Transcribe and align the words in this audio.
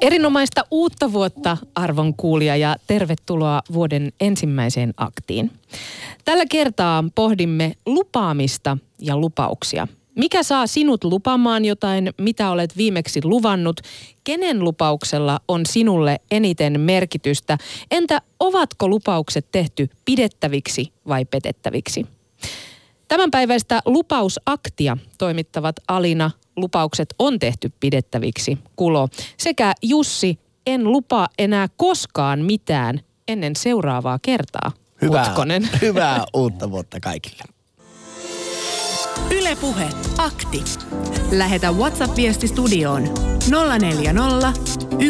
Erinomaista 0.00 0.64
uutta 0.70 1.12
vuotta 1.12 1.56
arvon 1.74 2.14
kuulija 2.14 2.56
ja 2.56 2.76
tervetuloa 2.86 3.62
vuoden 3.72 4.12
ensimmäiseen 4.20 4.94
aktiin. 4.96 5.50
Tällä 6.24 6.44
kertaa 6.50 7.04
pohdimme 7.14 7.72
lupaamista 7.86 8.78
ja 8.98 9.16
lupauksia. 9.16 9.88
Mikä 10.14 10.42
saa 10.42 10.66
sinut 10.66 11.04
lupamaan 11.04 11.64
jotain, 11.64 12.10
mitä 12.18 12.50
olet 12.50 12.76
viimeksi 12.76 13.20
luvannut? 13.24 13.80
Kenen 14.24 14.64
lupauksella 14.64 15.40
on 15.48 15.66
sinulle 15.66 16.20
eniten 16.30 16.80
merkitystä? 16.80 17.58
Entä 17.90 18.22
ovatko 18.40 18.88
lupaukset 18.88 19.46
tehty 19.52 19.88
pidettäviksi 20.04 20.92
vai 21.08 21.24
petettäviksi? 21.24 22.06
Tämänpäiväistä 23.08 23.80
lupausaktia 23.84 24.96
toimittavat 25.18 25.76
Alina 25.88 26.30
lupaukset 26.60 27.14
on 27.18 27.38
tehty 27.38 27.72
pidettäviksi, 27.80 28.58
Kulo, 28.76 29.08
sekä 29.36 29.72
Jussi, 29.82 30.38
en 30.66 30.84
lupaa 30.84 31.28
enää 31.38 31.68
koskaan 31.76 32.44
mitään 32.44 33.00
ennen 33.28 33.56
seuraavaa 33.56 34.18
kertaa, 34.22 34.72
Hyvää, 35.02 35.28
Utkonen. 35.28 35.68
hyvää 35.82 36.24
uutta 36.34 36.70
vuotta 36.70 37.00
kaikille. 37.00 37.42
Ylepuhe 39.30 39.88
akti. 40.18 40.64
Lähetä 41.30 41.72
WhatsApp-viesti 41.72 42.48
studioon 42.48 43.02
040 43.80 44.52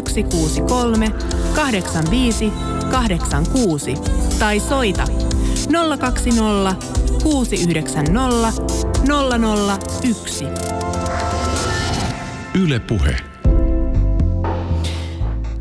163 0.09 1.11
85 1.55 2.53
86 2.91 3.95
tai 4.39 4.61
soita 4.61 5.05
020 5.99 6.87
690 7.23 8.53
001. 10.09 10.78
Yle 12.63 12.81
Puhe. 12.81 13.17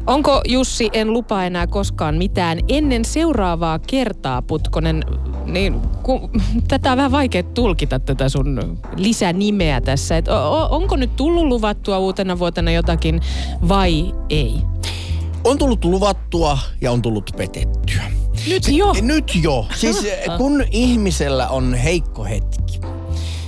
Onko 0.07 0.41
Jussi, 0.47 0.89
en 0.93 1.13
lupaa 1.13 1.45
enää 1.45 1.67
koskaan 1.67 2.15
mitään 2.15 2.59
ennen 2.67 3.05
seuraavaa 3.05 3.80
kertaa, 3.80 4.41
Putkonen? 4.41 5.03
Niin, 5.45 5.81
ku, 6.03 6.30
tätä 6.67 6.91
on 6.91 6.97
vähän 6.97 7.11
vaikea 7.11 7.44
tulkita 7.44 7.99
tätä 7.99 8.30
sun 8.30 8.80
lisänimeä 8.95 9.81
tässä. 9.81 10.17
Et, 10.17 10.27
o, 10.27 10.67
onko 10.69 10.95
nyt 10.95 11.16
tullut 11.16 11.45
luvattua 11.45 11.99
uutena 11.99 12.39
vuotena 12.39 12.72
jotakin 12.72 13.22
vai 13.67 14.13
ei? 14.29 14.53
On 15.44 15.57
tullut 15.57 15.85
luvattua 15.85 16.57
ja 16.81 16.91
on 16.91 17.02
tullut 17.02 17.31
petettyä. 17.38 18.03
Nyt 18.47 18.67
jo. 18.67 18.94
Nyt 19.02 19.31
jo. 19.41 19.66
Siis 19.75 20.07
kun 20.38 20.63
ihmisellä 20.72 21.47
on 21.47 21.73
heikko 21.73 22.23
hetki 22.23 22.79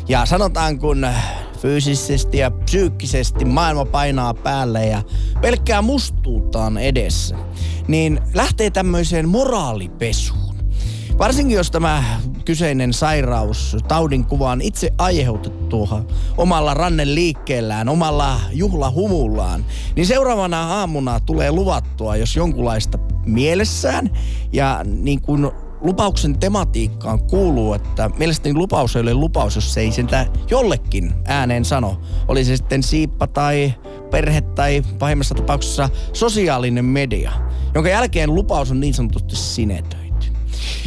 ja 0.08 0.26
sanotaan 0.26 0.80
kun 0.80 1.08
fyysisesti 1.62 2.38
ja 2.38 2.52
psyykkisesti 2.52 3.46
maailma 3.46 3.86
painaa 3.86 4.34
päälle 4.34 4.86
ja 4.86 5.02
pelkkää 5.42 5.82
mustuutaan 5.82 6.78
edessä, 6.78 7.36
niin 7.88 8.20
lähtee 8.34 8.70
tämmöiseen 8.70 9.30
moraalipesuun. 9.30 10.56
Varsinkin 11.18 11.58
jos 11.58 11.72
tämä 11.72 12.04
kyseinen 12.46 12.94
sairaus, 12.94 13.78
taudin 13.88 14.26
kuvaan 14.26 14.62
itse 14.62 14.94
aiheutettu 14.98 15.90
omalla 16.38 16.74
rannen 16.74 17.16
liikkeellään, 17.16 17.90
omalla 17.90 18.40
juhlahumullaan, 18.52 19.66
niin 19.96 20.06
seuraavana 20.06 20.68
aamuna 20.68 21.20
tulee 21.20 21.52
luvattua, 21.52 22.16
jos 22.16 22.36
jonkunlaista 22.36 22.98
mielessään 23.26 24.10
ja 24.54 24.86
niin 24.86 25.22
kuin 25.22 25.52
lupauksen 25.82 26.40
tematiikkaan 26.40 27.20
kuuluu, 27.20 27.74
että 27.74 28.10
mielestäni 28.18 28.56
lupaus 28.56 28.96
ei 28.96 29.02
ole 29.02 29.14
lupaus, 29.14 29.56
jos 29.56 29.78
ei 29.78 29.92
sitä 29.92 30.28
jollekin 30.50 31.14
ääneen 31.26 31.66
sano. 31.66 32.02
Oli 32.28 32.46
se 32.46 32.58
sitten 32.58 32.84
siippa 32.84 33.28
tai 33.28 33.74
perhe 34.12 34.42
tai 34.42 34.84
pahimmassa 35.00 35.36
tapauksessa 35.36 35.90
sosiaalinen 36.14 36.86
media, 36.86 37.32
jonka 37.76 37.90
jälkeen 37.90 38.36
lupaus 38.36 38.72
on 38.72 38.80
niin 38.80 38.94
sanotusti 38.94 39.36
sinetöity. 39.36 40.28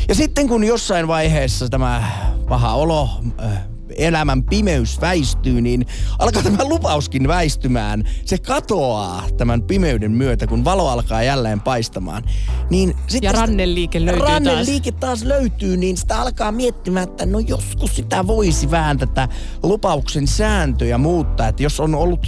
Ja 0.08 0.14
sitten 0.14 0.48
kun 0.48 0.64
jossain 0.64 1.08
vaiheessa 1.08 1.68
tämä 1.68 2.02
paha 2.48 2.74
olo, 2.74 3.08
äh, 3.44 3.71
elämän 3.96 4.44
pimeys 4.44 5.00
väistyy, 5.00 5.60
niin 5.60 5.86
alkaa 6.18 6.42
tämä 6.42 6.64
lupauskin 6.64 7.28
väistymään. 7.28 8.04
Se 8.24 8.38
katoaa 8.38 9.24
tämän 9.36 9.62
pimeyden 9.62 10.12
myötä, 10.12 10.46
kun 10.46 10.64
valo 10.64 10.88
alkaa 10.88 11.22
jälleen 11.22 11.60
paistamaan. 11.60 12.22
Niin 12.70 12.96
sitten 13.08 13.28
Ja 13.28 13.32
ranneliike 13.32 14.04
löytyy 14.04 14.20
taas. 14.20 14.32
Ranneliike 14.32 14.92
taas 14.92 15.22
löytyy, 15.22 15.76
niin 15.76 15.96
sitä 15.96 16.20
alkaa 16.20 16.52
miettimään, 16.52 17.08
että 17.08 17.26
no 17.26 17.38
joskus 17.38 17.96
sitä 17.96 18.26
voisi 18.26 18.70
vähän 18.70 18.98
tätä 18.98 19.28
lupauksen 19.62 20.26
sääntöjä 20.26 20.98
muuttaa. 20.98 21.48
Että 21.48 21.62
jos 21.62 21.80
on 21.80 21.94
ollut 21.94 22.26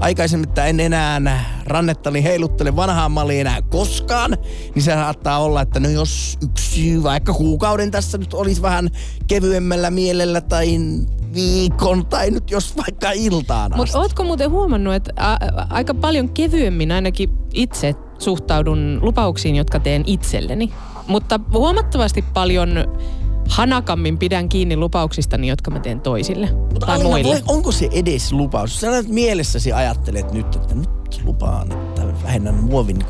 aikaisemmin, 0.00 0.48
että 0.48 0.66
en 0.66 0.80
enää 0.80 1.44
rannettani 1.66 2.22
heiluttele 2.22 2.76
vanhaan 2.76 3.12
malliin 3.12 3.40
enää 3.40 3.62
koskaan, 3.62 4.36
niin 4.74 4.82
se 4.82 4.92
saattaa 4.92 5.38
olla, 5.38 5.62
että 5.62 5.80
no 5.80 5.88
jos 5.88 6.38
yksi 6.42 7.02
vaikka 7.02 7.32
kuukauden 7.32 7.90
tässä 7.90 8.18
nyt 8.18 8.34
olisi 8.34 8.62
vähän 8.62 8.90
kevyemmällä 9.26 9.90
mielellä 9.90 10.40
tai 10.40 10.78
viikon 11.34 12.06
tai 12.06 12.30
nyt 12.30 12.50
jos 12.50 12.76
vaikka 12.76 13.10
iltaan. 13.10 13.72
Mutta 13.76 13.98
ootko 13.98 14.24
muuten 14.24 14.50
huomannut, 14.50 14.94
että 14.94 15.12
a, 15.16 15.36
aika 15.70 15.94
paljon 15.94 16.28
kevyemmin 16.28 16.92
ainakin 16.92 17.30
itse 17.54 17.94
suhtaudun 18.18 18.98
lupauksiin, 19.02 19.56
jotka 19.56 19.80
teen 19.80 20.02
itselleni. 20.06 20.72
Mutta 21.08 21.40
huomattavasti 21.52 22.24
paljon 22.34 22.70
hanakammin 23.48 24.18
pidän 24.18 24.48
kiinni 24.48 24.76
lupauksistani, 24.76 25.48
jotka 25.48 25.70
mä 25.70 25.80
teen 25.80 26.00
toisille 26.00 26.48
Mutta 26.52 26.86
tai 26.86 26.94
Alina, 26.96 27.10
muille. 27.10 27.28
voi- 27.34 27.42
onko 27.56 27.72
se 27.72 27.88
edes 27.92 28.32
lupaus? 28.32 28.80
Sä 28.80 28.88
mielessäsi 29.08 29.72
ajattelet 29.72 30.32
nyt, 30.32 30.56
että 30.56 30.74
nyt 30.74 31.20
lupaan, 31.24 31.68
vähennän 32.26 32.54
muovin 32.54 33.04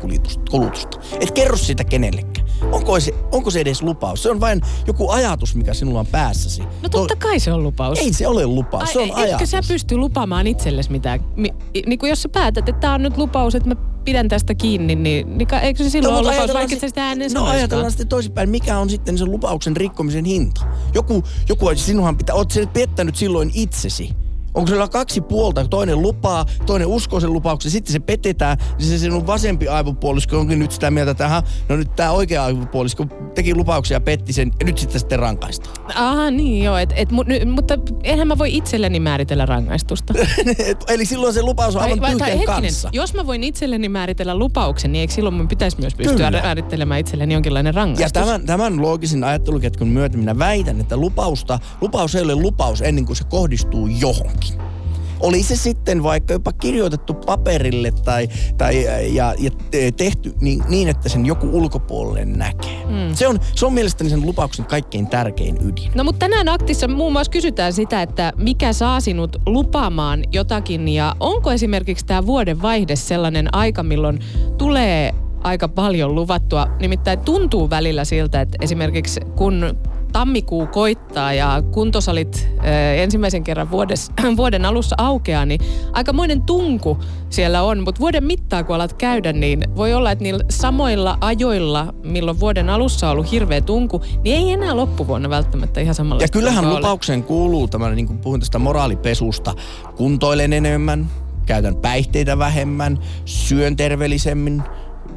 kulutusta. 0.51 0.99
Et 1.19 1.31
kerro 1.31 1.57
sitä 1.57 1.83
kenellekään. 1.83 2.47
Onko 2.71 2.99
se, 2.99 3.13
onko 3.31 3.51
se 3.51 3.59
edes 3.59 3.81
lupaus? 3.81 4.23
Se 4.23 4.29
on 4.29 4.39
vain 4.39 4.61
joku 4.87 5.09
ajatus, 5.09 5.55
mikä 5.55 5.73
sinulla 5.73 5.99
on 5.99 6.07
päässäsi. 6.07 6.63
No 6.81 6.89
totta 6.89 7.15
kai 7.15 7.39
se 7.39 7.53
on 7.53 7.63
lupaus. 7.63 7.99
Ei 7.99 8.13
se 8.13 8.27
ole 8.27 8.45
lupaus, 8.45 8.93
se 8.93 8.99
on 8.99 9.11
Ai, 9.11 9.23
ajatus. 9.23 9.33
Etkö 9.33 9.45
sä 9.45 9.73
pysty 9.73 9.97
lupaamaan 9.97 10.47
itsellesi 10.47 10.91
mitään? 10.91 11.19
Mi, 11.35 11.53
niin 11.85 11.99
kuin 11.99 12.09
jos 12.09 12.21
sä 12.21 12.29
päätät, 12.29 12.69
että 12.69 12.81
tämä 12.81 12.93
on 12.93 13.03
nyt 13.03 13.17
lupaus, 13.17 13.55
että 13.55 13.69
mä 13.69 13.75
pidän 14.05 14.27
tästä 14.27 14.55
kiinni, 14.55 14.95
niin, 14.95 15.37
niin 15.37 15.47
eikö 15.61 15.83
se 15.83 15.89
silloin 15.89 16.13
No, 16.13 16.19
ole 16.19 16.31
lupaus, 16.31 16.53
vaikka 16.53 16.75
sä 16.75 16.87
sitä 16.87 17.07
ääneen 17.07 17.31
No 17.33 17.45
ajatellaan 17.45 17.91
sitten 17.91 18.07
toisinpäin, 18.07 18.49
mikä 18.49 18.79
on 18.79 18.89
sitten 18.89 19.17
sen 19.17 19.31
lupauksen 19.31 19.77
rikkomisen 19.77 20.25
hinta? 20.25 20.61
Joku, 20.93 21.23
joku 21.49 21.65
sinunhan 21.75 22.17
pitää, 22.17 22.35
oot 22.35 22.51
sen 22.51 22.67
pettänyt 22.67 23.15
silloin 23.15 23.51
itsesi. 23.53 24.09
Onko 24.57 24.69
sulla 24.71 24.87
kaksi 24.87 25.21
puolta, 25.21 25.67
toinen 25.67 26.01
lupaa, 26.01 26.45
toinen 26.65 26.87
uskoo 26.87 27.19
sen 27.19 27.33
lupauksen, 27.33 27.71
sitten 27.71 27.93
se 27.93 27.99
petetään, 27.99 28.57
niin 28.79 28.89
se 28.89 28.97
sinun 28.97 29.27
vasempi 29.27 29.67
aivopuolisko 29.67 30.39
onkin 30.39 30.59
nyt 30.59 30.71
sitä 30.71 30.91
mieltä, 30.91 31.11
että 31.11 31.25
aha, 31.25 31.43
no 31.69 31.75
nyt 31.75 31.95
tämä 31.95 32.11
oikea 32.11 32.43
aivopuolisko 32.43 33.05
teki 33.35 33.55
lupauksia 33.55 33.95
ja 33.95 34.01
petti 34.01 34.33
sen, 34.33 34.51
ja 34.59 34.65
nyt 34.65 34.77
sitten 34.77 34.99
sitten 34.99 35.19
rankaistaan. 35.19 35.75
Ah 35.95 36.31
niin 36.31 36.63
joo, 36.63 36.77
et, 36.77 36.93
et, 36.95 37.11
mu, 37.11 37.23
ny, 37.23 37.45
mutta 37.45 37.73
enhän 38.03 38.27
mä 38.27 38.37
voi 38.37 38.55
itselleni 38.57 38.99
määritellä 38.99 39.45
rangaistusta. 39.45 40.13
Eli 40.93 41.05
silloin 41.05 41.33
se 41.33 41.41
lupaus 41.41 41.75
on 41.75 41.81
aivan 41.81 42.01
vai- 42.01 42.11
tyhjän 42.11 42.37
hetkinen, 42.37 42.61
kanssa. 42.61 42.89
jos 42.91 43.13
mä 43.13 43.27
voin 43.27 43.43
itselleni 43.43 43.89
määritellä 43.89 44.37
lupauksen, 44.37 44.91
niin 44.91 44.99
eikö 45.01 45.13
silloin 45.13 45.35
mun 45.35 45.47
pitäisi 45.47 45.77
myös 45.79 45.95
pystyä 45.95 46.15
Kyllä. 46.15 46.41
määrittelemään 46.41 46.99
itselleni 46.99 47.33
jonkinlainen 47.33 47.71
Ja 47.71 47.75
rangaistus? 47.75 48.23
tämän, 48.23 48.45
tämän 48.45 48.81
loogisen 48.81 49.23
ajatteluketkun 49.23 49.87
myötä 49.87 50.17
minä 50.17 50.39
väitän, 50.39 50.79
että 50.79 50.97
lupausta, 50.97 51.59
lupaus 51.81 52.15
ei 52.15 52.23
ole 52.23 52.35
lupaus 52.35 52.81
ennen 52.81 53.05
kuin 53.05 53.15
se 53.15 53.23
kohdistuu 53.23 53.87
johonkin. 53.87 54.46
Oli 55.19 55.43
se 55.43 55.55
sitten 55.55 56.03
vaikka 56.03 56.33
jopa 56.33 56.53
kirjoitettu 56.53 57.13
paperille 57.13 57.91
tai, 57.91 58.29
tai 58.57 58.83
ja, 59.15 59.33
ja 59.39 59.51
te- 59.71 59.91
tehty 59.91 60.33
niin, 60.41 60.63
niin, 60.67 60.87
että 60.87 61.09
sen 61.09 61.25
joku 61.25 61.49
ulkopuolelle 61.57 62.25
näkee. 62.25 62.85
Mm. 62.85 63.15
Se, 63.15 63.27
on, 63.27 63.39
se 63.55 63.65
on 63.65 63.73
mielestäni 63.73 64.09
sen 64.09 64.21
lupauksen 64.21 64.65
kaikkein 64.65 65.07
tärkein 65.07 65.57
ydin. 65.61 65.91
No 65.95 66.03
mutta 66.03 66.19
tänään 66.19 66.49
aktissa 66.49 66.87
muun 66.87 67.13
muassa 67.13 67.31
kysytään 67.31 67.73
sitä, 67.73 68.01
että 68.01 68.33
mikä 68.37 68.73
saa 68.73 68.99
sinut 68.99 69.37
lupaamaan 69.45 70.23
jotakin 70.31 70.87
ja 70.87 71.15
onko 71.19 71.51
esimerkiksi 71.51 72.05
tämä 72.05 72.25
vuoden 72.25 72.61
vaihde 72.61 72.95
sellainen 72.95 73.55
aika, 73.55 73.83
milloin 73.83 74.19
tulee 74.57 75.13
aika 75.43 75.67
paljon 75.67 76.15
luvattua. 76.15 76.67
Nimittäin 76.79 77.19
tuntuu 77.19 77.69
välillä 77.69 78.05
siltä, 78.05 78.41
että 78.41 78.57
esimerkiksi 78.61 79.19
kun 79.35 79.77
tammikuu 80.11 80.67
koittaa 80.67 81.33
ja 81.33 81.63
kuntosalit 81.71 82.49
ö, 82.63 82.95
ensimmäisen 82.95 83.43
kerran 83.43 83.71
vuodes, 83.71 84.11
vuoden 84.37 84.65
alussa 84.65 84.95
aukeaa, 84.99 85.45
niin 85.45 85.59
aikamoinen 85.93 86.41
tunku 86.41 86.97
siellä 87.29 87.63
on. 87.63 87.83
Mutta 87.83 87.99
vuoden 87.99 88.23
mittaa, 88.23 88.63
kun 88.63 88.75
alat 88.75 88.93
käydä, 88.93 89.33
niin 89.33 89.63
voi 89.75 89.93
olla, 89.93 90.11
että 90.11 90.23
niillä 90.23 90.43
samoilla 90.49 91.17
ajoilla, 91.21 91.93
milloin 92.03 92.39
vuoden 92.39 92.69
alussa 92.69 93.07
on 93.07 93.11
ollut 93.11 93.31
hirveä 93.31 93.61
tunku, 93.61 94.01
niin 94.23 94.37
ei 94.37 94.51
enää 94.51 94.77
loppuvuonna 94.77 95.29
välttämättä 95.29 95.81
ihan 95.81 95.95
samalla 95.95 96.21
Ja 96.21 96.27
kyllähän 96.27 96.69
lupaukseen 96.69 97.23
kuuluu 97.23 97.67
tämä, 97.67 97.89
niin 97.89 98.07
kuin 98.07 98.19
puhun 98.19 98.39
tästä 98.39 98.59
moraalipesusta, 98.59 99.53
kuntoilen 99.95 100.53
enemmän, 100.53 101.07
käytän 101.45 101.75
päihteitä 101.75 102.37
vähemmän, 102.39 102.99
syön 103.25 103.75
terveellisemmin, 103.75 104.63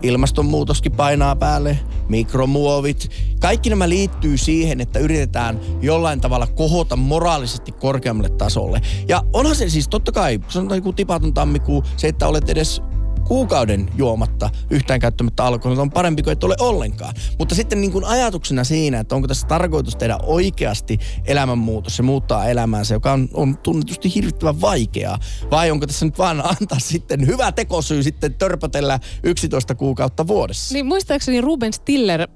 ilmastonmuutoskin 0.02 0.92
painaa 0.92 1.36
päälle, 1.36 1.78
mikromuovit. 2.08 3.10
Kaikki 3.40 3.70
nämä 3.70 3.88
liittyy 3.88 4.38
siihen, 4.38 4.80
että 4.80 4.98
yritetään 4.98 5.60
jollain 5.82 6.20
tavalla 6.20 6.46
kohota 6.46 6.96
moraalisesti 6.96 7.72
korkeammalle 7.72 8.28
tasolle. 8.30 8.80
Ja 9.08 9.22
onhan 9.32 9.56
se 9.56 9.68
siis 9.68 9.88
totta 9.88 10.12
kai, 10.12 10.40
sanotaan 10.48 10.78
joku 10.78 10.92
tipaton 10.92 11.34
tammikuu, 11.34 11.84
se, 11.96 12.08
että 12.08 12.28
olet 12.28 12.48
edes 12.48 12.82
kuukauden 13.30 13.90
juomatta 13.96 14.50
yhtään 14.70 15.00
käyttämättä 15.00 15.44
alkoholia 15.44 15.82
on 15.82 15.90
parempi 15.90 16.22
kuin 16.22 16.32
et 16.32 16.44
ole 16.44 16.54
ollenkaan. 16.60 17.14
Mutta 17.38 17.54
sitten 17.54 17.80
niin 17.80 17.92
kuin 17.92 18.04
ajatuksena 18.04 18.64
siinä, 18.64 19.00
että 19.00 19.14
onko 19.14 19.28
tässä 19.28 19.46
tarkoitus 19.46 19.96
tehdä 19.96 20.18
oikeasti 20.22 20.98
elämänmuutos 21.24 21.98
ja 21.98 22.04
muuttaa 22.04 22.48
elämäänsä, 22.48 22.94
joka 22.94 23.12
on, 23.12 23.28
on 23.34 23.58
tunnetusti 23.58 24.14
hirvittävän 24.14 24.60
vaikeaa. 24.60 25.18
Vai 25.50 25.70
onko 25.70 25.86
tässä 25.86 26.06
nyt 26.06 26.18
vaan 26.18 26.42
antaa 26.60 26.78
sitten 26.78 27.26
hyvä 27.26 27.52
tekosyy 27.52 28.02
sitten 28.02 28.34
törpötellä 28.34 29.00
11 29.22 29.74
kuukautta 29.74 30.26
vuodessa? 30.26 30.74
Niin 30.74 30.86
muistaakseni 30.86 31.40
Ruben 31.40 31.72
Stiller 31.72 32.28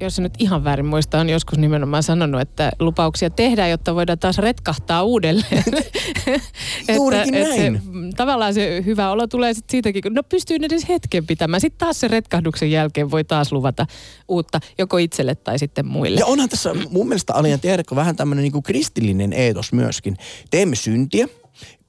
jos 0.00 0.16
se 0.16 0.22
nyt 0.22 0.34
ihan 0.38 0.64
väärin 0.64 0.86
muista, 0.86 1.20
on 1.20 1.28
joskus 1.28 1.58
nimenomaan 1.58 2.02
sanonut, 2.02 2.40
että 2.40 2.72
lupauksia 2.78 3.30
tehdään, 3.30 3.70
jotta 3.70 3.94
voidaan 3.94 4.18
taas 4.18 4.38
retkahtaa 4.38 5.02
uudelleen. 5.02 5.64
Juurikin 6.96 7.34
että, 7.34 7.48
näin. 7.48 7.76
Että 7.76 7.88
se, 7.88 8.16
tavallaan 8.16 8.54
se 8.54 8.82
hyvä 8.86 9.10
olo 9.10 9.26
tulee 9.26 9.54
sit 9.54 9.70
siitäkin, 9.70 10.02
kun 10.02 10.14
no 10.14 10.22
pystyy 10.22 10.56
edes 10.62 10.88
hetken 10.88 11.26
pitämään. 11.26 11.60
Sitten 11.60 11.78
taas 11.78 12.00
se 12.00 12.08
retkahduksen 12.08 12.70
jälkeen 12.70 13.10
voi 13.10 13.24
taas 13.24 13.52
luvata 13.52 13.86
uutta, 14.28 14.60
joko 14.78 14.98
itselle 14.98 15.34
tai 15.34 15.58
sitten 15.58 15.86
muille. 15.86 16.20
Ja 16.20 16.26
onhan 16.26 16.48
tässä 16.48 16.74
mun 16.90 17.08
mielestä 17.08 17.34
Alien 17.34 17.60
tiedätkö 17.60 17.96
vähän 17.96 18.16
tämmöinen 18.16 18.42
niin 18.42 18.62
kristillinen 18.62 19.32
eetos 19.32 19.72
myöskin. 19.72 20.16
Teemme 20.50 20.76
syntiä, 20.76 21.28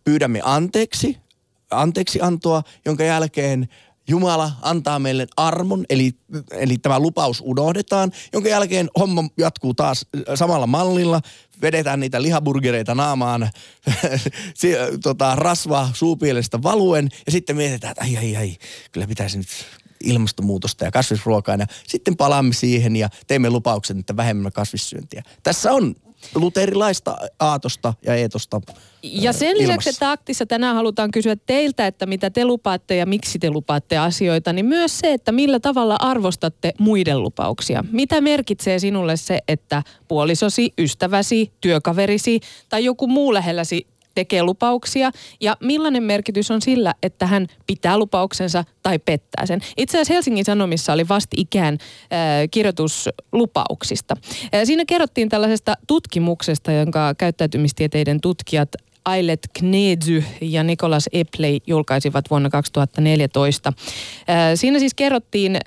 pyydämme 0.04 0.42
anteeksi, 0.44 1.18
anteeksi 1.72 2.22
antoa, 2.22 2.64
jonka 2.86 3.04
jälkeen 3.04 3.68
Jumala 4.12 4.52
antaa 4.62 5.00
meille 5.00 5.28
armon, 5.38 5.86
eli, 5.90 6.12
eli 6.52 6.78
tämä 6.78 7.00
lupaus 7.00 7.42
unohdetaan, 7.46 8.12
jonka 8.34 8.50
jälkeen 8.50 8.90
homma 9.00 9.24
jatkuu 9.38 9.74
taas 9.74 10.06
samalla 10.36 10.68
mallilla. 10.68 11.22
Vedetään 11.62 12.00
niitä 12.00 12.22
lihaburgereita 12.22 12.96
naamaan, 12.96 13.50
tota, 15.04 15.36
rasvaa 15.36 15.92
suupielestä 15.94 16.64
valuen 16.64 17.10
ja 17.26 17.32
sitten 17.32 17.56
mietitään, 17.56 17.92
että 17.92 18.04
ai 18.04 18.18
ai 18.18 18.36
ai, 18.36 18.58
kyllä 18.92 19.08
pitäisi 19.08 19.38
nyt 19.38 19.48
ilmastonmuutosta 20.04 20.86
ja 20.86 20.92
kasvisruokaa. 20.92 21.56
Ja 21.56 21.66
sitten 21.88 22.18
palaamme 22.18 22.54
siihen 22.54 22.96
ja 22.96 23.10
teemme 23.28 23.50
lupauksen, 23.50 24.00
että 24.00 24.18
vähemmän 24.18 24.52
kasvissyöntiä. 24.52 25.24
Tässä 25.44 25.72
on 25.72 25.96
luterilaista 26.36 27.18
aatosta 27.40 27.94
ja 28.06 28.16
eetosta 28.16 28.62
Ja 29.04 29.34
sen 29.34 29.48
ilmassa. 29.48 29.68
lisäksi, 29.68 29.90
että 29.90 30.12
aktissa 30.12 30.46
tänään 30.46 30.76
halutaan 30.76 31.12
kysyä 31.12 31.36
teiltä, 31.36 31.88
että 31.88 32.06
mitä 32.06 32.30
te 32.30 32.46
lupaatte 32.46 32.96
ja 32.96 33.06
miksi 33.06 33.40
te 33.40 33.50
lupaatte 33.50 33.98
asioita, 33.98 34.54
niin 34.54 34.66
myös 34.66 35.00
se, 35.00 35.14
että 35.14 35.32
millä 35.32 35.60
tavalla 35.60 35.96
arvostatte 36.00 36.74
muiden 36.80 37.22
lupauksia. 37.22 37.84
Mitä 37.92 38.22
merkitsee 38.22 38.80
sinulle 38.80 39.18
se, 39.18 39.40
että 39.48 39.84
puolisosi, 40.08 40.74
ystäväsi, 40.78 41.52
työkaverisi 41.62 42.40
tai 42.70 42.86
joku 42.86 43.08
muu 43.08 43.34
lähelläsi 43.34 43.88
tekee 44.16 44.44
lupauksia 44.44 45.12
ja 45.42 45.58
millainen 45.60 46.04
merkitys 46.04 46.52
on 46.52 46.62
sillä, 46.62 46.94
että 47.04 47.26
hän 47.26 47.48
pitää 47.68 47.98
lupauksensa 47.98 48.64
tai 48.84 49.00
pettää 49.00 49.46
sen. 49.46 49.60
Itse 49.78 49.98
asiassa 49.98 50.14
Helsingin 50.14 50.46
Sanomissa 50.46 50.94
oli 50.94 51.08
vastikään 51.08 51.74
äh, 51.74 52.20
kirjoitus 52.52 53.10
lupauksista. 53.32 54.16
Äh, 54.56 54.62
siinä 54.64 54.84
kerrottiin 54.88 55.30
tällaisesta 55.30 55.76
tutkimuksesta, 55.88 56.72
jonka 56.72 57.14
käyttäytymistieteiden 57.18 58.22
tutkijat 58.22 58.70
Ailet 59.06 59.50
Knedzy 59.54 60.24
ja 60.42 60.64
Nikolas 60.64 61.10
Epley 61.14 61.58
julkaisivat 61.68 62.30
vuonna 62.30 62.50
2014. 62.50 63.70
Äh, 63.70 64.36
Siinä 64.56 64.80
siis 64.80 64.94
kerrottiin 64.94 65.56
äh, 65.56 65.62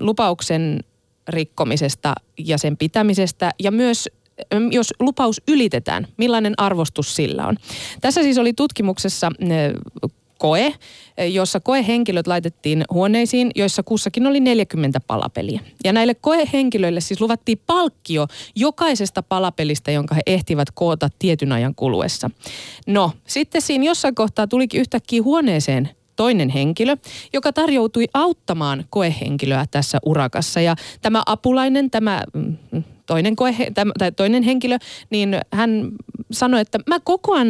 lupauksen 0.00 0.80
rikkomisesta 1.28 2.14
ja 2.38 2.58
sen 2.58 2.76
pitämisestä 2.76 3.50
ja 3.58 3.70
myös 3.70 4.08
jos 4.70 4.94
lupaus 5.00 5.42
ylitetään, 5.48 6.06
millainen 6.16 6.54
arvostus 6.56 7.16
sillä 7.16 7.46
on. 7.46 7.56
Tässä 8.00 8.22
siis 8.22 8.38
oli 8.38 8.52
tutkimuksessa 8.52 9.30
koe, 10.38 10.74
jossa 11.32 11.60
koehenkilöt 11.60 12.26
laitettiin 12.26 12.84
huoneisiin, 12.92 13.50
joissa 13.56 13.82
kussakin 13.82 14.26
oli 14.26 14.40
40 14.40 15.00
palapeliä. 15.00 15.60
Ja 15.84 15.92
näille 15.92 16.14
koehenkilöille 16.14 17.00
siis 17.00 17.20
luvattiin 17.20 17.60
palkkio 17.66 18.26
jokaisesta 18.56 19.22
palapelistä, 19.22 19.90
jonka 19.90 20.14
he 20.14 20.22
ehtivät 20.26 20.68
koota 20.74 21.08
tietyn 21.18 21.52
ajan 21.52 21.74
kuluessa. 21.74 22.30
No, 22.86 23.12
sitten 23.26 23.62
siinä 23.62 23.84
jossain 23.84 24.14
kohtaa 24.14 24.46
tulikin 24.46 24.80
yhtäkkiä 24.80 25.22
huoneeseen 25.22 25.88
toinen 26.16 26.48
henkilö, 26.48 26.96
joka 27.32 27.52
tarjoutui 27.52 28.04
auttamaan 28.14 28.84
koehenkilöä 28.90 29.64
tässä 29.70 29.98
urakassa. 30.06 30.60
Ja 30.60 30.76
tämä 31.02 31.22
apulainen, 31.26 31.90
tämä 31.90 32.22
mm, 32.32 32.56
toinen, 33.08 33.36
koe, 33.36 33.54
tai 33.98 34.12
toinen 34.12 34.42
henkilö, 34.42 34.78
niin 35.10 35.40
hän 35.52 35.90
sanoi, 36.30 36.60
että 36.60 36.78
mä 36.86 37.00
kokoan 37.00 37.48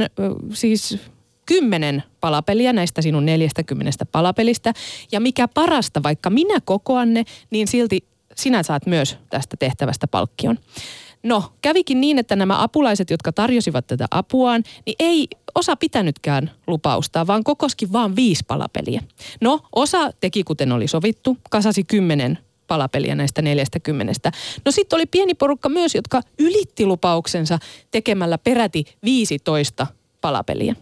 siis 0.52 0.98
kymmenen 1.46 2.02
palapeliä 2.20 2.72
näistä 2.72 3.02
sinun 3.02 3.26
40 3.26 4.04
palapelistä. 4.12 4.72
Ja 5.12 5.20
mikä 5.20 5.48
parasta, 5.48 6.02
vaikka 6.02 6.30
minä 6.30 6.60
kokoan 6.64 7.14
ne, 7.14 7.24
niin 7.50 7.68
silti 7.68 8.04
sinä 8.36 8.62
saat 8.62 8.86
myös 8.86 9.16
tästä 9.30 9.56
tehtävästä 9.56 10.06
palkkion. 10.06 10.58
No, 11.22 11.44
kävikin 11.62 12.00
niin, 12.00 12.18
että 12.18 12.36
nämä 12.36 12.62
apulaiset, 12.62 13.10
jotka 13.10 13.32
tarjosivat 13.32 13.86
tätä 13.86 14.06
apuaan, 14.10 14.62
niin 14.86 14.96
ei 14.98 15.28
osa 15.54 15.76
pitänytkään 15.76 16.50
lupausta, 16.66 17.26
vaan 17.26 17.44
kokoski 17.44 17.92
vaan 17.92 18.16
viisi 18.16 18.44
palapeliä. 18.46 19.02
No, 19.40 19.60
osa 19.76 20.10
teki 20.20 20.44
kuten 20.44 20.72
oli 20.72 20.88
sovittu, 20.88 21.36
kasasi 21.50 21.84
kymmenen 21.84 22.38
palapeliä 22.68 23.14
näistä 23.14 23.42
40. 23.42 24.12
No 24.64 24.72
sitten 24.72 24.96
oli 24.96 25.06
pieni 25.06 25.34
porukka 25.34 25.68
myös, 25.68 25.94
jotka 25.94 26.22
ylitti 26.38 26.86
lupauksensa 26.86 27.58
tekemällä 27.90 28.38
peräti 28.38 28.84
15 29.04 29.86
palapeliä. 30.20 30.74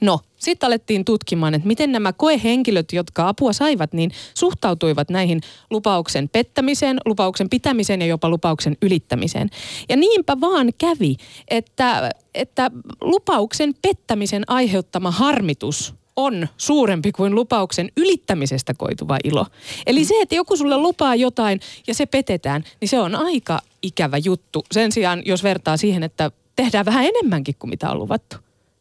No, 0.00 0.20
sitten 0.36 0.66
alettiin 0.66 1.04
tutkimaan, 1.04 1.54
että 1.54 1.68
miten 1.68 1.92
nämä 1.92 2.12
koehenkilöt, 2.12 2.92
jotka 2.92 3.28
apua 3.28 3.52
saivat, 3.52 3.92
niin 3.92 4.10
suhtautuivat 4.34 5.10
näihin 5.10 5.40
lupauksen 5.70 6.28
pettämiseen, 6.28 6.98
lupauksen 7.04 7.50
pitämiseen 7.50 8.00
ja 8.00 8.06
jopa 8.06 8.28
lupauksen 8.28 8.76
ylittämiseen. 8.82 9.50
Ja 9.88 9.96
niinpä 9.96 10.40
vaan 10.40 10.72
kävi, 10.78 11.16
että, 11.48 12.10
että 12.34 12.70
lupauksen 13.00 13.74
pettämisen 13.82 14.42
aiheuttama 14.46 15.10
harmitus 15.10 15.94
on 16.16 16.48
suurempi 16.56 17.12
kuin 17.12 17.34
lupauksen 17.34 17.88
ylittämisestä 17.96 18.74
koituva 18.74 19.18
ilo. 19.24 19.46
Eli 19.86 20.04
se, 20.04 20.14
että 20.20 20.34
joku 20.34 20.56
sulle 20.56 20.76
lupaa 20.76 21.14
jotain 21.14 21.60
ja 21.86 21.94
se 21.94 22.06
petetään, 22.06 22.64
niin 22.80 22.88
se 22.88 23.00
on 23.00 23.14
aika 23.14 23.58
ikävä 23.82 24.16
juttu. 24.16 24.64
Sen 24.72 24.92
sijaan, 24.92 25.22
jos 25.24 25.42
vertaa 25.42 25.76
siihen, 25.76 26.02
että 26.02 26.30
tehdään 26.56 26.84
vähän 26.84 27.04
enemmänkin 27.04 27.54
kuin 27.58 27.70
mitä 27.70 27.90
on 27.90 27.98
luvattu. 27.98 28.36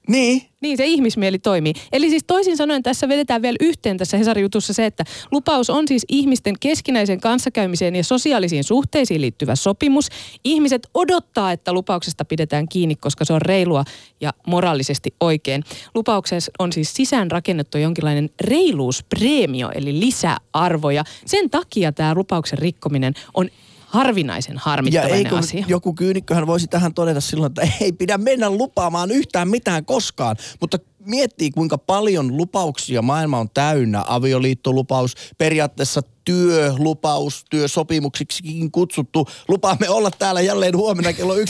Niin, 0.08 0.42
Niin 0.62 0.78
se 0.78 0.86
ihmismieli 0.86 1.40
toimii. 1.40 1.74
Eli 1.92 2.10
siis 2.10 2.24
toisin 2.28 2.58
sanoen 2.58 2.84
tässä 2.84 3.08
vedetään 3.08 3.42
vielä 3.42 3.56
yhteen 3.60 3.98
tässä 3.98 4.18
Hesari-jutussa 4.18 4.74
se, 4.74 4.86
että 4.86 5.04
lupaus 5.32 5.70
on 5.70 5.88
siis 5.88 6.06
ihmisten 6.10 6.56
keskinäisen 6.60 7.20
kanssakäymiseen 7.20 7.96
ja 7.96 8.04
sosiaalisiin 8.04 8.64
suhteisiin 8.64 9.22
liittyvä 9.22 9.56
sopimus. 9.56 10.08
Ihmiset 10.44 10.88
odottaa, 10.94 11.52
että 11.52 11.74
lupauksesta 11.74 12.26
pidetään 12.26 12.70
kiinni, 12.70 12.96
koska 12.96 13.26
se 13.26 13.34
on 13.34 13.42
reilua 13.42 13.84
ja 14.22 14.34
moraalisesti 14.48 15.14
oikein. 15.20 15.64
Lupauksessa 15.96 16.52
on 16.60 16.74
siis 16.74 16.94
sisään 16.94 17.32
rakennettu 17.32 17.78
jonkinlainen 17.78 18.30
reiluuspreemio, 18.42 19.72
eli 19.76 20.00
lisäarvo. 20.00 20.90
Ja 20.90 21.04
sen 21.26 21.50
takia 21.50 21.92
tämä 21.92 22.16
lupauksen 22.16 22.60
rikkominen 22.60 23.14
on 23.34 23.50
harvinaisen 23.96 24.54
ja 24.54 24.62
harmittavainen 24.64 25.18
eikö 25.18 25.38
asia. 25.38 25.66
joku 25.68 25.94
kyynikköhän 25.94 26.48
voisi 26.48 26.68
tähän 26.68 26.94
todeta 26.94 27.22
silloin, 27.22 27.50
että 27.50 27.68
ei 27.82 27.92
pidä 27.92 28.18
mennä 28.18 28.50
lupaamaan 28.50 29.12
yhtään 29.12 29.50
mitään 29.50 29.86
koskaan. 29.86 30.36
Mutta 30.62 30.80
miettii, 31.06 31.52
kuinka 31.52 31.78
paljon 31.78 32.38
lupauksia 32.38 33.02
maailma 33.02 33.40
on 33.40 33.50
täynnä. 33.54 34.04
Avioliittolupaus, 34.08 35.16
periaatteessa 35.38 36.02
työlupaus, 36.26 37.46
työsopimuksiksikin 37.50 38.72
kutsuttu. 38.72 39.28
Lupaamme 39.48 39.90
olla 39.90 40.12
täällä 40.12 40.42
jälleen 40.42 40.78
huomenna 40.78 41.14
kello 41.14 41.36
11.02 41.36 41.42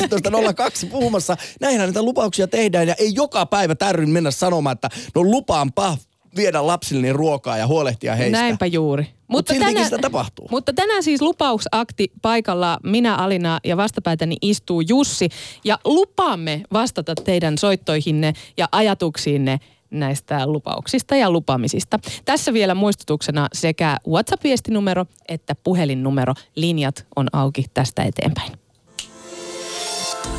puhumassa. 0.92 1.38
Näinhän 1.62 1.88
näitä 1.88 2.04
lupauksia 2.04 2.48
tehdään 2.48 2.88
ja 2.88 2.96
ei 3.00 3.12
joka 3.16 3.46
päivä 3.46 3.76
tärryn 3.76 4.10
mennä 4.10 4.32
sanomaan, 4.32 4.74
että 4.74 4.90
no 5.16 5.24
lupaanpa 5.24 5.98
viedä 6.36 6.68
lapsilleni 6.68 7.14
ruokaa 7.14 7.58
ja 7.58 7.68
huolehtia 7.68 8.16
heistä. 8.16 8.38
Näinpä 8.38 8.66
juuri. 8.66 9.15
Mutta 9.28 9.54
siltikin 9.54 9.84
sitä 9.84 9.98
tapahtuu. 9.98 10.48
Mutta 10.52 10.74
tänään 10.74 11.04
siis 11.04 11.22
lupausakti 11.22 12.12
paikalla. 12.22 12.80
Minä 12.84 13.16
Alina 13.16 13.60
ja 13.64 13.78
vastapäätäni 13.78 14.36
istuu 14.42 14.82
Jussi. 14.82 15.30
Ja 15.64 15.80
lupaamme 15.86 16.62
vastata 16.74 17.16
teidän 17.16 17.58
soittoihinne 17.58 18.34
ja 18.58 18.68
ajatuksiinne 18.72 19.60
näistä 19.90 20.48
lupauksista 20.48 21.16
ja 21.16 21.32
lupamisista. 21.32 22.00
Tässä 22.26 22.54
vielä 22.54 22.76
muistutuksena 22.76 23.48
sekä 23.54 23.98
WhatsApp-viestinumero 24.08 25.06
että 25.28 25.56
puhelinnumero. 25.56 26.34
Linjat 26.56 27.06
on 27.16 27.28
auki 27.34 27.66
tästä 27.74 28.04
eteenpäin. 28.04 28.52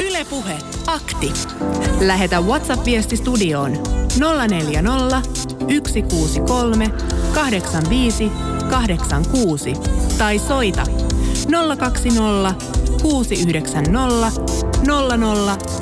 Ylepuhe 0.00 0.54
akti. 0.86 1.32
Lähetä 2.00 2.40
WhatsApp-viesti 2.40 3.16
studioon 3.16 3.72
040 4.48 5.22
163 5.86 6.90
85 7.34 8.30
86 8.70 9.72
tai 10.18 10.38
soita 10.38 10.84
020 11.78 12.54
690 13.02 14.40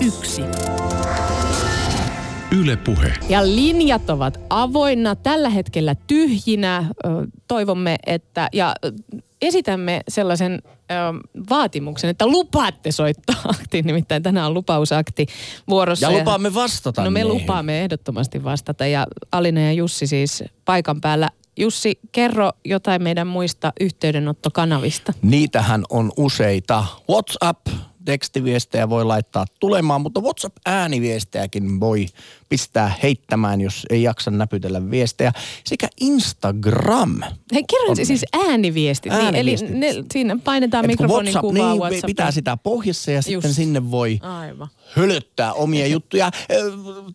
001. 0.00 0.42
Yle 2.60 2.76
Puhe. 2.76 3.12
Ja 3.28 3.46
linjat 3.46 4.10
ovat 4.10 4.40
avoinna, 4.50 5.16
tällä 5.16 5.48
hetkellä 5.48 5.94
tyhjinä. 6.06 6.84
Toivomme, 7.48 7.96
että 8.06 8.48
ja 8.52 8.74
esitämme 9.42 10.00
sellaisen 10.08 10.62
ö, 10.64 10.94
vaatimuksen, 11.50 12.10
että 12.10 12.26
lupaatte 12.26 12.92
soittaa 12.92 13.36
aktiin. 13.44 13.86
Nimittäin 13.86 14.22
tänään 14.22 14.46
on 14.46 14.54
lupausakti 14.54 15.26
vuorossa. 15.68 16.06
Ja 16.12 16.18
lupaamme 16.18 16.54
vastata 16.54 17.04
No 17.04 17.10
me 17.10 17.24
niihin. 17.24 17.40
lupaamme 17.40 17.80
ehdottomasti 17.82 18.44
vastata 18.44 18.86
ja 18.86 19.06
Alina 19.32 19.60
ja 19.60 19.72
Jussi 19.72 20.06
siis 20.06 20.44
paikan 20.64 21.00
päällä. 21.00 21.28
Jussi, 21.56 21.98
kerro 22.12 22.52
jotain 22.64 23.02
meidän 23.02 23.26
muista 23.26 23.72
yhteydenottokanavista. 23.80 25.12
Niitähän 25.22 25.84
on 25.90 26.12
useita. 26.16 26.84
WhatsApp, 27.10 27.66
tekstiviestejä 28.04 28.88
voi 28.88 29.04
laittaa 29.04 29.44
tulemaan, 29.60 30.00
mutta 30.00 30.20
WhatsApp-ääniviestejäkin 30.20 31.80
voi 31.80 32.06
pistää 32.48 32.92
heittämään, 33.02 33.60
jos 33.60 33.86
ei 33.90 34.02
jaksa 34.02 34.30
näpytellä 34.30 34.90
viestejä. 34.90 35.32
Sekä 35.64 35.88
Instagram. 36.00 37.20
Hei, 37.52 37.64
kerro 37.70 37.88
On. 37.88 38.06
siis 38.06 38.24
ääniviestit. 38.32 39.12
Niin, 39.12 39.24
Ääniviestit. 39.24 39.70
eli 39.70 39.78
ne, 39.78 40.04
siinä 40.12 40.36
painetaan 40.44 40.84
Et 40.84 40.88
mikrofonin 40.90 41.24
WhatsApp, 41.34 41.40
kuvaa 41.54 41.70
niin, 41.72 41.80
WhatsApp. 41.80 42.06
pitää 42.06 42.30
sitä 42.30 42.56
pohjassa 42.56 43.10
ja 43.10 43.22
sitten 43.22 43.48
Just. 43.48 43.56
sinne 43.56 43.90
voi 43.90 44.18
Aivan. 44.22 44.68
hölöttää 44.96 45.52
omia 45.52 45.86
juttuja. 45.86 46.30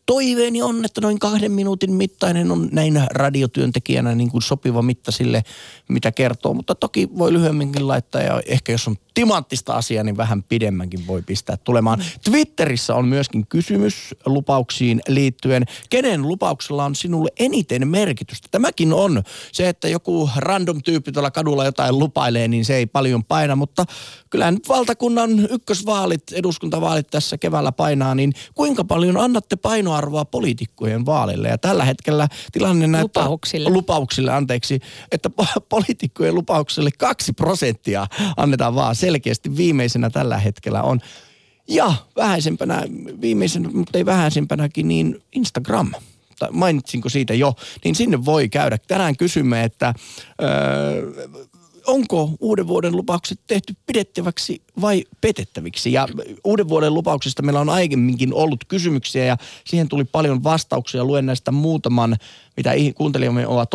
Toiveeni 0.06 0.62
on, 0.62 0.86
että 0.86 1.02
noin 1.02 1.20
kahden 1.20 1.52
minuutin 1.52 1.94
mittainen 1.94 2.52
on 2.52 2.70
näin 2.72 3.02
radiotyöntekijänä 3.12 4.16
niin 4.16 4.32
kuin 4.32 4.42
sopiva 4.42 4.82
mitta 4.82 5.12
sille, 5.12 5.44
mitä 5.90 6.12
kertoo. 6.12 6.54
Mutta 6.54 6.76
toki 6.76 7.10
voi 7.18 7.34
lyhyemminkin 7.34 7.88
laittaa 7.88 8.22
ja 8.22 8.42
ehkä 8.46 8.72
jos 8.72 8.88
on 8.88 8.96
timanttista 9.14 9.74
asiaa, 9.74 10.04
niin 10.04 10.18
vähän 10.18 10.44
pidemmänkin 10.44 11.08
voi 11.08 11.22
pistää 11.22 11.58
tulemaan. 11.58 12.04
Twitterissä 12.24 12.96
on 12.96 13.08
myöskin 13.08 13.48
kysymys 13.48 14.16
lupauksiin 14.26 15.02
liittyen. 15.20 15.66
Kenen 15.90 16.22
lupauksella 16.22 16.86
on 16.86 16.96
sinulle 16.96 17.30
eniten 17.40 17.88
merkitystä? 17.88 18.48
Tämäkin 18.52 18.94
on 18.94 19.24
se, 19.52 19.70
että 19.70 19.88
joku 19.88 20.30
random 20.36 20.82
tyyppi 20.84 21.12
tuolla 21.12 21.32
kadulla 21.32 21.66
jotain 21.66 22.00
lupailee, 22.00 22.48
niin 22.48 22.66
se 22.66 22.76
ei 22.76 22.86
paljon 22.86 23.24
paina, 23.24 23.56
mutta 23.56 23.86
kyllähän 24.30 24.54
nyt 24.54 24.70
valtakunnan 24.70 25.48
ykkösvaalit, 25.50 26.24
eduskuntavaalit 26.34 27.08
tässä 27.08 27.38
keväällä 27.38 27.72
painaa, 27.72 28.16
niin 28.16 28.34
kuinka 28.56 28.84
paljon 28.84 29.18
annatte 29.18 29.56
painoarvoa 29.56 30.26
poliitikkojen 30.26 31.06
vaaleille? 31.06 31.48
Ja 31.48 31.58
tällä 31.58 31.86
hetkellä 31.86 32.28
tilanne 32.52 32.88
näyttää... 32.88 33.24
Lupauksille. 33.24 33.70
Lupauksille, 33.70 34.32
anteeksi. 34.32 34.80
Että 35.12 35.30
po- 35.42 35.62
poliitikkojen 35.70 36.36
lupauksille 36.36 36.90
kaksi 36.98 37.34
prosenttia 37.34 38.08
annetaan 38.38 38.76
vaan 38.76 38.96
selkeästi 38.96 39.58
viimeisenä 39.58 40.10
tällä 40.10 40.38
hetkellä 40.38 40.84
on. 40.84 41.00
Ja 41.70 41.94
vähäisempänä, 42.16 42.84
viimeisenä, 43.22 43.70
mutta 43.70 43.98
ei 43.98 44.06
vähäisempänäkin, 44.06 44.88
niin 44.88 45.22
Instagram. 45.32 45.92
Tai 46.40 46.50
mainitsinko 46.52 47.10
siitä 47.10 47.34
jo, 47.34 47.54
niin 47.84 47.96
sinne 47.96 48.26
voi 48.26 48.50
käydä. 48.50 48.78
Tänään 48.88 49.18
kysymme, 49.18 49.64
että 49.64 49.94
öö, 50.42 51.12
onko 51.88 52.32
uuden 52.40 52.68
vuoden 52.68 52.96
lupaukset 52.96 53.40
tehty 53.48 53.74
pidettäväksi 53.86 54.62
vai 54.82 55.04
petettäviksi. 55.22 55.94
Ja 55.94 56.08
uuden 56.44 56.70
vuoden 56.70 56.94
lupauksista 56.94 57.42
meillä 57.42 57.60
on 57.60 57.70
aiemminkin 57.70 58.34
ollut 58.34 58.66
kysymyksiä 58.68 59.26
ja 59.26 59.38
siihen 59.66 59.90
tuli 59.90 60.04
paljon 60.04 60.44
vastauksia. 60.44 61.04
Luen 61.04 61.26
näistä 61.26 61.52
muutaman, 61.52 62.18
mitä 62.58 62.72
kuuntelijamme 62.96 63.48
ovat 63.48 63.74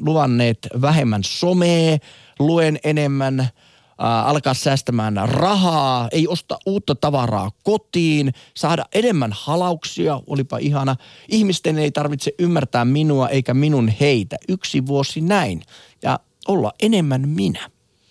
luvanneet 0.00 0.58
vähemmän 0.80 1.24
somee, 1.24 1.98
luen 2.38 2.78
enemmän 2.84 3.48
alkaa 3.98 4.54
säästämään 4.54 5.16
rahaa, 5.24 6.08
ei 6.12 6.28
osta 6.28 6.58
uutta 6.66 6.94
tavaraa 6.94 7.50
kotiin, 7.62 8.32
saada 8.54 8.84
enemmän 8.94 9.30
halauksia, 9.34 10.20
olipa 10.26 10.58
ihana. 10.58 10.96
Ihmisten 11.28 11.78
ei 11.78 11.90
tarvitse 11.90 12.32
ymmärtää 12.38 12.84
minua 12.84 13.28
eikä 13.28 13.54
minun 13.54 13.88
heitä. 13.88 14.36
Yksi 14.48 14.86
vuosi 14.86 15.20
näin. 15.20 15.62
Ja 16.02 16.20
olla 16.48 16.72
enemmän 16.82 17.28
minä. 17.28 17.70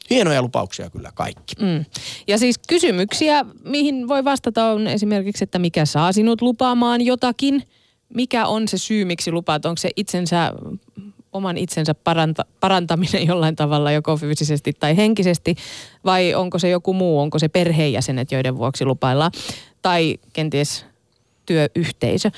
Hienoja 0.10 0.42
lupauksia 0.42 0.90
kyllä 0.90 1.12
kaikki. 1.16 1.56
Mm. 1.60 1.86
Ja 2.28 2.38
siis 2.38 2.58
kysymyksiä, 2.68 3.46
mihin 3.64 4.08
voi 4.08 4.26
vastata 4.26 4.66
on 4.66 4.88
esimerkiksi, 4.88 5.44
että 5.44 5.60
mikä 5.60 5.86
saa 5.86 6.12
sinut 6.12 6.42
lupaamaan 6.42 7.02
jotakin. 7.02 7.64
Mikä 8.14 8.46
on 8.46 8.68
se 8.68 8.78
syy, 8.78 9.06
miksi 9.06 9.32
lupaat? 9.32 9.66
Onko 9.66 9.78
se 9.78 9.90
itsensä, 9.96 10.54
oman 11.36 11.58
itsensä 11.58 11.94
paranta, 11.94 12.46
parantaminen 12.60 13.28
jollain 13.32 13.56
tavalla, 13.56 13.92
joko 13.92 14.18
fyysisesti 14.18 14.74
tai 14.74 14.98
henkisesti, 14.98 15.56
vai 16.06 16.34
onko 16.34 16.60
se 16.60 16.70
joku 16.70 16.94
muu, 16.94 17.20
onko 17.20 17.40
se 17.40 17.48
perheenjäsenet, 17.48 18.32
joiden 18.32 18.58
vuoksi 18.58 18.86
lupaillaan, 18.86 19.32
tai 19.82 20.18
kenties 20.34 20.86
työyhteisö. 21.46 22.32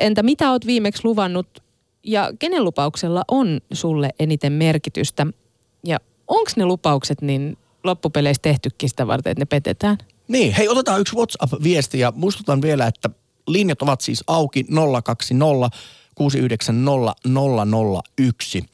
Entä 0.00 0.22
mitä 0.22 0.50
oot 0.50 0.66
viimeksi 0.66 1.04
luvannut 1.04 1.62
ja 2.02 2.32
kenen 2.38 2.64
lupauksella 2.64 3.24
on 3.28 3.60
sulle 3.72 4.10
eniten 4.18 4.52
merkitystä? 4.52 5.26
Ja 5.84 5.98
onko 6.28 6.50
ne 6.56 6.66
lupaukset 6.66 7.22
niin 7.22 7.58
loppupeleissä 7.84 8.42
tehtykin 8.42 8.88
sitä 8.88 9.06
varten, 9.06 9.30
että 9.30 9.40
ne 9.40 9.46
petetään? 9.46 9.98
Niin, 10.28 10.52
hei 10.52 10.68
otetaan 10.68 11.00
yksi 11.00 11.16
WhatsApp-viesti 11.16 11.98
ja 11.98 12.12
muistutan 12.16 12.62
vielä, 12.62 12.86
että 12.86 13.10
linjat 13.48 13.82
ovat 13.82 14.00
siis 14.00 14.24
auki 14.26 14.66
020 15.04 15.78
690 16.14 17.14
001. 18.18 18.64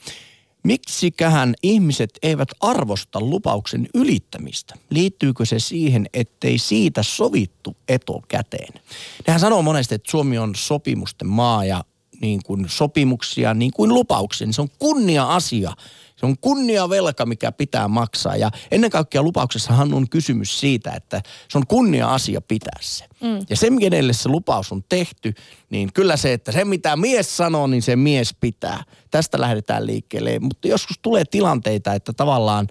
Miksiköhän 0.65 1.55
ihmiset 1.63 2.11
eivät 2.23 2.49
arvosta 2.61 3.21
lupauksen 3.21 3.89
ylittämistä? 3.95 4.75
Liittyykö 4.91 5.45
se 5.45 5.59
siihen, 5.59 6.07
ettei 6.15 6.59
siitä 6.59 7.03
sovittu 7.03 7.77
etukäteen? 7.89 8.83
Nehän 9.27 9.41
sanoo 9.41 9.63
monesti, 9.63 9.95
että 9.95 10.11
Suomi 10.11 10.39
on 10.39 10.55
sopimusten 10.55 11.29
maa 11.29 11.65
ja 11.65 11.85
niin 12.21 12.41
kuin 12.47 12.65
sopimuksia, 12.69 13.55
niin 13.55 13.73
kuin 13.73 13.95
lupauksia. 13.95 14.47
Niin 14.47 14.55
se 14.55 14.63
on 14.63 14.69
kunnia-asia. 14.79 15.73
Se 16.21 16.27
on 16.27 16.39
kunnia-velka, 16.41 17.27
mikä 17.27 17.53
pitää 17.53 17.89
maksaa. 17.89 18.37
Ja 18.37 18.51
ennen 18.71 18.91
kaikkea 18.91 19.23
lupauksessahan 19.23 19.95
on 19.95 20.09
kysymys 20.09 20.61
siitä, 20.61 20.91
että 20.91 21.23
se 21.49 21.59
on 21.59 21.67
kunnia-asia 21.67 22.41
pitää 22.41 22.79
se. 22.81 23.05
Mm. 23.21 23.47
Ja 23.51 23.57
se, 23.57 23.69
kenelle 23.81 24.13
se 24.13 24.29
lupaus 24.29 24.73
on 24.73 24.85
tehty, 24.89 25.35
niin 25.71 25.93
kyllä 25.93 26.17
se, 26.17 26.33
että 26.33 26.53
se 26.53 26.65
mitä 26.65 26.97
mies 26.97 27.37
sanoo, 27.37 27.67
niin 27.67 27.83
se 27.83 27.97
mies 27.97 28.35
pitää. 28.41 28.85
Tästä 29.11 29.41
lähdetään 29.41 29.87
liikkeelle. 29.87 30.39
Mutta 30.39 30.69
joskus 30.69 30.99
tulee 31.03 31.25
tilanteita, 31.25 31.95
että 31.95 32.13
tavallaan 32.13 32.69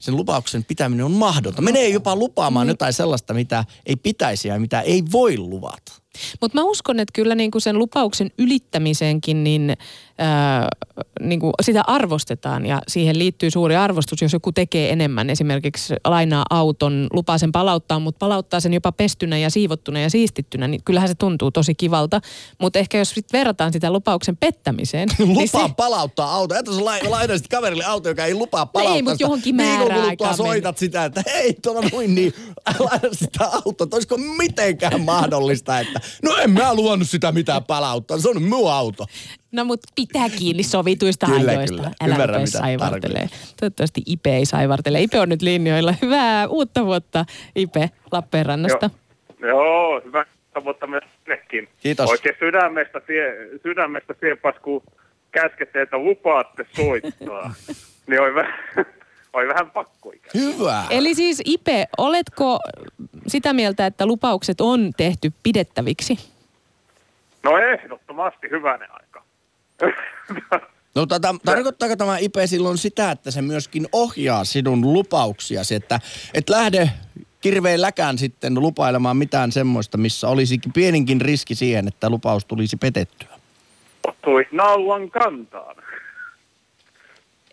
sen 0.00 0.16
lupauksen 0.16 0.64
pitäminen 0.64 1.04
on 1.04 1.12
mahdotonta. 1.12 1.62
Menee 1.62 1.88
jopa 1.88 2.16
lupaamaan 2.16 2.68
jotain 2.68 2.92
sellaista, 2.92 3.34
mitä 3.34 3.64
ei 3.86 3.96
pitäisi 3.96 4.48
ja 4.48 4.60
mitä 4.60 4.80
ei 4.80 5.02
voi 5.12 5.38
luvata. 5.38 5.92
Mutta 6.40 6.58
mä 6.58 6.64
uskon, 6.64 7.00
että 7.00 7.12
kyllä 7.12 7.34
niinku 7.34 7.60
sen 7.60 7.78
lupauksen 7.78 8.30
ylittämiseenkin 8.38 9.44
niin, 9.44 9.76
ää, 10.18 10.68
niinku 11.20 11.52
sitä 11.62 11.82
arvostetaan 11.86 12.66
ja 12.66 12.82
siihen 12.88 13.18
liittyy 13.18 13.50
suuri 13.50 13.76
arvostus, 13.76 14.22
jos 14.22 14.32
joku 14.32 14.52
tekee 14.52 14.92
enemmän. 14.92 15.30
Esimerkiksi 15.30 15.94
lainaa 16.06 16.44
auton, 16.50 17.06
lupaa 17.12 17.38
sen 17.38 17.52
palauttaa, 17.52 17.98
mutta 17.98 18.18
palauttaa 18.18 18.60
sen 18.60 18.74
jopa 18.74 18.92
pestynä 18.92 19.38
ja 19.38 19.50
siivottuna 19.50 20.00
ja 20.00 20.10
siistittynä, 20.10 20.68
niin 20.68 20.84
kyllähän 20.84 21.08
se 21.08 21.14
tuntuu 21.14 21.50
tosi 21.50 21.74
kivalta. 21.74 22.20
Mutta 22.60 22.78
ehkä 22.78 22.98
jos 22.98 23.10
sit 23.10 23.32
verrataan 23.32 23.72
sitä 23.72 23.90
lupauksen 23.90 24.36
pettämiseen, 24.36 25.08
niin 25.18 25.28
lupaa 25.28 25.68
se, 25.68 25.74
palauttaa 25.76 26.34
auto. 26.34 26.54
Että 26.54 26.72
sä 26.72 26.84
lai- 26.84 27.08
lainaisit 27.08 27.48
kaverille 27.48 27.84
auto, 27.84 28.08
joka 28.08 28.24
ei 28.24 28.34
lupaa 28.34 28.60
No 28.64 28.66
palauttaa 28.66 28.96
ei, 28.96 29.02
mut 29.02 29.12
sitä. 29.12 29.24
johonkin 29.24 29.56
määräaikaan 29.56 30.16
kuluttua 30.16 30.36
soitat 30.36 30.78
sitä, 30.78 31.04
että 31.04 31.22
hei, 31.26 31.54
tuolla 31.62 31.80
noin 31.92 32.14
niin, 32.14 32.32
laina 32.78 33.08
sitä 33.12 33.44
autoa. 33.44 33.86
Olisiko 33.92 34.16
mitenkään 34.18 35.00
mahdollista, 35.00 35.80
että 35.80 35.99
no 36.22 36.36
en 36.36 36.50
mä 36.50 36.74
luvannut 36.74 37.08
sitä 37.08 37.32
mitään 37.32 37.64
palauttaa. 37.64 38.18
Se 38.18 38.28
on 38.28 38.42
minun 38.42 38.72
auto. 38.72 39.06
no 39.52 39.64
mut 39.64 39.80
pitää 39.94 40.28
kiinni 40.28 40.62
sovituista 40.62 41.26
Kyllä, 41.26 41.50
ajoista. 41.50 41.76
kyllä. 41.76 41.90
Älä 42.00 42.14
Ymmärrän, 42.14 42.28
rupea 42.28 42.40
mitä 42.40 42.58
saivartelee. 42.58 43.28
Toivottavasti 43.60 44.02
Ipe 44.06 44.36
ei 44.36 44.46
saivartele. 44.46 45.00
Ipe 45.00 45.20
on 45.20 45.28
nyt 45.28 45.42
linjoilla. 45.42 45.94
Hyvää 46.02 46.48
uutta 46.48 46.86
vuotta 46.86 47.24
Ipe 47.56 47.90
Lappeenrannasta. 48.12 48.90
Joo, 49.40 49.48
joo 49.48 50.02
hyvä 50.04 50.24
tavoittaa 50.54 50.88
myös 50.88 51.04
sinnekin. 51.24 51.68
Kiitos. 51.82 52.10
Oikein 52.10 52.34
sydämestä, 52.38 53.00
sie, 53.06 53.48
sydämestä 53.62 54.14
siepas, 54.20 54.54
kun 54.62 54.82
käskette, 55.32 55.82
että 55.82 55.98
lupaatte 55.98 56.66
soittaa. 56.76 57.54
niin 58.06 58.20
oli, 58.20 58.34
vähän, 58.34 58.54
oli 59.32 59.48
vähän 59.48 59.70
pakko 59.70 60.12
ikään. 60.12 60.44
Hyvä. 60.44 60.84
Eli 60.90 61.14
siis 61.14 61.42
Ipe, 61.44 61.86
oletko 61.98 62.58
sitä 63.30 63.52
mieltä, 63.52 63.86
että 63.86 64.06
lupaukset 64.06 64.60
on 64.60 64.90
tehty 64.96 65.32
pidettäviksi? 65.42 66.18
No 67.42 67.58
ehdottomasti 67.58 68.50
hyvänen 68.50 68.88
aika. 68.90 69.22
No 70.94 71.06
tätä, 71.06 71.34
tarkoittaako 71.44 71.96
tämä 71.96 72.18
Ipe 72.18 72.46
silloin 72.46 72.78
sitä, 72.78 73.10
että 73.10 73.30
se 73.30 73.42
myöskin 73.42 73.86
ohjaa 73.92 74.44
sinun 74.44 74.92
lupauksiasi, 74.92 75.74
että 75.74 76.00
et 76.34 76.48
lähde 76.48 76.90
kirveen 77.40 77.80
läkään 77.80 78.18
sitten 78.18 78.54
lupailemaan 78.54 79.16
mitään 79.16 79.52
semmoista, 79.52 79.98
missä 79.98 80.28
olisi 80.28 80.58
pieninkin 80.74 81.20
riski 81.20 81.54
siihen, 81.54 81.88
että 81.88 82.10
lupaus 82.10 82.44
tulisi 82.44 82.76
petettyä. 82.76 83.28
Ottui 84.08 84.48
naulan 84.52 85.10
kantaan. 85.10 85.76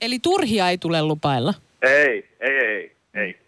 Eli 0.01 0.19
turhia 0.19 0.69
ei 0.69 0.77
tule 0.77 1.01
lupailla. 1.01 1.53
Ei, 1.81 2.29
ei, 2.39 2.57
ei, 2.57 2.95
ei. 3.13 3.39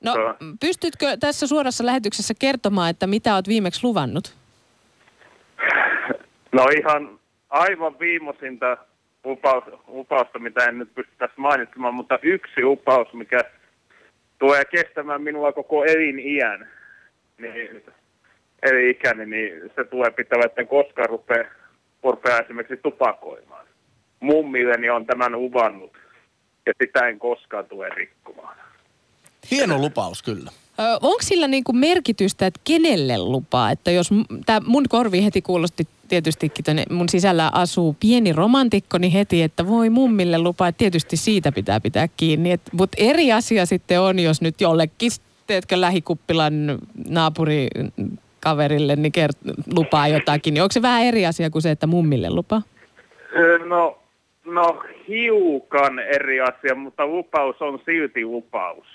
No, 0.00 0.14
pystytkö 0.60 1.16
tässä 1.20 1.46
suorassa 1.46 1.86
lähetyksessä 1.86 2.34
kertomaan, 2.38 2.90
että 2.90 3.06
mitä 3.06 3.34
oot 3.34 3.48
viimeksi 3.48 3.80
luvannut? 3.84 4.36
No 6.52 6.66
ihan 6.80 7.18
aivan 7.50 7.98
viimeisintä 7.98 8.76
lupaus, 9.24 9.64
lupausta, 9.86 10.38
mitä 10.38 10.64
en 10.64 10.78
nyt 10.78 10.94
pysty 10.94 11.12
tässä 11.18 11.34
mainitsemaan, 11.36 11.94
mutta 11.94 12.18
yksi 12.22 12.62
lupaus, 12.62 13.12
mikä 13.12 13.40
tulee 14.38 14.64
kestämään 14.64 15.22
minua 15.22 15.52
koko 15.52 15.84
eliniän, 15.84 16.68
niin 17.38 17.82
eli 18.62 18.90
ikäni, 18.90 19.26
niin 19.26 19.72
se 19.74 19.84
tulee 19.84 20.10
pitävä, 20.10 20.42
että 20.44 20.60
en 20.60 20.68
koskaan 20.68 21.08
rupea, 21.08 21.44
rupea 22.02 22.38
esimerkiksi 22.38 22.76
tupakoimaan. 22.82 23.66
Mummilleni 24.20 24.90
on 24.90 25.06
tämän 25.06 25.32
luvannut, 25.32 25.98
ja 26.66 26.72
sitä 26.82 27.08
en 27.08 27.18
koskaan 27.18 27.66
tule 27.66 27.88
rikkomaan. 27.88 28.56
Hieno 29.50 29.78
lupaus 29.78 30.22
kyllä. 30.22 30.50
onko 31.02 31.18
sillä 31.20 31.48
niinku 31.48 31.72
merkitystä, 31.72 32.46
että 32.46 32.60
kenelle 32.64 33.18
lupaa? 33.18 33.70
Että 33.70 33.90
jos 33.90 34.10
tämä 34.46 34.60
mun 34.66 34.84
korvi 34.88 35.24
heti 35.24 35.42
kuulosti 35.42 35.88
tietystikin 36.08 36.64
tonne, 36.64 36.84
mun 36.90 37.08
sisällä 37.08 37.50
asuu 37.52 37.96
pieni 38.00 38.32
romantikko, 38.32 38.98
niin 38.98 39.12
heti, 39.12 39.42
että 39.42 39.66
voi 39.66 39.90
mummille 39.90 40.38
lupaa, 40.38 40.68
että 40.68 40.78
tietysti 40.78 41.16
siitä 41.16 41.52
pitää 41.52 41.80
pitää 41.80 42.08
kiinni. 42.16 42.50
Mutta 42.72 42.96
eri 43.00 43.32
asia 43.32 43.66
sitten 43.66 44.00
on, 44.00 44.18
jos 44.18 44.40
nyt 44.40 44.60
jollekin, 44.60 45.10
teetkö 45.46 45.80
lähikuppilan 45.80 46.78
naapuri 47.08 47.68
kaverille, 48.40 48.96
niin 48.96 49.12
kert- 49.18 49.54
lupaa 49.76 50.08
jotakin. 50.08 50.54
Niin 50.54 50.62
onko 50.62 50.72
se 50.72 50.82
vähän 50.82 51.02
eri 51.02 51.26
asia 51.26 51.50
kuin 51.50 51.62
se, 51.62 51.70
että 51.70 51.86
mummille 51.86 52.30
lupaa? 52.30 52.62
No, 53.66 53.98
no 54.44 54.82
hiukan 55.08 55.98
eri 55.98 56.40
asia, 56.40 56.74
mutta 56.74 57.06
lupaus 57.06 57.56
on 57.62 57.78
silti 57.84 58.24
lupaus 58.24 58.86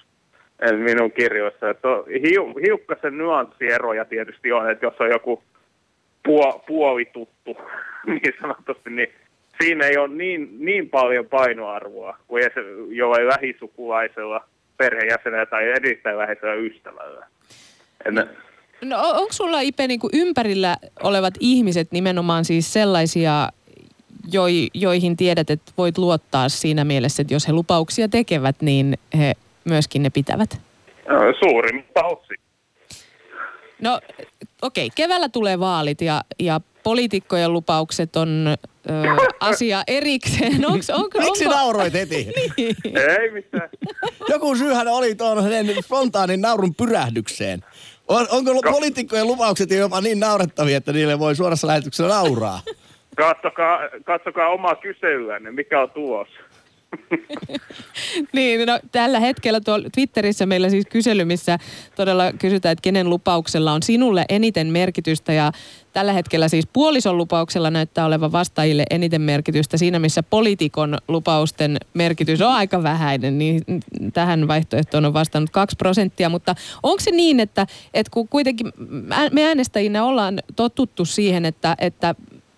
minun 0.78 1.12
kirjoissa. 1.12 1.70
Että 1.70 1.88
hiu, 2.28 2.54
hiukkasen 2.66 3.18
nyanssieroja 3.18 4.06
tietysti 4.06 4.52
on, 4.52 4.72
että 4.72 4.86
jos 4.86 4.96
on 5.00 5.10
joku 5.10 5.44
puo, 6.24 6.64
puolituttu 6.68 7.58
niin 8.08 8.34
sanotusti, 8.42 8.90
niin 8.90 9.14
siinä 9.64 9.86
ei 9.86 9.98
ole 9.98 10.08
niin, 10.08 10.50
niin 10.60 10.90
paljon 10.90 11.26
painoarvoa 11.26 12.18
kuin 12.28 12.44
jollain 12.90 13.28
lähisukulaisella 13.28 14.46
perheenjäsenellä 14.78 15.46
tai 15.46 15.70
erittäin 15.70 16.18
läheisellä 16.18 16.54
ystävällä. 16.54 17.28
En, 18.06 18.28
No 18.82 18.98
onko 19.02 19.34
sulla 19.34 19.62
Ipe 19.62 19.88
kuin 20.00 20.12
ympärillä 20.14 20.78
olevat 21.04 21.34
ihmiset 21.40 21.92
nimenomaan 21.92 22.46
siis 22.46 22.74
sellaisia, 22.74 23.50
joi, 24.32 24.68
joihin 24.74 25.18
tiedät, 25.18 25.50
että 25.50 25.72
voit 25.78 25.98
luottaa 25.98 26.50
siinä 26.50 26.84
mielessä, 26.84 27.22
että 27.22 27.34
jos 27.34 27.48
he 27.48 27.54
lupauksia 27.54 28.08
tekevät, 28.08 28.56
niin 28.62 28.98
he 29.18 29.34
myöskin 29.64 30.04
ne 30.04 30.10
pitävät? 30.10 30.62
Suurin 31.40 31.86
osin. 32.04 32.38
No 33.82 34.00
okei, 34.62 34.86
okay. 34.86 34.90
keväällä 34.96 35.30
tulee 35.30 35.60
vaalit 35.60 36.02
ja, 36.02 36.22
ja 36.40 36.62
poliitikkojen 36.84 37.54
lupaukset 37.54 38.16
on 38.16 38.48
ö, 38.90 38.94
asia 39.40 39.84
erikseen. 39.88 40.66
Onks, 40.72 40.90
onko, 40.90 41.20
Miksi 41.20 41.46
onko... 41.46 41.58
nauroit 41.58 41.94
heti? 41.94 42.16
niin. 42.58 42.76
Ei 42.98 43.32
mitään. 43.32 43.70
Joku 44.30 44.56
syyhän 44.56 44.88
oli 44.88 45.16
tuon 45.16 45.38
spontaanin 45.82 46.42
naurun 46.42 46.76
pyrähdykseen. 46.76 47.60
On, 48.08 48.28
onko 48.32 48.52
Ko- 48.54 48.72
poliitikkojen 48.72 49.28
lupaukset 49.28 49.72
jopa 49.72 50.02
niin 50.02 50.20
naurettavia, 50.20 50.78
että 50.78 50.94
niille 50.94 51.20
voi 51.20 51.36
suorassa 51.36 51.68
lähetyksessä 51.68 52.08
nauraa? 52.08 52.62
Katsokaa, 53.16 53.80
katsokaa 54.06 54.48
omaa 54.48 54.76
kyselyänne, 54.76 55.52
mikä 55.52 55.82
on 55.82 55.90
tulos. 55.90 56.28
niin, 58.34 58.68
no, 58.68 58.80
tällä 58.92 59.20
hetkellä 59.20 59.62
tuolla 59.62 59.90
Twitterissä 59.94 60.46
meillä 60.46 60.70
siis 60.70 60.86
kysely, 60.90 61.26
missä 61.26 61.60
todella 61.96 62.34
kysytään, 62.34 62.74
että 62.74 62.82
kenen 62.82 63.10
lupauksella 63.10 63.74
on 63.74 63.84
sinulle 63.84 64.26
eniten 64.30 64.68
merkitystä. 64.68 65.34
Ja 65.34 65.52
tällä 65.94 66.14
hetkellä 66.14 66.48
siis 66.48 66.68
puolison 66.74 67.18
lupauksella 67.18 67.70
näyttää 67.70 68.06
olevan 68.06 68.32
vastaajille 68.32 68.84
eniten 68.90 69.22
merkitystä 69.22 69.78
siinä, 69.78 70.00
missä 70.00 70.24
poliitikon 70.24 70.98
lupausten 71.08 71.78
merkitys 71.94 72.42
on 72.42 72.52
aika 72.52 72.84
vähäinen, 72.84 73.38
niin 73.38 73.62
tähän 74.14 74.48
vaihtoehtoon 74.48 75.06
on 75.06 75.14
vastannut 75.14 75.50
2 75.50 75.76
prosenttia, 75.76 76.30
mutta 76.30 76.56
onko 76.84 77.00
se 77.00 77.12
niin, 77.12 77.40
että, 77.40 77.68
että 77.94 78.12
kun 78.12 78.28
kuitenkin 78.28 78.68
me 79.32 79.44
äänestäjinä 79.44 80.06
ollaan 80.06 80.40
totuttu 80.56 81.06
siihen, 81.06 81.46
että, 81.46 81.76
että 81.80 82.16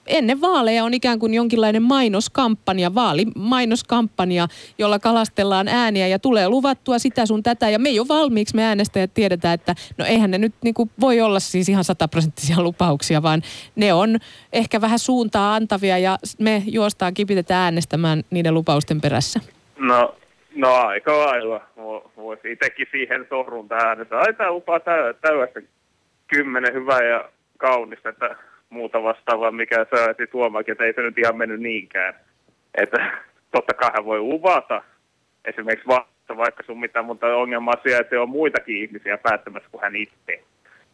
ennen 0.07 0.41
vaaleja 0.41 0.83
on 0.83 0.93
ikään 0.93 1.19
kuin 1.19 1.33
jonkinlainen 1.33 1.83
mainoskampanja, 1.83 2.95
vaalimainoskampanja, 2.95 4.47
jolla 4.77 4.99
kalastellaan 4.99 5.67
ääniä 5.67 6.07
ja 6.07 6.19
tulee 6.19 6.49
luvattua 6.49 6.99
sitä 6.99 7.25
sun 7.25 7.43
tätä. 7.43 7.69
Ja 7.69 7.79
me 7.79 7.89
jo 7.89 8.07
valmiiksi 8.07 8.55
me 8.55 8.63
äänestäjät 8.63 9.13
tiedetään, 9.13 9.53
että 9.53 9.75
no 9.97 10.05
eihän 10.05 10.31
ne 10.31 10.37
nyt 10.37 10.53
niin 10.63 10.73
kuin 10.73 10.91
voi 10.99 11.21
olla 11.21 11.39
siis 11.39 11.69
ihan 11.69 11.83
sataprosenttisia 11.83 12.61
lupauksia, 12.61 13.23
vaan 13.23 13.41
ne 13.75 13.93
on 13.93 14.17
ehkä 14.53 14.81
vähän 14.81 14.99
suuntaa 14.99 15.55
antavia 15.55 15.97
ja 15.97 16.17
me 16.39 16.63
juostaan 16.65 17.13
kipitetään 17.13 17.63
äänestämään 17.63 18.23
niiden 18.29 18.53
lupausten 18.53 19.01
perässä. 19.01 19.39
No, 19.77 20.15
no 20.55 20.73
aika 20.73 21.19
lailla. 21.19 21.61
Voisi 22.17 22.51
itsekin 22.51 22.87
siihen 22.91 23.25
tohrun 23.29 23.67
tähän, 23.67 24.01
että 24.01 24.17
ai 24.17 24.33
tämä 24.33 24.51
lupaa 24.51 24.79
täydessä 25.21 25.61
kymmenen 26.27 26.73
hyvää 26.73 27.03
ja 27.03 27.29
kaunista, 27.57 28.09
että 28.09 28.35
muuta 28.73 29.03
vastaavaa, 29.03 29.51
mikä 29.51 29.75
sä 29.75 30.09
etit 30.09 30.33
huomaakin, 30.33 30.71
että 30.71 30.83
ei 30.83 30.93
se 30.93 31.01
nyt 31.01 31.17
ihan 31.17 31.37
mennyt 31.37 31.61
niinkään. 31.61 32.13
Että 32.75 33.11
totta 33.51 33.73
kai 33.73 33.89
hän 33.93 34.05
voi 34.05 34.19
luvata 34.19 34.83
esimerkiksi 35.45 35.87
vastata 35.87 36.37
vaikka 36.37 36.63
sun 36.65 36.79
mitään, 36.79 37.05
mutta 37.05 37.35
ongelma 37.35 37.71
on 37.71 37.77
siellä, 37.83 38.01
että 38.01 38.21
on 38.21 38.29
muitakin 38.29 38.83
ihmisiä 38.83 39.17
päättämässä 39.17 39.69
kuin 39.71 39.81
hän 39.81 39.95
itse. 39.95 40.43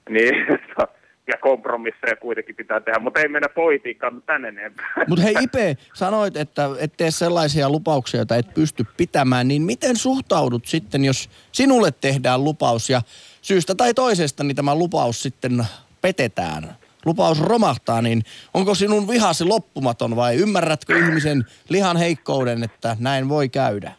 Niin, 0.10 0.36
ja 1.32 1.38
kompromisseja 1.42 2.16
kuitenkin 2.16 2.56
pitää 2.56 2.80
tehdä, 2.80 3.00
mutta 3.00 3.20
ei 3.20 3.28
mennä 3.28 3.50
politiikkaan 3.50 4.24
tänne 4.26 4.48
enempää. 4.48 4.94
Mutta 5.08 5.24
hei 5.24 5.36
Ipe, 5.42 5.78
sanoit, 5.94 6.38
että 6.38 6.70
et 6.80 6.94
tee 6.98 7.12
sellaisia 7.12 7.70
lupauksia, 7.70 8.20
joita 8.20 8.36
et 8.36 8.54
pysty 8.54 8.86
pitämään, 8.98 9.48
niin 9.48 9.62
miten 9.62 9.96
suhtaudut 9.96 10.66
sitten, 10.66 11.06
jos 11.06 11.30
sinulle 11.52 11.92
tehdään 12.02 12.44
lupaus 12.44 12.90
ja 12.90 13.02
syystä 13.42 13.76
tai 13.76 13.94
toisesta 13.94 14.44
niin 14.44 14.56
tämä 14.56 14.76
lupaus 14.76 15.24
sitten 15.24 15.66
petetään? 16.02 16.76
Lupaus 17.10 17.42
romahtaa, 17.42 18.02
niin 18.02 18.22
onko 18.54 18.76
sinun 18.76 19.08
vihasi 19.08 19.44
loppumaton 19.44 20.16
vai 20.16 20.36
ymmärrätkö 20.36 20.98
ihmisen 20.98 21.44
lihan 21.70 21.98
heikkouden, 21.98 22.64
että 22.64 22.98
näin 23.00 23.30
voi 23.30 23.50
käydä? 23.50 23.92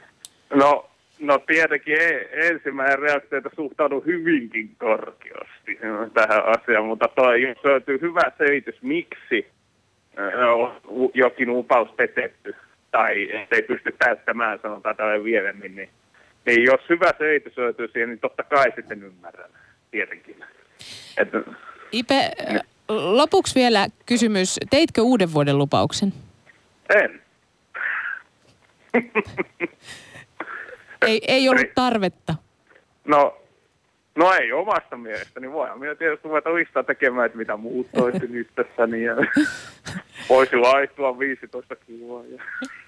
No, 0.55 0.91
no 1.19 1.39
tietenkin 1.39 2.01
e- 2.01 2.29
ensimmäinen 2.33 2.99
reaktio, 2.99 3.39
että 3.39 3.51
suhtaudun 3.57 4.07
hyvinkin 4.07 4.71
korkeasti 4.79 5.79
tähän 6.15 6.43
asiaan, 6.57 6.85
mutta 6.85 7.09
toi, 7.15 7.43
jos 7.43 7.65
löytyy 7.65 8.01
hyvä 8.01 8.23
selitys, 8.39 8.83
miksi 8.83 9.47
on 10.55 11.11
jokin 11.15 11.49
lupaus 11.49 11.89
petetty 11.97 12.55
tai 12.91 13.29
ei 13.51 13.63
pysty 13.63 13.95
täyttämään, 13.99 14.59
sanotaan 14.63 14.97
tällä 14.97 15.25
vieremmin, 15.25 15.77
niin, 15.77 15.89
niin 16.47 16.65
jos 16.65 16.81
hyvä 16.89 17.13
selitys 17.19 17.57
löytyy 17.57 17.89
siihen, 17.93 18.09
niin 18.09 18.21
totta 18.21 18.43
kai 18.43 18.73
sitten 18.77 19.03
ymmärrän, 19.03 19.51
tietenkin. 19.91 20.45
Että, 21.17 21.39
Ipe, 21.93 22.31
lopuksi 22.91 23.55
vielä 23.55 23.89
kysymys. 24.07 24.59
Teitkö 24.71 25.03
uuden 25.03 25.33
vuoden 25.35 25.59
lupauksen? 25.59 26.13
En. 26.95 27.23
ei, 31.07 31.21
ei 31.29 31.49
ollut 31.49 31.75
tarvetta. 31.75 32.35
No, 33.05 33.40
no 34.17 34.33
ei 34.33 34.53
omasta 34.53 34.97
mielestäni. 34.97 35.53
Voihan 35.53 35.79
minä 35.79 35.95
tietysti 35.95 36.29
ruveta 36.29 36.55
listaa 36.55 36.83
tekemään, 36.83 37.27
että 37.27 37.39
mitä 37.39 37.57
muut 37.57 37.87
toisi 37.95 38.27
nyt 38.29 38.49
tässä. 38.55 38.87
Niin 38.87 39.05
ja 39.05 39.17
voisi 40.29 40.57
laittua 40.57 41.19
15 41.19 41.77
kiloa. 41.77 42.25
Ja 42.25 42.43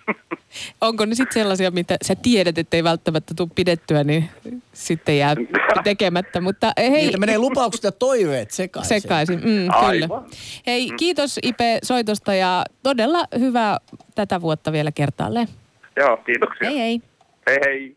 Onko 0.81 1.05
ne 1.05 1.15
sitten 1.15 1.43
sellaisia, 1.43 1.71
mitä 1.71 1.97
sä 2.03 2.15
tiedät, 2.23 2.59
että 2.59 2.77
ei 2.77 2.85
välttämättä 2.85 3.35
tule 3.37 3.49
pidettyä, 3.55 4.05
niin 4.05 4.29
sitten 4.73 5.19
jää 5.19 5.35
tekemättä. 5.85 6.41
Mutta 6.41 6.73
hei, 6.79 6.91
Niitä 6.91 7.19
menee 7.19 7.39
lupaukset 7.39 7.85
ja 7.85 7.93
toiveet 7.93 8.51
sekaisin. 8.51 9.01
Sekaisin, 9.01 9.39
mm, 9.39 9.69
kyllä. 9.91 10.09
Hei, 10.67 10.91
kiitos 10.97 11.39
Ipe 11.43 11.79
soitosta 11.83 12.35
ja 12.35 12.65
todella 12.83 13.25
hyvää 13.39 13.79
tätä 14.15 14.41
vuotta 14.41 14.73
vielä 14.73 14.93
kertaalleen. 14.93 15.49
Joo, 15.97 16.17
kiitoksia. 16.17 16.71
Hei 16.71 16.79
hei. 16.79 17.01
Hei 17.47 17.59
hei. 17.65 17.97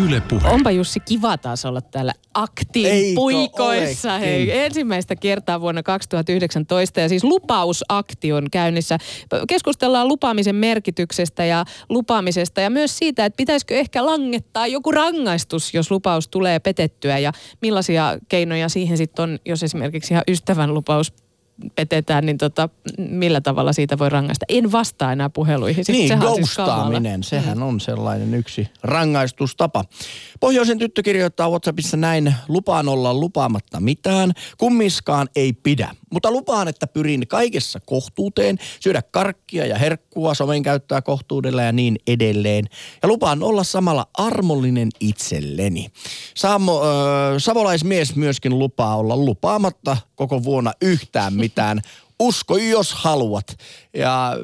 Yle 0.00 0.20
Puhe. 0.20 0.48
Onpa 0.48 0.70
Jussi 0.70 1.00
kiva 1.00 1.38
taas 1.38 1.64
olla 1.64 1.80
täällä 1.80 2.12
aktiin 2.34 2.86
Eikö 2.86 3.14
puikoissa. 3.14 4.12
olekin? 4.12 4.28
Hei, 4.28 4.58
ensimmäistä 4.58 5.16
kertaa 5.16 5.60
vuonna 5.60 5.82
2019 5.82 7.00
ja 7.00 7.08
siis 7.08 7.24
lupausakti 7.24 8.32
on 8.32 8.46
käynnissä. 8.50 8.98
Keskustellaan 9.48 10.08
lupaamisen 10.08 10.54
merkityksestä 10.54 11.44
ja 11.44 11.64
lupaamisesta 11.88 12.60
ja 12.60 12.70
myös 12.70 12.98
siitä, 12.98 13.24
että 13.24 13.36
pitäisikö 13.36 13.74
ehkä 13.74 14.06
langettaa 14.06 14.66
joku 14.66 14.90
rangaistus, 14.90 15.74
jos 15.74 15.90
lupaus 15.90 16.28
tulee 16.28 16.58
petettyä 16.58 17.18
ja 17.18 17.32
millaisia 17.62 18.18
keinoja 18.28 18.68
siihen 18.68 18.96
sitten 18.96 19.22
on, 19.22 19.38
jos 19.46 19.62
esimerkiksi 19.62 20.14
ihan 20.14 20.24
ystävän 20.28 20.74
lupaus 20.74 21.12
petetään, 21.74 22.26
niin 22.26 22.38
tota, 22.38 22.68
millä 22.98 23.40
tavalla 23.40 23.72
siitä 23.72 23.98
voi 23.98 24.08
rangaista. 24.08 24.46
En 24.48 24.72
vastaa 24.72 25.12
enää 25.12 25.30
puheluihin. 25.30 25.84
Siis 25.84 25.98
Niin, 25.98 26.08
siis 26.08 26.20
kamala. 26.20 26.36
ghostaaminen, 26.36 27.22
sehän 27.22 27.62
on 27.62 27.80
sellainen 27.80 28.34
yksi 28.34 28.68
rangaistustapa. 28.82 29.84
Pohjoisen 30.40 30.78
tyttö 30.78 31.02
kirjoittaa 31.02 31.50
WhatsAppissa 31.50 31.96
näin, 31.96 32.34
lupaan 32.48 32.88
olla 32.88 33.14
lupaamatta 33.14 33.80
mitään, 33.80 34.32
kummiskaan 34.58 35.28
ei 35.36 35.52
pidä. 35.52 35.94
Mutta 36.12 36.30
lupaan, 36.30 36.68
että 36.68 36.86
pyrin 36.86 37.28
kaikessa 37.28 37.80
kohtuuteen, 37.80 38.58
syödä 38.80 39.02
karkkia 39.10 39.66
ja 39.66 39.78
herkkua, 39.78 40.34
somen 40.34 40.62
käyttää 40.62 41.02
kohtuudella 41.02 41.62
ja 41.62 41.72
niin 41.72 41.96
edelleen. 42.06 42.64
Ja 43.02 43.08
lupaan 43.08 43.42
olla 43.42 43.64
samalla 43.64 44.06
armollinen 44.14 44.88
itselleni. 45.00 45.88
Saamo, 46.34 46.82
äh, 46.82 46.88
savolaismies 47.38 48.16
myöskin 48.16 48.58
lupaa 48.58 48.96
olla 48.96 49.16
lupaamatta 49.16 49.96
koko 50.14 50.44
vuonna 50.44 50.72
yhtään 50.82 51.34
mitään. 51.34 51.80
Usko, 52.20 52.56
jos 52.56 52.92
haluat. 52.92 53.56
Ja 53.94 54.36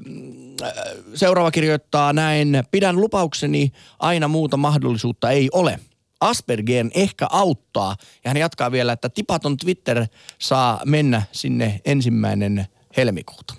seuraava 1.15 1.51
kirjoittaa 1.51 2.13
näin. 2.13 2.63
Pidän 2.71 2.97
lupaukseni 2.97 3.73
aina 3.99 4.29
muuta 4.29 4.57
mahdollisuutta 4.57 5.31
ei 5.31 5.49
ole. 5.53 5.81
Aspergern 6.21 6.91
ehkä 6.95 7.27
auttaa. 7.31 7.97
Ja 8.25 8.31
hän 8.31 8.37
jatkaa 8.37 8.73
vielä, 8.73 8.93
että 8.93 9.09
tipaton 9.09 9.57
Twitter 9.57 10.07
saa 10.39 10.81
mennä 10.85 11.23
sinne 11.33 11.81
ensimmäinen 11.85 12.67
helmikuuta. 12.97 13.55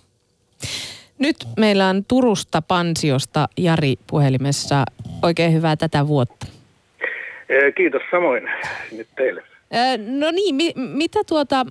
Nyt 1.19 1.47
meillä 1.57 1.87
on 1.89 2.05
Turusta 2.05 2.61
Pansiosta 2.61 3.49
Jari 3.57 3.95
puhelimessa. 4.07 4.83
Oikein 5.21 5.53
hyvää 5.53 5.75
tätä 5.75 6.07
vuotta. 6.07 6.45
Kiitos 7.77 8.01
samoin 8.11 8.43
nyt 8.91 9.07
teille. 9.15 9.41
Ö, 9.75 9.97
No 9.97 10.31
niin, 10.31 10.55
mi- 10.55 10.73
mitä 10.75 11.19
tuota, 11.23 11.65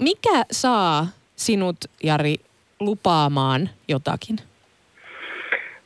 mikä 0.00 0.44
saa 0.52 1.06
sinut 1.36 1.76
Jari 2.02 2.36
lupaamaan 2.80 3.70
jotakin? 3.88 4.36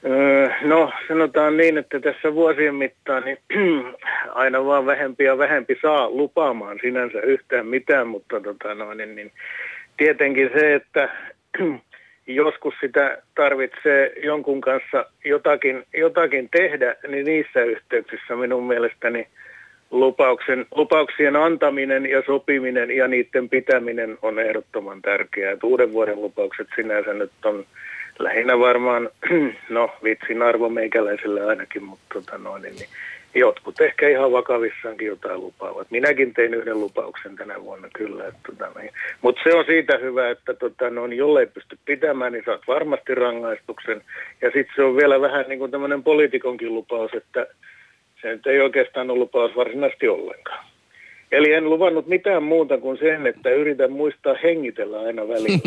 Öö, 0.07 0.49
No 0.63 0.93
sanotaan 1.09 1.57
niin, 1.57 1.79
että 1.79 2.01
tässä 2.01 2.35
vuosien 2.35 2.75
mittaan 2.75 3.25
niin 3.25 3.39
aina 4.35 4.65
vaan 4.65 4.87
vähempi 4.87 5.25
ja 5.25 5.39
vähempi 5.39 5.79
saa 5.83 6.11
lupaamaan 6.11 6.79
sinänsä 6.83 7.21
yhtään 7.21 7.67
mitään, 7.67 8.07
mutta 8.07 8.41
tota 8.41 8.75
noin, 8.75 8.99
niin, 8.99 9.17
niin 9.17 9.33
tietenkin 9.97 10.51
se, 10.59 10.75
että 10.75 11.09
joskus 12.27 12.75
sitä 12.81 13.23
tarvitsee 13.35 14.13
jonkun 14.25 14.61
kanssa 14.61 15.07
jotakin, 15.25 15.85
jotakin 15.95 16.49
tehdä, 16.51 16.97
niin 17.09 17.27
niissä 17.27 17.65
yhteyksissä 17.65 18.37
minun 18.37 18.67
mielestäni 18.67 19.27
lupauksen, 19.91 20.67
lupauksien 20.75 21.37
antaminen 21.37 22.11
ja 22.11 22.23
sopiminen 22.27 22.91
ja 22.91 23.09
niiden 23.09 23.49
pitäminen 23.49 24.19
on 24.23 24.39
ehdottoman 24.39 25.03
tärkeää. 25.03 25.53
Et 25.53 25.65
uuden 25.65 25.93
vuoden 25.93 26.23
lupaukset 26.23 26.69
sinänsä 26.77 27.15
nyt 27.15 27.33
on 27.45 27.67
lähinnä 28.19 28.59
varmaan, 28.59 29.11
no 29.69 29.91
vitsin 30.05 30.43
arvo 30.43 30.69
meikäläiselle 30.69 31.45
ainakin, 31.45 31.83
mutta 31.83 32.05
tota 32.13 32.39
noin, 32.39 32.63
niin, 32.63 32.77
niin 32.77 32.89
jotkut 33.35 33.81
ehkä 33.81 34.09
ihan 34.09 34.33
vakavissaankin 34.33 35.07
jotain 35.07 35.41
lupaavat. 35.41 35.91
Minäkin 35.91 36.35
tein 36.35 36.55
yhden 36.55 36.81
lupauksen 36.81 37.37
tänä 37.37 37.63
vuonna 37.63 37.89
kyllä. 37.95 38.27
Että, 38.29 38.41
tota, 38.47 38.81
niin. 38.81 38.91
Mutta 39.23 39.41
se 39.45 39.55
on 39.55 39.65
siitä 39.65 39.99
hyvä, 39.99 40.31
että 40.31 40.55
tota, 40.55 40.91
no, 40.91 41.07
niin 41.07 41.19
jollei 41.19 41.47
pysty 41.47 41.79
pitämään, 41.85 42.33
niin 42.33 42.45
saat 42.47 42.61
varmasti 42.69 43.15
rangaistuksen. 43.15 44.03
Ja 44.43 44.51
sitten 44.51 44.75
se 44.77 44.83
on 44.83 44.97
vielä 44.97 45.21
vähän 45.21 45.45
niin 45.49 45.59
kuin 45.59 45.71
tämmöinen 45.71 46.03
poliitikonkin 46.03 46.75
lupaus, 46.75 47.11
että 47.15 47.47
se 48.23 48.29
nyt 48.29 48.47
ei 48.47 48.61
oikeastaan 48.61 49.11
ole 49.11 49.19
lupaus 49.19 49.57
varsinaisesti 49.57 50.09
ollenkaan. 50.09 50.67
Eli 51.33 51.53
en 51.53 51.71
luvannut 51.71 52.07
mitään 52.07 52.43
muuta 52.43 52.79
kuin 52.79 52.99
sen, 52.99 53.27
että 53.27 53.51
yritän 53.51 53.93
muistaa 53.93 54.35
hengitellä 54.43 55.01
aina 55.01 55.29
välillä. 55.29 55.59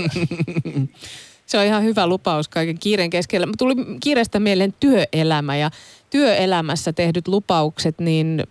Se 1.50 1.58
on 1.58 1.66
ihan 1.66 1.84
hyvä 1.84 2.08
lupaus 2.08 2.48
kaiken 2.48 2.80
kiireen 2.80 3.10
keskellä. 3.10 3.48
Tuli 3.58 3.74
kiireestä 4.04 4.40
mieleen 4.40 4.74
työelämä 4.80 5.58
ja 5.58 5.70
työelämässä 6.10 6.94
tehdyt 6.94 7.28
lupaukset, 7.28 8.00
niin 8.00 8.44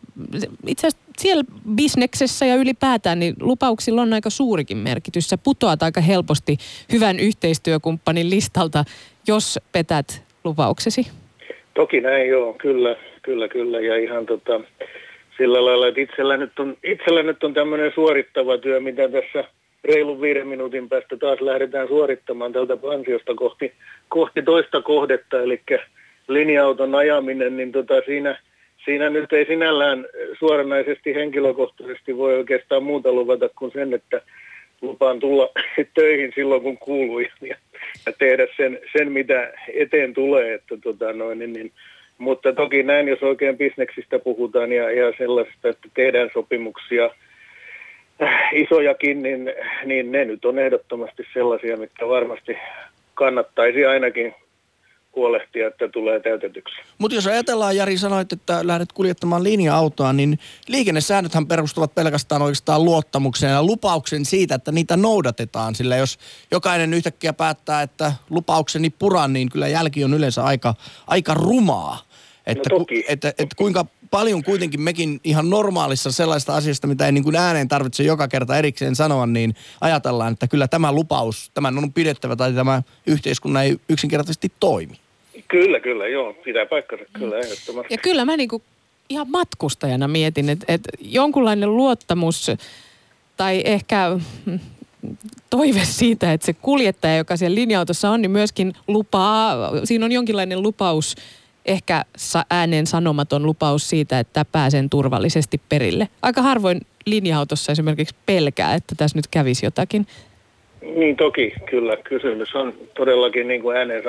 itse 0.67 0.87
asiassa 0.87 1.13
siellä 1.19 1.45
bisneksessä 1.75 2.47
ja 2.47 2.57
ylipäätään, 2.57 3.19
niin 3.19 3.35
lupauksilla 3.41 4.03
on 4.03 4.13
aika 4.13 4.31
suurikin 4.31 4.77
merkitys. 4.77 5.29
Sä 5.29 5.39
putoat 5.39 5.83
aika 5.83 6.01
helposti 6.01 6.57
hyvän 6.93 7.21
yhteistyökumppanin 7.21 8.31
listalta, 8.31 8.85
jos 9.27 9.59
petät 9.73 10.23
lupauksesi. 10.45 11.07
Toki 11.75 12.01
näin 12.01 12.29
joo, 12.29 12.53
kyllä, 12.53 12.97
kyllä, 13.23 13.49
kyllä. 13.49 13.81
Ja 13.81 13.97
ihan 13.97 14.27
tota, 14.27 14.61
sillä 15.37 15.65
lailla, 15.65 15.89
että 15.89 16.01
itsellä 16.01 16.37
nyt 16.37 16.59
on, 16.59 16.77
itsellä 16.85 17.23
nyt 17.23 17.45
on 17.45 17.55
tämmöinen 17.55 17.93
suorittava 17.95 18.59
työ, 18.59 18.81
mitä 18.81 19.09
tässä 19.09 19.45
reilun 19.85 20.21
viiden 20.21 20.49
minuutin 20.49 20.89
päästä 20.89 21.17
taas 21.17 21.41
lähdetään 21.41 21.89
suorittamaan 21.89 22.53
tältä 22.53 22.77
pansiosta 22.77 23.35
kohti, 23.35 23.73
kohti 24.09 24.43
toista 24.43 24.83
kohdetta, 24.83 25.43
eli 25.43 25.61
linja-auton 26.29 26.95
ajaminen, 26.95 27.57
niin 27.57 27.73
tota 27.73 27.95
siinä, 28.07 28.39
siinä 28.85 29.11
nyt 29.11 29.33
ei 29.33 29.47
sinällään 29.47 30.07
suoranaisesti 30.39 31.15
henkilökohtaisesti 31.15 32.17
voi 32.17 32.37
oikeastaan 32.37 32.83
muuta 32.83 33.13
luvata 33.13 33.49
kuin 33.49 33.73
sen, 33.73 33.95
että 33.95 34.23
lupaan 34.81 35.21
tulla 35.21 35.51
töihin 35.95 36.33
silloin, 36.35 36.63
kun 36.63 36.79
kuuluu 36.79 37.19
ja, 37.19 37.57
ja 38.07 38.13
tehdä 38.19 38.47
sen, 38.57 38.79
sen, 38.97 39.13
mitä 39.13 39.53
eteen 39.75 40.15
tulee. 40.15 40.55
Että 40.55 40.77
tota 40.83 41.13
noin, 41.13 41.39
niin, 41.39 41.53
niin, 41.53 41.73
mutta 42.19 42.53
toki 42.53 42.83
näin, 42.83 43.09
jos 43.09 43.23
oikein 43.23 43.59
bisneksistä 43.59 44.19
puhutaan 44.19 44.73
ja, 44.73 44.91
ja 44.91 45.13
sellaisesta, 45.19 45.69
että 45.69 45.89
tehdään 45.95 46.31
sopimuksia 46.35 47.11
isojakin, 48.53 49.23
niin, 49.23 49.53
niin 49.85 50.13
ne 50.13 50.25
nyt 50.25 50.45
on 50.45 50.59
ehdottomasti 50.59 51.23
sellaisia, 51.33 51.77
mitkä 51.77 52.09
varmasti 52.09 52.57
kannattaisi 53.15 53.85
ainakin 53.85 54.35
huolehtia, 55.17 55.67
että 55.67 55.89
tulee 55.89 56.21
täytetyksi. 56.21 56.75
Mutta 56.99 57.15
jos 57.15 57.27
ajatellaan, 57.27 57.77
Jari 57.77 57.99
sanoit, 57.99 58.33
että 58.33 58.67
lähdet 58.67 58.93
kuljettamaan 58.93 59.45
linja-autoa, 59.45 60.13
niin 60.13 60.39
liikennesäännöthän 60.69 61.47
perustuvat 61.47 61.95
pelkästään 61.95 62.43
oikeastaan 62.43 62.85
luottamukseen 62.85 63.53
ja 63.53 63.63
lupauksen 63.63 64.25
siitä, 64.25 64.55
että 64.55 64.73
niitä 64.73 64.97
noudatetaan. 64.97 65.75
Sillä 65.75 65.97
jos 65.97 66.19
jokainen 66.51 66.95
yhtäkkiä 66.95 67.33
päättää, 67.33 67.83
että 67.83 68.13
lupaukseni 68.31 68.91
puran, 68.91 69.33
niin 69.33 69.49
kyllä 69.51 69.69
jälki 69.69 70.05
on 70.05 70.15
yleensä 70.15 70.45
aika, 70.45 70.75
aika 71.07 71.35
rumaa. 71.35 71.99
Että, 72.47 72.71
No 72.71 72.79
toki. 72.79 73.03
ku, 73.03 73.13
että, 73.13 73.29
että 73.29 73.57
kuinka 73.57 73.85
paljon 74.11 74.45
kuitenkin 74.45 74.81
mekin 74.81 75.21
ihan 75.25 75.51
normaalissa 75.51 76.13
sellaista 76.13 76.57
asiasta, 76.57 76.87
mitä 76.87 77.07
ei 77.07 77.13
niin 77.13 77.25
kuin 77.25 77.37
ääneen 77.37 77.69
tarvitse 77.69 78.03
joka 78.03 78.29
kerta 78.29 78.59
erikseen 78.59 78.97
sanoa, 78.97 79.27
niin 79.27 79.55
ajatellaan, 79.81 80.33
että 80.33 80.49
kyllä 80.49 80.69
tämä 80.69 80.93
lupaus, 80.93 81.51
tämän 81.55 81.79
on 81.79 81.93
pidettävä 81.93 82.37
tai 82.37 82.53
tämä 82.53 82.83
yhteiskunnan 83.07 83.65
ei 83.65 83.77
yksinkertaisesti 83.89 84.53
toimi. 84.61 84.99
Kyllä, 85.49 85.81
kyllä, 85.81 86.09
joo, 86.09 86.33
pitää 86.45 86.67
paikkansa, 86.67 87.05
kyllä, 87.13 87.39
ehdottomasti. 87.39 87.95
Ja 87.95 87.99
kyllä 87.99 88.25
mä 88.25 88.37
niinku 88.37 88.63
ihan 89.09 89.31
matkustajana 89.31 90.09
mietin, 90.09 90.49
että, 90.49 90.65
että 90.69 90.91
jonkunlainen 91.01 91.77
luottamus 91.77 92.51
tai 93.37 93.63
ehkä 93.65 94.11
mm, 94.47 94.61
toive 95.51 95.85
siitä, 95.85 96.33
että 96.33 96.47
se 96.47 96.53
kuljettaja, 96.53 97.17
joka 97.17 97.37
siellä 97.37 97.55
linja-autossa 97.55 98.11
on, 98.11 98.23
niin 98.23 98.31
myöskin 98.31 98.73
lupaa, 98.87 99.71
siinä 99.85 100.05
on 100.05 100.13
jonkinlainen 100.13 100.63
lupaus, 100.63 101.17
ehkä 101.67 102.05
ääneen 102.51 102.87
sanomaton 102.87 103.47
lupaus 103.47 103.91
siitä, 103.91 104.19
että 104.19 104.45
pääsen 104.53 104.91
turvallisesti 104.91 105.61
perille. 105.69 106.09
Aika 106.23 106.43
harvoin 106.43 106.81
linja-autossa 107.07 107.73
esimerkiksi 107.73 108.15
pelkää, 108.27 108.75
että 108.75 108.95
tässä 108.97 109.19
nyt 109.19 109.27
kävisi 109.31 109.67
jotakin. 109.67 110.07
Niin 110.97 111.17
toki, 111.17 111.53
kyllä. 111.71 111.97
Kysymys 111.97 112.55
on 112.55 112.75
todellakin 112.97 113.49
niin 113.49 113.63
kuin 113.63 113.77
ääneen 113.77 114.03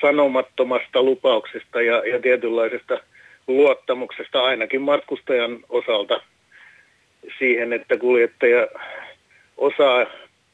sanomattomasta 0.00 1.02
lupauksesta 1.02 1.82
ja, 1.82 2.02
ja 2.12 2.20
tietynlaisesta 2.20 2.98
luottamuksesta 3.46 4.42
ainakin 4.42 4.82
matkustajan 4.82 5.58
osalta 5.68 6.20
siihen, 7.38 7.72
että 7.72 7.96
kuljettaja 7.96 8.66
osaa, 9.56 10.06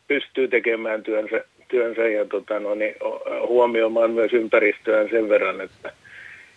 pystyy 0.08 0.48
tekemään 0.48 1.02
työnsä, 1.02 1.44
työnsä 1.72 2.08
ja 2.08 2.24
tota, 2.24 2.60
no, 2.60 2.74
niin, 2.74 2.94
huomioimaan 3.48 4.10
myös 4.10 4.32
ympäristöään 4.32 5.08
sen 5.10 5.28
verran, 5.28 5.60
että, 5.60 5.92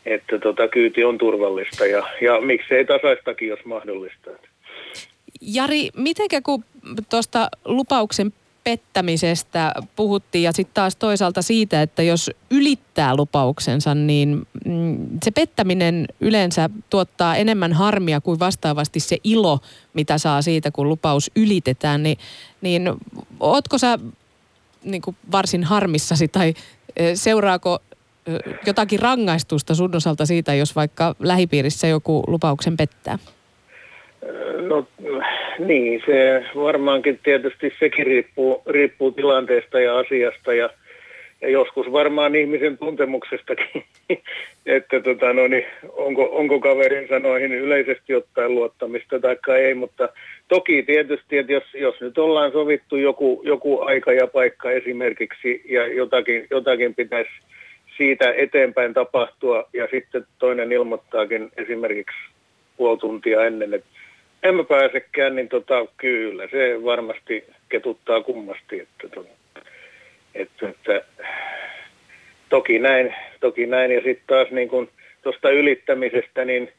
että 0.05 0.39
tota, 0.39 0.67
kyyti 0.67 1.03
on 1.03 1.17
turvallista 1.17 1.85
ja, 1.85 2.07
ja 2.21 2.41
miksei 2.41 2.85
tasaistakin, 2.85 3.47
jos 3.47 3.65
mahdollista. 3.65 4.29
Jari, 5.41 5.89
mitenkä 5.97 6.41
kun 6.41 6.63
tuosta 7.09 7.49
lupauksen 7.65 8.33
pettämisestä 8.65 9.71
puhuttiin 9.95 10.43
ja 10.43 10.51
sitten 10.51 10.73
taas 10.73 10.95
toisaalta 10.95 11.41
siitä, 11.41 11.81
että 11.81 12.03
jos 12.03 12.31
ylittää 12.51 13.15
lupauksensa, 13.15 13.95
niin 13.95 14.47
mm, 14.65 14.97
se 15.23 15.31
pettäminen 15.31 16.05
yleensä 16.19 16.69
tuottaa 16.89 17.35
enemmän 17.35 17.73
harmia 17.73 18.21
kuin 18.21 18.39
vastaavasti 18.39 18.99
se 18.99 19.17
ilo, 19.23 19.59
mitä 19.93 20.17
saa 20.17 20.41
siitä, 20.41 20.71
kun 20.71 20.89
lupaus 20.89 21.31
ylitetään. 21.35 22.03
Niin, 22.03 22.17
niin 22.61 22.93
ootko 23.39 23.77
sä 23.77 23.99
niin 24.85 25.01
kuin 25.01 25.15
varsin 25.31 25.63
harmissasi 25.63 26.27
tai 26.27 26.53
seuraako 27.13 27.79
jotakin 28.65 28.99
rangaistusta 28.99 29.75
sun 29.75 29.95
osalta 29.95 30.25
siitä, 30.25 30.53
jos 30.53 30.75
vaikka 30.75 31.15
lähipiirissä 31.19 31.87
joku 31.87 32.23
lupauksen 32.27 32.77
pettää? 32.77 33.17
No 34.67 34.87
niin, 35.59 36.01
se 36.05 36.43
varmaankin 36.55 37.19
tietysti 37.23 37.73
sekin 37.79 38.05
riippuu, 38.05 38.61
riippuu 38.67 39.11
tilanteesta 39.11 39.79
ja 39.79 39.97
asiasta 39.97 40.53
ja, 40.53 40.69
ja 41.45 41.51
joskus 41.51 41.91
varmaan 41.91 42.35
ihmisen 42.35 42.77
tuntemuksestakin, 42.77 43.83
että 44.65 44.99
tota, 44.99 45.33
no 45.33 45.47
niin, 45.47 45.65
onko, 45.93 46.29
onko 46.31 46.59
kaverin 46.59 47.07
sanoihin 47.07 47.51
yleisesti 47.51 48.15
ottaen 48.15 48.55
luottamista 48.55 49.19
tai 49.19 49.37
ei, 49.61 49.73
mutta 49.73 50.09
toki 50.47 50.83
tietysti, 50.83 51.37
että 51.37 51.53
jos, 51.53 51.63
jos 51.73 52.01
nyt 52.01 52.17
ollaan 52.17 52.51
sovittu 52.51 52.95
joku, 52.95 53.41
joku 53.45 53.81
aika 53.81 54.13
ja 54.13 54.27
paikka 54.27 54.71
esimerkiksi 54.71 55.61
ja 55.69 55.87
jotakin, 55.87 56.47
jotakin 56.51 56.95
pitäisi 56.95 57.31
siitä 57.97 58.33
eteenpäin 58.37 58.93
tapahtua 58.93 59.69
ja 59.73 59.87
sitten 59.91 60.25
toinen 60.39 60.71
ilmoittaakin 60.71 61.49
esimerkiksi 61.57 62.17
puoli 62.77 62.97
tuntia 62.97 63.45
ennen, 63.45 63.73
että 63.73 63.87
en 64.43 64.55
mä 64.55 64.63
pääsekään, 64.63 65.35
niin 65.35 65.49
tota, 65.49 65.85
kyllä 65.97 66.47
se 66.51 66.83
varmasti 66.83 67.43
ketuttaa 67.69 68.21
kummasti. 68.21 68.79
Että, 68.79 69.09
tota, 69.15 69.44
että, 70.35 70.69
että, 70.69 71.01
toki, 72.49 72.79
näin, 72.79 73.15
toki 73.39 73.65
näin. 73.65 73.91
Ja 73.91 74.01
sitten 74.01 74.27
taas 74.27 74.51
niin 74.51 74.69
kun 74.69 74.89
tuosta 75.23 75.49
ylittämisestä, 75.49 76.45
niin 76.45 76.71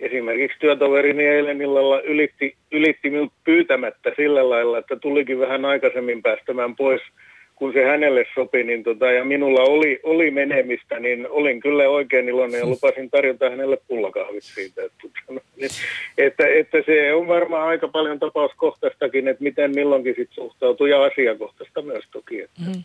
esimerkiksi 0.00 0.58
työtoverini 0.58 1.26
eilen 1.26 1.62
illalla 1.62 2.00
ylitti, 2.00 2.56
ylitti 2.72 3.10
minut 3.10 3.32
pyytämättä 3.44 4.12
sillä 4.16 4.50
lailla, 4.50 4.78
että 4.78 4.96
tulikin 4.96 5.38
vähän 5.38 5.64
aikaisemmin 5.64 6.22
päästämään 6.22 6.76
pois– 6.76 7.02
kun 7.54 7.72
se 7.72 7.84
hänelle 7.84 8.24
sopi 8.34 8.64
niin 8.64 8.82
tota, 8.84 9.06
ja 9.06 9.24
minulla 9.24 9.62
oli, 9.62 10.00
oli 10.02 10.30
menemistä, 10.30 11.00
niin 11.00 11.26
olin 11.30 11.60
kyllä 11.60 11.88
oikein 11.88 12.28
iloinen 12.28 12.60
ja 12.60 12.66
lupasin 12.66 13.10
tarjota 13.10 13.50
hänelle 13.50 13.78
pullakahvit 13.88 14.44
siitä. 14.44 14.82
Että, 14.82 14.96
tota, 15.02 15.40
niin, 15.56 15.70
että, 16.18 16.46
että 16.46 16.78
se 16.86 17.14
on 17.14 17.28
varmaan 17.28 17.68
aika 17.68 17.88
paljon 17.88 18.18
tapauskohtaistakin, 18.18 19.28
että 19.28 19.42
miten 19.42 19.74
milloinkin 19.74 20.14
sit 20.16 20.30
suhtautuu 20.32 20.86
ja 20.86 21.04
asiakohtaista 21.04 21.82
myös 21.82 22.04
toki. 22.12 22.40
Että. 22.40 22.60
Mm. 22.60 22.82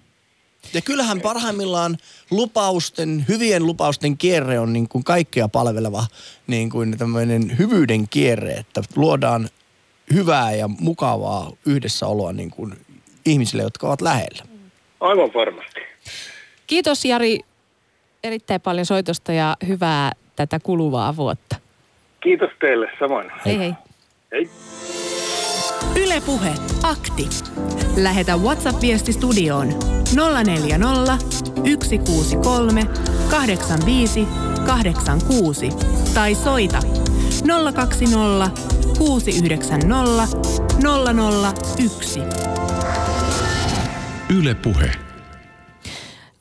Ja 0.74 0.82
kyllähän 0.82 1.22
parhaimmillaan 1.22 1.98
lupausten, 2.32 3.26
hyvien 3.28 3.66
lupausten 3.66 4.18
kierre 4.18 4.60
on 4.60 4.74
niin 4.74 4.90
kuin 4.90 5.04
kaikkea 5.04 5.48
palveleva 5.48 6.04
niin 6.48 6.70
kuin 6.70 6.98
tämmöinen 6.98 7.58
hyvyyden 7.60 8.08
kierre, 8.10 8.52
että 8.52 8.82
luodaan 8.96 9.50
hyvää 10.14 10.54
ja 10.54 10.68
mukavaa 10.68 11.52
yhdessäoloa 11.66 12.34
niin 12.34 12.52
kuin 12.52 12.74
ihmisille, 13.26 13.64
jotka 13.64 13.88
ovat 13.88 14.02
lähellä. 14.02 14.59
Aivan 15.00 15.32
varmasti. 15.34 15.80
Kiitos 16.68 17.06
Jari 17.06 17.40
erittäin 18.24 18.62
paljon 18.62 18.86
soitosta 18.86 19.34
ja 19.34 19.58
hyvää 19.68 20.12
tätä 20.36 20.60
kuluvaa 20.64 21.16
vuotta. 21.16 21.56
Kiitos 22.24 22.50
teille, 22.60 22.92
samoin. 23.00 23.32
Hei 23.46 23.58
hei. 23.60 23.74
Hei. 24.32 24.50
Ylepuhe 25.96 26.50
akti. 26.84 27.30
Lähetä 27.98 28.36
WhatsApp-viesti 28.38 29.14
studioon 29.14 29.68
040 30.44 31.18
163 31.84 32.86
85 33.30 34.28
86 34.66 35.70
tai 36.14 36.36
soita 36.36 36.80
020 37.74 38.52
690 38.98 40.38
001. 41.78 42.20
Yle 44.38 44.56
Puhe. 44.56 44.92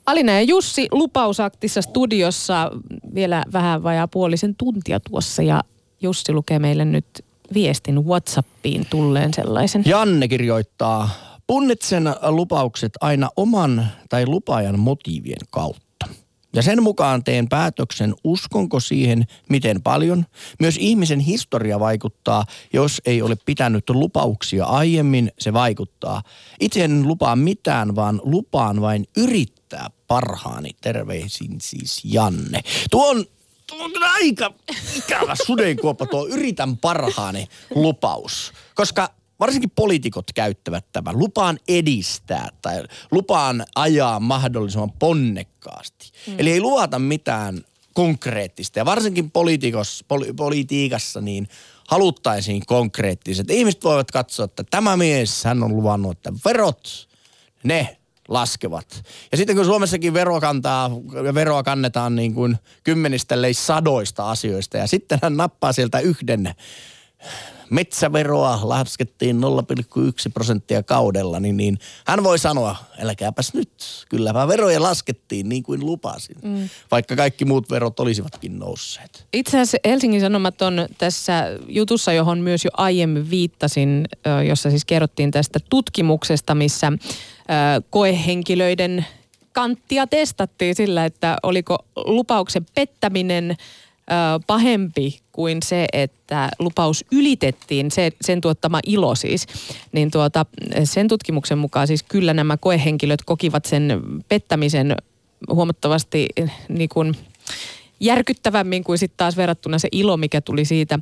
Alina 0.07 0.33
ja 0.33 0.43
Jussi 0.43 0.89
lupausaktissa 0.91 1.83
studiossa 1.83 2.71
vielä 3.15 3.45
vähän 3.53 3.83
vajaa 3.83 4.09
puolisen 4.09 4.55
tuntia 4.55 5.01
tuossa 5.01 5.43
ja 5.43 5.63
Jussi 6.01 6.33
lukee 6.33 6.59
meille 6.59 6.85
nyt 6.85 7.25
viestin 7.55 8.05
Whatsappiin 8.05 8.87
tulleen 8.91 9.35
sellaisen. 9.35 9.83
Janne 9.87 10.29
kirjoittaa, 10.29 11.11
punnitsen 11.47 12.05
lupaukset 12.29 12.93
aina 13.01 13.29
oman 13.37 13.87
tai 14.09 14.27
lupaajan 14.27 14.79
motiivien 14.79 15.41
kautta. 15.51 15.88
Ja 16.53 16.63
sen 16.63 16.83
mukaan 16.83 17.25
teen 17.25 17.49
päätöksen, 17.49 18.15
uskonko 18.25 18.81
siihen, 18.81 19.27
miten 19.49 19.83
paljon. 19.83 20.27
Myös 20.61 20.77
ihmisen 20.81 21.21
historia 21.21 21.81
vaikuttaa, 21.81 22.45
jos 22.73 23.03
ei 23.07 23.23
ole 23.23 23.37
pitänyt 23.47 23.91
lupauksia 23.91 24.65
aiemmin, 24.65 25.33
se 25.39 25.53
vaikuttaa. 25.53 26.23
Itse 26.61 26.85
en 26.85 27.09
lupaa 27.09 27.37
mitään, 27.37 27.97
vaan 27.97 28.21
lupaan 28.25 28.81
vain 28.81 29.07
yrittää 29.17 29.91
parhaani. 30.07 30.71
Terveisin 30.81 31.61
siis 31.61 32.01
Janne. 32.05 32.61
Tuo 32.91 33.11
on, 33.11 33.25
tuo 33.67 33.85
on 33.85 33.93
aika 34.03 34.55
ikävä 34.97 35.35
sudenkuoppa 35.47 36.07
tuo 36.07 36.27
yritän 36.27 36.77
parhaani 36.77 37.49
lupaus. 37.75 38.53
Koska 38.75 39.18
varsinkin 39.41 39.71
poliitikot 39.71 40.33
käyttävät 40.35 40.85
tämän. 40.93 41.19
Lupaan 41.19 41.59
edistää 41.69 42.49
tai 42.63 42.83
lupaan 43.11 43.65
ajaa 43.75 44.21
mahdollisimman 44.21 44.93
ponnekkaasti. 44.93 46.13
Mm. 46.27 46.35
Eli 46.39 46.53
ei 46.53 46.61
luvata 46.61 46.99
mitään 46.99 47.65
konkreettista. 47.95 48.79
Ja 48.79 48.85
varsinkin 48.85 49.31
poli, 49.31 49.59
politiikassa 50.37 51.21
niin 51.21 51.49
haluttaisiin 51.89 52.67
konkreettiset. 52.67 53.51
Ihmiset 53.51 53.85
voivat 53.85 54.11
katsoa, 54.11 54.45
että 54.45 54.65
tämä 54.71 54.97
mies, 54.97 55.45
hän 55.45 55.63
on 55.63 55.77
luvannut, 55.77 56.17
että 56.17 56.33
verot, 56.45 57.09
ne 57.65 57.97
laskevat. 58.29 59.03
Ja 59.33 59.37
sitten 59.37 59.57
kun 59.57 59.65
Suomessakin 59.65 60.15
vero 60.15 60.41
kantaa, 60.41 60.91
veroa 61.35 61.63
kannetaan 61.63 62.17
niin 62.17 62.35
kuin 62.35 62.57
kymmenistä, 62.85 63.35
sadoista 63.53 64.31
asioista 64.31 64.77
ja 64.77 64.87
sitten 64.87 65.19
hän 65.23 65.37
nappaa 65.37 65.73
sieltä 65.73 66.01
yhden 66.01 66.55
metsäveroa 67.71 68.61
laskettiin 68.63 69.37
0,1 69.37 69.43
prosenttia 70.35 70.83
kaudella, 70.83 71.41
niin, 71.41 71.57
niin 71.57 71.79
hän 72.07 72.25
voi 72.25 72.39
sanoa, 72.39 72.77
älkääpäs 72.99 73.55
nyt, 73.55 73.71
kylläpä 74.09 74.49
veroja 74.49 74.83
laskettiin 74.83 75.49
niin 75.49 75.63
kuin 75.63 75.87
lupasin, 75.87 76.37
mm. 76.43 76.69
vaikka 76.91 77.17
kaikki 77.17 77.45
muut 77.45 77.71
verot 77.71 78.01
olisivatkin 78.01 78.59
nousseet. 78.59 79.27
Itse 79.33 79.57
asiassa 79.57 79.79
Helsingin 79.85 80.21
Sanomat 80.21 80.63
on 80.63 80.87
tässä 80.99 81.45
jutussa, 81.69 82.13
johon 82.13 82.39
myös 82.39 82.65
jo 82.65 82.71
aiemmin 82.77 83.31
viittasin, 83.31 84.09
jossa 84.49 84.71
siis 84.71 84.85
kerrottiin 84.85 85.31
tästä 85.31 85.59
tutkimuksesta, 85.71 86.55
missä 86.55 86.93
koehenkilöiden 87.91 89.07
kanttia 89.53 90.07
testattiin 90.07 90.75
sillä, 90.75 91.05
että 91.05 91.37
oliko 91.43 91.79
lupauksen 91.97 92.67
pettäminen– 92.75 93.57
pahempi 94.47 95.21
kuin 95.33 95.59
se, 95.65 95.87
että 95.93 96.49
lupaus 96.59 97.05
ylitettiin, 97.13 97.91
se, 97.91 98.11
sen 98.21 98.41
tuottama 98.41 98.81
ilo 98.87 99.15
siis, 99.15 99.47
niin 99.93 100.11
tuota, 100.11 100.47
sen 100.85 101.09
tutkimuksen 101.09 101.59
mukaan 101.59 101.87
siis 101.87 102.03
kyllä 102.03 102.35
nämä 102.35 102.57
koehenkilöt 102.57 103.23
kokivat 103.25 103.65
sen 103.65 104.03
pettämisen 104.29 104.97
huomattavasti 105.51 106.29
niin 106.69 106.89
kuin 106.89 107.17
järkyttävämmin 108.01 108.85
kuin 108.85 108.99
sitten 108.99 109.17
taas 109.17 109.37
verrattuna 109.37 109.79
se 109.79 109.89
ilo, 109.93 110.17
mikä 110.17 110.41
tuli 110.41 110.65
siitä, 110.65 110.99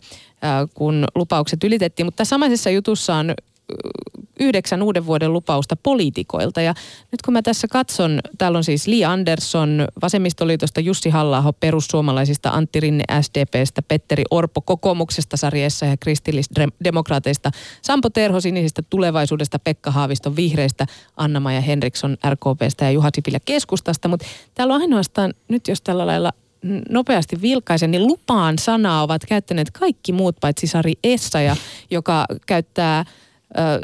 kun 0.75 1.05
lupaukset 1.15 1.65
ylitettiin. 1.65 2.07
Mutta 2.07 2.25
samaisessa 2.25 2.71
jutussa 2.71 3.15
on 3.15 3.35
yhdeksän 4.41 4.83
uuden 4.83 5.07
vuoden 5.07 5.33
lupausta 5.33 5.77
poliitikoilta. 5.77 6.61
Ja 6.61 6.75
nyt 7.13 7.23
kun 7.23 7.33
mä 7.35 7.43
tässä 7.43 7.69
katson, 7.69 8.21
täällä 8.39 8.59
on 8.59 8.65
siis 8.65 8.87
Li 8.87 9.05
Andersson, 9.05 9.89
Vasemmistoliitosta 10.03 10.81
Jussi 10.81 11.11
halla 11.11 11.53
perussuomalaisista 11.61 12.51
Antti 12.51 12.81
Rinne 12.81 13.05
SDPstä, 13.21 13.83
Petteri 13.83 14.25
Orpo 14.31 14.61
kokoomuksesta 14.61 15.37
sarjessa 15.37 15.87
ja 15.87 15.97
kristillisdemokraateista, 15.97 17.51
Sampo 17.83 18.11
Terho 18.11 18.41
sinisistä 18.41 18.83
tulevaisuudesta, 18.91 19.59
Pekka 19.59 19.91
Haaviston 19.91 20.37
vihreistä, 20.37 20.87
Anna-Maja 21.17 21.61
Henriksson 21.61 22.17
RKPstä 22.31 22.85
ja 22.85 22.91
Juha 22.91 23.11
Sipilä 23.15 23.39
keskustasta. 23.45 24.09
Mutta 24.09 24.27
täällä 24.55 24.75
on 24.75 24.81
ainoastaan, 24.81 25.35
nyt 25.49 25.69
jos 25.69 25.83
tällä 25.83 26.07
lailla 26.07 26.33
nopeasti 26.91 27.43
vilkaisen, 27.43 27.91
niin 27.91 28.07
lupaan 28.07 28.59
sanaa 28.59 29.03
ovat 29.03 29.23
käyttäneet 29.29 29.71
kaikki 29.71 30.13
muut 30.13 30.37
paitsi 30.41 30.67
Sari 30.67 30.93
Essaja, 31.05 31.57
joka 31.91 32.27
käyttää 32.47 33.05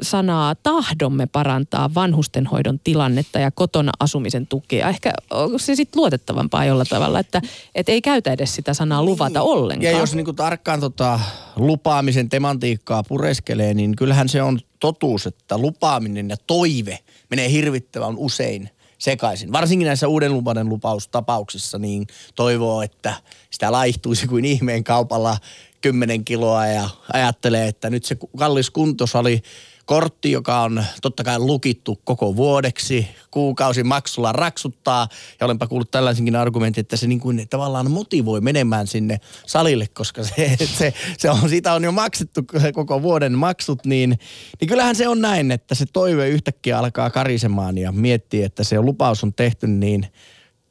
sanaa 0.03 0.55
tahdomme 0.55 1.27
parantaa 1.27 1.95
vanhustenhoidon 1.95 2.81
tilannetta 2.85 3.39
ja 3.39 3.51
kotona 3.51 3.93
asumisen 4.01 4.47
tukea. 4.47 4.89
Ehkä 4.89 5.13
onko 5.31 5.59
se 5.59 5.75
sitten 5.75 6.01
luotettavampaa 6.01 6.65
jolla 6.65 6.85
tavalla, 6.85 7.21
että 7.21 7.43
et 7.75 7.89
ei 7.89 8.03
käytä 8.03 8.33
edes 8.33 8.55
sitä 8.55 8.75
sanaa 8.75 9.05
luvata 9.05 9.41
niin. 9.41 9.49
ollenkaan. 9.49 9.93
Ja 9.93 9.99
jos 9.99 10.15
niinku 10.15 10.33
tarkkaan 10.33 10.81
tota 10.81 11.21
lupaamisen 11.57 12.29
tematiikkaa 12.29 13.03
pureskelee, 13.03 13.75
niin 13.75 13.97
kyllähän 13.97 14.29
se 14.29 14.43
on 14.43 14.61
totuus, 14.81 15.27
että 15.27 15.59
lupaaminen 15.59 16.31
ja 16.31 16.37
toive 16.47 16.99
menee 17.31 17.51
hirvittävän 17.51 18.17
usein 18.17 18.71
sekaisin. 18.99 19.53
Varsinkin 19.53 19.87
näissä 19.87 20.09
uuden 20.09 20.33
lupauden 20.33 20.69
lupaustapauksissa 20.69 21.79
niin 21.79 22.07
toivoo, 22.35 22.83
että 22.83 23.15
sitä 23.51 23.73
laihtuisi 23.73 24.27
kuin 24.27 24.45
ihmeen 24.45 24.85
kaupalla 24.85 25.37
10 25.83 26.25
kiloa 26.25 26.67
ja 26.67 26.89
ajattelee, 27.13 27.69
että 27.69 27.91
nyt 27.91 28.05
se 28.05 28.17
kallis 28.39 28.71
kuntosali 28.71 29.43
kortti, 29.85 30.31
joka 30.31 30.61
on 30.61 30.85
totta 31.03 31.25
kai 31.25 31.39
lukittu 31.39 32.01
koko 32.05 32.37
vuodeksi, 32.37 33.09
kuukausi 33.31 33.83
maksulla 33.83 34.33
raksuttaa. 34.33 35.09
Ja 35.41 35.47
olenpa 35.47 35.67
kuullut 35.67 35.91
tällaisenkin 35.91 36.37
argumentin, 36.37 36.81
että 36.81 36.97
se 36.97 37.07
niin 37.07 37.21
kuin 37.21 37.47
tavallaan 37.51 37.91
motivoi 37.91 38.41
menemään 38.41 38.87
sinne 38.87 39.21
salille, 39.47 39.87
koska 39.95 40.25
se, 40.25 40.57
se, 40.79 40.95
se 41.19 41.31
on, 41.31 41.49
siitä 41.49 41.75
on 41.75 41.85
jo 41.85 41.93
maksettu 41.93 42.41
koko 42.75 43.03
vuoden 43.03 43.39
maksut, 43.39 43.85
niin, 43.87 44.19
niin 44.61 44.69
kyllähän 44.69 44.97
se 44.97 45.09
on 45.09 45.21
näin, 45.21 45.51
että 45.51 45.75
se 45.75 45.85
toive 45.93 46.29
yhtäkkiä 46.29 46.79
alkaa 46.79 47.11
karisemaan 47.11 47.79
ja 47.79 47.93
miettii, 47.93 48.43
että 48.43 48.65
se 48.65 48.81
lupaus 48.81 49.25
on 49.25 49.35
tehty, 49.35 49.67
niin 49.67 50.07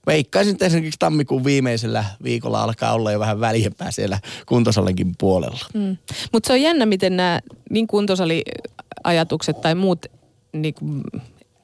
veikkaisin, 0.08 0.52
että 0.52 0.66
esimerkiksi 0.66 1.00
tammikuun 1.00 1.44
viimeisellä 1.44 2.06
viikolla 2.24 2.64
alkaa 2.64 2.94
olla 2.94 3.12
jo 3.12 3.20
vähän 3.20 3.40
väljempää 3.40 3.92
siellä 3.92 4.20
kuntosalinkin 4.46 5.12
puolella. 5.20 5.66
Mm. 5.74 5.98
Mutta 6.34 6.48
se 6.48 6.54
on 6.54 6.62
jännä, 6.62 6.86
miten 6.86 7.18
nämä 7.18 7.40
niin 7.70 7.88
kuntosali 7.88 8.44
ajatukset 9.04 9.62
tai 9.62 9.76
muut 9.76 10.06
niin 10.54 10.74
kuin, 10.74 11.04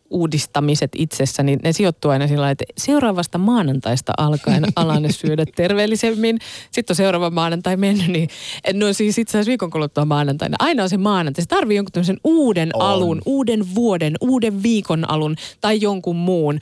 uudistamiset 0.09 0.91
itsessä, 0.95 1.43
niin 1.43 1.59
ne 1.63 1.73
sijoittuu 1.73 2.11
aina 2.11 2.27
sillä 2.27 2.51
että 2.51 2.65
seuraavasta 2.77 3.37
maanantaista 3.37 4.13
alkaen 4.17 4.63
alan 4.75 5.13
syödä 5.13 5.45
terveellisemmin. 5.55 6.39
Sitten 6.71 6.91
on 6.91 6.95
seuraava 6.95 7.29
maanantai 7.29 7.77
mennyt, 7.77 8.07
niin 8.07 8.29
no 8.73 8.93
siis 8.93 9.17
itse 9.17 9.37
asiassa 9.37 9.49
viikon 9.49 9.69
kuluttua 9.69 10.05
maanantaina. 10.05 10.55
Aina 10.59 10.83
on 10.83 10.89
se 10.89 10.97
maanantai. 10.97 11.41
Se 11.41 11.47
tarvii 11.47 11.77
jonkun 11.77 11.91
tämmöisen 11.91 12.19
uuden 12.23 12.69
on. 12.73 12.81
alun, 12.81 13.21
uuden 13.25 13.75
vuoden, 13.75 14.15
uuden 14.21 14.63
viikon 14.63 15.09
alun 15.09 15.35
tai 15.61 15.81
jonkun 15.81 16.15
muun, 16.15 16.59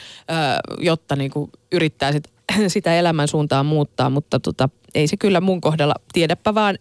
jotta 0.79 1.15
niin 1.15 1.31
kuin 1.31 1.51
yrittää 1.71 2.11
sit, 2.11 2.23
sitä 2.67 2.95
elämän 2.95 3.27
suuntaa 3.27 3.63
muuttaa. 3.63 4.09
Mutta 4.09 4.39
tota, 4.39 4.69
ei 4.95 5.07
se 5.07 5.17
kyllä 5.17 5.41
mun 5.41 5.61
kohdalla, 5.61 5.93
tiedäpä 6.13 6.55
vaan 6.55 6.77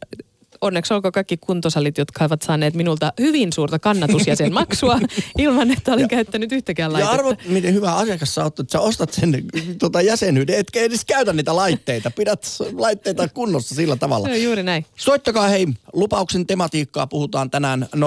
onneksi 0.64 0.94
olko 0.94 1.12
kaikki 1.12 1.37
kuntosalit, 1.37 1.98
jotka 1.98 2.24
ovat 2.24 2.42
saaneet 2.42 2.74
minulta 2.74 3.12
hyvin 3.20 3.53
suurta 3.53 3.79
kannatusjäsenmaksua 3.79 5.00
ilman, 5.38 5.70
että 5.70 5.92
olin 5.92 6.03
ja, 6.03 6.09
käyttänyt 6.09 6.53
yhtäkään 6.53 6.92
laitetta. 6.92 7.14
Ja 7.14 7.18
arvot, 7.18 7.38
miten 7.48 7.74
hyvä 7.74 7.94
asiakas 7.94 8.35
sä 8.35 8.44
oot, 8.44 8.61
että 8.61 8.72
sä 8.72 8.81
ostat 8.81 9.12
sen 9.12 9.44
tota, 9.79 10.03
jäsenyyden, 10.03 10.59
etkä 10.59 10.81
edes 10.81 11.05
käytä 11.05 11.33
niitä 11.33 11.57
laitteita. 11.57 12.11
Pidät 12.11 12.46
laitteita 12.72 13.29
kunnossa 13.29 13.74
sillä 13.74 13.96
tavalla. 13.96 14.29
On 14.29 14.42
juuri 14.42 14.62
näin. 14.62 14.87
Soittakaa 14.96 15.48
hei, 15.48 15.66
lupauksen 15.92 16.46
tematiikkaa 16.46 17.07
puhutaan 17.07 17.50
tänään 17.50 17.88
020690001. 17.96 17.98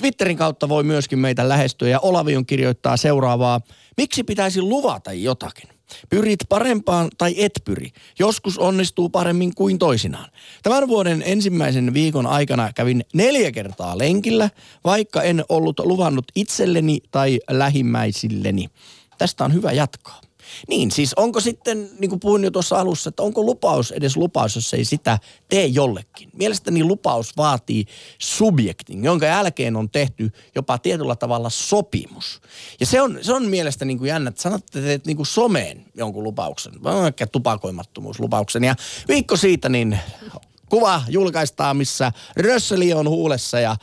Twitterin 0.00 0.36
kautta 0.36 0.68
voi 0.68 0.82
myöskin 0.82 1.18
meitä 1.18 1.48
lähestyä 1.48 1.88
ja 1.88 2.00
Olavion 2.00 2.46
kirjoittaa 2.46 2.96
seuraavaa. 2.96 3.60
Miksi 3.96 4.24
pitäisi 4.24 4.62
luvata 4.62 5.12
jotakin? 5.12 5.73
Pyrit 6.10 6.40
parempaan 6.48 7.08
tai 7.18 7.34
et 7.38 7.52
pyri. 7.64 7.90
Joskus 8.18 8.58
onnistuu 8.58 9.08
paremmin 9.08 9.54
kuin 9.54 9.78
toisinaan. 9.78 10.30
Tämän 10.62 10.88
vuoden 10.88 11.22
ensimmäisen 11.26 11.94
viikon 11.94 12.26
aikana 12.26 12.72
kävin 12.72 13.04
neljä 13.12 13.52
kertaa 13.52 13.98
lenkillä, 13.98 14.50
vaikka 14.84 15.22
en 15.22 15.44
ollut 15.48 15.80
luvannut 15.80 16.24
itselleni 16.34 17.00
tai 17.10 17.40
lähimmäisilleni. 17.50 18.68
Tästä 19.18 19.44
on 19.44 19.54
hyvä 19.54 19.72
jatkaa. 19.72 20.20
Niin, 20.68 20.90
siis 20.90 21.14
onko 21.14 21.40
sitten, 21.40 21.90
niin 21.98 22.08
kuin 22.08 22.20
puhuin 22.20 22.44
jo 22.44 22.50
tuossa 22.50 22.80
alussa, 22.80 23.08
että 23.08 23.22
onko 23.22 23.42
lupaus 23.42 23.92
edes 23.92 24.16
lupaus, 24.16 24.54
jos 24.54 24.74
ei 24.74 24.84
sitä 24.84 25.18
tee 25.48 25.66
jollekin? 25.66 26.30
Mielestäni 26.32 26.84
lupaus 26.84 27.36
vaatii 27.36 27.84
subjektin, 28.18 29.04
jonka 29.04 29.26
jälkeen 29.26 29.76
on 29.76 29.90
tehty 29.90 30.30
jopa 30.54 30.78
tietyllä 30.78 31.16
tavalla 31.16 31.50
sopimus. 31.50 32.40
Ja 32.80 32.86
se 32.86 33.02
on, 33.02 33.18
se 33.22 33.32
on 33.32 33.44
mielestäni 33.44 33.88
niin 33.88 33.98
kuin 33.98 34.08
jännä, 34.08 34.28
että 34.28 34.42
sanotte, 34.42 34.66
että 34.66 34.80
teet 34.80 35.06
niin 35.06 35.16
kuin 35.16 35.26
someen 35.26 35.84
jonkun 35.94 36.24
lupauksen, 36.24 36.82
vaikka 36.82 37.26
tupakoimattomuuslupauksen. 37.26 38.64
Ja 38.64 38.74
viikko 39.08 39.36
siitä 39.36 39.68
niin 39.68 39.98
kuva 40.68 41.02
julkaistaan, 41.08 41.76
missä 41.76 42.12
Rösseli 42.36 42.92
on 42.92 43.08
huulessa 43.08 43.60
ja 43.60 43.76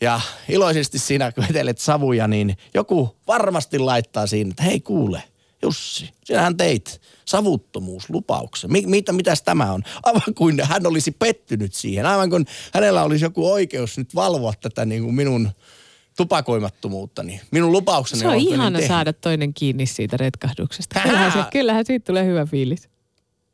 ja 0.00 0.20
iloisesti 0.48 0.98
siinä, 0.98 1.32
kun 1.32 1.44
vetelet 1.48 1.78
savuja, 1.78 2.28
niin 2.28 2.56
joku 2.74 3.16
varmasti 3.26 3.78
laittaa 3.78 4.26
siinä, 4.26 4.50
että 4.50 4.62
hei 4.62 4.80
kuule, 4.80 5.22
Jussi, 5.62 6.10
sinähän 6.24 6.56
teit 6.56 7.00
savuttomuuslupauksen. 7.24 8.72
Mi- 8.72 8.86
mitä, 8.86 9.12
mitäs 9.12 9.42
tämä 9.42 9.72
on? 9.72 9.82
Aivan 10.02 10.34
kuin 10.34 10.60
hän 10.64 10.86
olisi 10.86 11.10
pettynyt 11.10 11.74
siihen. 11.74 12.06
Aivan 12.06 12.30
kuin 12.30 12.46
hänellä 12.74 13.02
olisi 13.02 13.24
joku 13.24 13.52
oikeus 13.52 13.98
nyt 13.98 14.14
valvoa 14.14 14.52
tätä 14.60 14.84
niin 14.84 15.02
kuin 15.02 15.14
minun 15.14 15.50
tupakoimattomuutta, 16.16 17.22
niin 17.22 17.40
minun 17.50 17.72
lupaukseni 17.72 18.18
on 18.26 18.30
Se 18.32 18.36
on 18.36 18.54
ihana 18.54 18.78
tehnyt. 18.78 18.88
saada 18.88 19.12
toinen 19.12 19.54
kiinni 19.54 19.86
siitä 19.86 20.16
retkahduksesta. 20.16 21.00
Kyllähän, 21.04 21.32
se, 21.32 21.38
kyllähän 21.52 21.86
siitä 21.86 22.04
tulee 22.04 22.24
hyvä 22.24 22.46
fiilis 22.46 22.88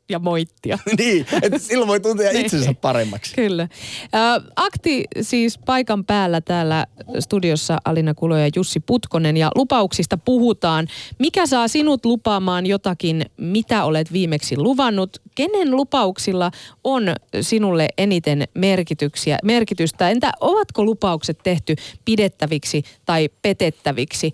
ja 0.09 0.19
moittia. 0.19 0.79
niin, 0.99 1.25
että 1.41 1.59
silloin 1.59 1.87
voi 1.87 1.99
tuntea 1.99 2.31
niin. 2.33 2.45
itsensä 2.45 2.73
paremmaksi. 2.73 3.35
Kyllä. 3.35 3.63
Äh, 3.63 4.43
akti 4.55 5.05
siis 5.21 5.57
paikan 5.57 6.05
päällä 6.05 6.41
täällä 6.41 6.85
studiossa 7.19 7.77
Alina 7.85 8.13
Kulo 8.13 8.37
ja 8.37 8.49
Jussi 8.55 8.79
Putkonen 8.79 9.37
ja 9.37 9.51
lupauksista 9.55 10.17
puhutaan. 10.17 10.87
Mikä 11.19 11.45
saa 11.45 11.67
sinut 11.67 12.05
lupaamaan 12.05 12.65
jotakin, 12.65 13.25
mitä 13.37 13.83
olet 13.83 14.13
viimeksi 14.13 14.57
luvannut? 14.57 15.17
Kenen 15.35 15.71
lupauksilla 15.71 16.51
on 16.83 17.03
sinulle 17.41 17.87
eniten 17.97 18.43
merkityksiä, 18.53 19.37
merkitystä? 19.43 20.09
Entä 20.09 20.31
ovatko 20.39 20.83
lupaukset 20.83 21.37
tehty 21.43 21.75
pidettäviksi 22.05 22.83
tai 23.05 23.29
petettäviksi? 23.41 24.31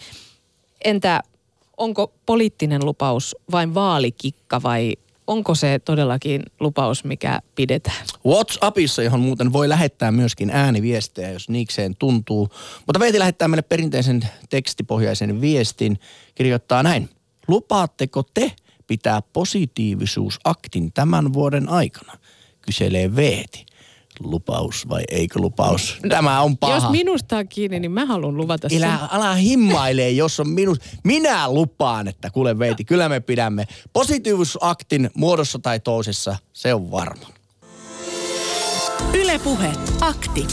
Entä 0.86 1.24
onko 1.78 2.14
poliittinen 2.26 2.86
lupaus 2.86 3.36
vain 3.52 3.74
vaalikikka 3.74 4.64
vai 4.64 4.94
onko 5.28 5.56
se 5.56 5.80
todellakin 5.80 6.44
lupaus, 6.60 7.04
mikä 7.04 7.40
pidetään? 7.56 8.06
WhatsAppissa, 8.26 9.04
johon 9.04 9.20
muuten 9.20 9.54
voi 9.54 9.70
lähettää 9.70 10.12
myöskin 10.12 10.50
ääniviestejä, 10.50 11.32
jos 11.32 11.50
niikseen 11.50 11.96
tuntuu. 12.00 12.50
Mutta 12.86 13.00
Veeti 13.00 13.20
lähettää 13.20 13.48
meille 13.48 13.62
perinteisen 13.62 14.22
tekstipohjaisen 14.50 15.42
viestin. 15.42 16.00
Kirjoittaa 16.36 16.84
näin. 16.84 17.10
Lupaatteko 17.48 18.24
te 18.34 18.52
pitää 18.88 19.22
positiivisuusaktin 19.22 20.94
tämän 20.94 21.34
vuoden 21.34 21.70
aikana? 21.70 22.14
Kyselee 22.62 23.16
Veeti 23.16 23.66
lupaus 24.20 24.90
vai 24.90 25.04
eikö 25.12 25.40
lupaus? 25.40 25.98
Tämä 26.10 26.42
on 26.42 26.58
paha. 26.58 26.74
Jos 26.74 26.90
minusta 26.90 27.38
on 27.38 27.48
kiinni, 27.48 27.80
niin 27.80 27.92
mä 27.92 28.06
haluan 28.06 28.38
luvata 28.38 28.70
sen. 28.70 28.78
Elä, 28.78 29.00
ala 29.12 29.34
himmailee, 29.34 30.12
jos 30.12 30.40
on 30.40 30.50
minus. 30.50 30.78
Minä 31.04 31.52
lupaan, 31.52 32.08
että 32.08 32.30
kuule 32.30 32.60
veiti, 32.60 32.86
kyllä 32.86 33.10
me 33.10 33.20
pidämme 33.20 33.68
positiivisuusaktin 33.94 35.10
muodossa 35.14 35.60
tai 35.60 35.80
toisessa. 35.80 36.38
Se 36.54 36.74
on 36.74 36.92
varma. 36.92 37.26
Ylepuhe 39.14 39.72
akti. 40.02 40.48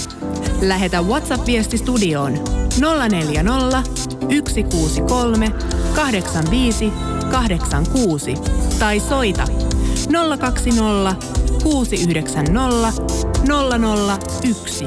Lähetä 0.61 1.03
WhatsApp-viesti 1.03 1.79
studioon 1.79 2.33
040 3.09 3.83
163 4.49 5.53
85 5.95 6.93
86 7.31 8.35
tai 8.79 9.01
soita 9.01 9.45
020 10.39 11.50
690 11.63 13.03
001. 14.45 14.85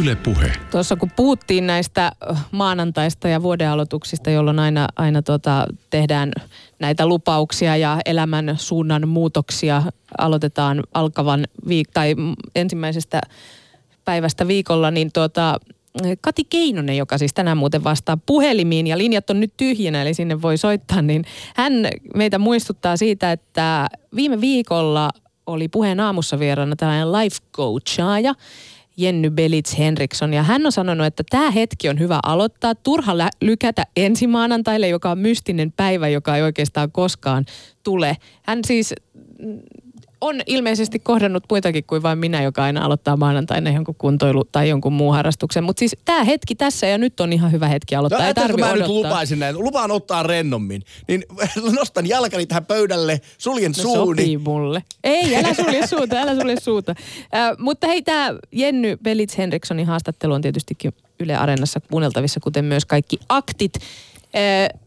Yle 0.00 0.16
Puhe. 0.16 0.52
Tuossa 0.70 0.96
kun 0.96 1.10
puhuttiin 1.16 1.66
näistä 1.66 2.12
maanantaista 2.50 3.28
ja 3.28 3.42
vuodenaloituksista, 3.42 4.30
jolloin 4.30 4.58
aina, 4.58 4.88
aina 4.96 5.22
tota, 5.22 5.66
tehdään 5.90 6.32
näitä 6.78 7.06
lupauksia 7.06 7.76
ja 7.76 7.98
elämän 8.06 8.54
suunnan 8.56 9.08
muutoksia, 9.08 9.82
aloitetaan 10.18 10.82
alkavan 10.94 11.44
viik- 11.68 11.90
tai 11.94 12.14
ensimmäisestä 12.54 13.20
päivästä 14.04 14.48
viikolla, 14.48 14.90
niin 14.90 15.12
tuota, 15.12 15.60
Kati 16.20 16.44
Keinonen, 16.44 16.96
joka 16.96 17.18
siis 17.18 17.34
tänään 17.34 17.56
muuten 17.56 17.84
vastaa 17.84 18.18
puhelimiin 18.26 18.86
ja 18.86 18.98
linjat 18.98 19.30
on 19.30 19.40
nyt 19.40 19.52
tyhjänä, 19.56 20.02
eli 20.02 20.14
sinne 20.14 20.42
voi 20.42 20.58
soittaa, 20.58 21.02
niin 21.02 21.24
hän 21.56 21.72
meitä 22.14 22.38
muistuttaa 22.38 22.96
siitä, 22.96 23.32
että 23.32 23.86
viime 24.16 24.40
viikolla 24.40 25.10
oli 25.46 25.68
puheen 25.68 26.00
aamussa 26.00 26.38
vieraana 26.38 26.76
tällainen 26.76 27.12
life 27.12 27.36
coachaaja, 27.52 28.34
Jenny 28.96 29.30
Belits 29.30 29.78
Henriksson. 29.78 30.34
Ja 30.34 30.42
hän 30.42 30.66
on 30.66 30.72
sanonut, 30.72 31.06
että 31.06 31.22
tämä 31.30 31.50
hetki 31.50 31.88
on 31.88 31.98
hyvä 31.98 32.18
aloittaa. 32.22 32.74
Turha 32.74 33.12
lykätä 33.42 33.86
ensi 33.96 34.26
maanantaille, 34.26 34.88
joka 34.88 35.10
on 35.10 35.18
mystinen 35.18 35.72
päivä, 35.72 36.08
joka 36.08 36.36
ei 36.36 36.42
oikeastaan 36.42 36.92
koskaan 36.92 37.44
tule. 37.82 38.16
Hän 38.42 38.58
siis 38.66 38.94
on 40.20 40.40
ilmeisesti 40.46 40.98
kohdannut 40.98 41.44
muitakin 41.50 41.84
kuin 41.84 42.02
vain 42.02 42.18
minä, 42.18 42.42
joka 42.42 42.64
aina 42.64 42.84
aloittaa 42.84 43.16
maanantaina 43.16 43.70
jonkun 43.70 43.94
kuntoilu 43.98 44.44
tai 44.44 44.68
jonkun 44.68 44.92
muun 44.92 45.14
harrastuksen. 45.14 45.64
Mutta 45.64 45.78
siis 45.78 45.96
tämä 46.04 46.24
hetki 46.24 46.54
tässä 46.54 46.86
ja 46.86 46.98
nyt 46.98 47.20
on 47.20 47.32
ihan 47.32 47.52
hyvä 47.52 47.68
hetki 47.68 47.94
aloittaa. 47.94 48.20
No, 48.20 48.26
Ei 48.26 48.34
tarvi 48.34 48.60
mä 48.60 48.66
odottaa. 48.66 48.88
nyt 48.88 48.96
lupaisin 48.96 49.38
näin, 49.38 49.58
lupaan 49.58 49.90
ottaa 49.90 50.22
rennommin, 50.22 50.82
niin 51.08 51.24
nostan 51.78 52.06
jalkani 52.08 52.46
tähän 52.46 52.66
pöydälle, 52.66 53.20
suljen 53.38 53.72
No 53.76 53.82
suuni. 53.82 54.22
sopii 54.22 54.38
mulle. 54.38 54.82
Ei, 55.04 55.36
älä 55.36 55.54
sulje 55.54 55.86
suuta, 55.96 56.16
älä 56.16 56.34
sulje 56.40 56.60
suuta. 56.60 56.94
Äh, 57.34 57.56
mutta 57.58 57.86
hei, 57.86 58.02
tämä 58.02 58.34
Jenny 58.52 58.96
Belits 59.02 59.38
Henrikssonin 59.38 59.86
haastattelu 59.86 60.32
on 60.32 60.42
tietystikin 60.42 60.92
Yle 61.20 61.36
Areenassa 61.36 61.80
kuunneltavissa, 61.80 62.40
kuten 62.40 62.64
myös 62.64 62.84
kaikki 62.84 63.18
aktit 63.28 63.74
äh, 63.76 64.80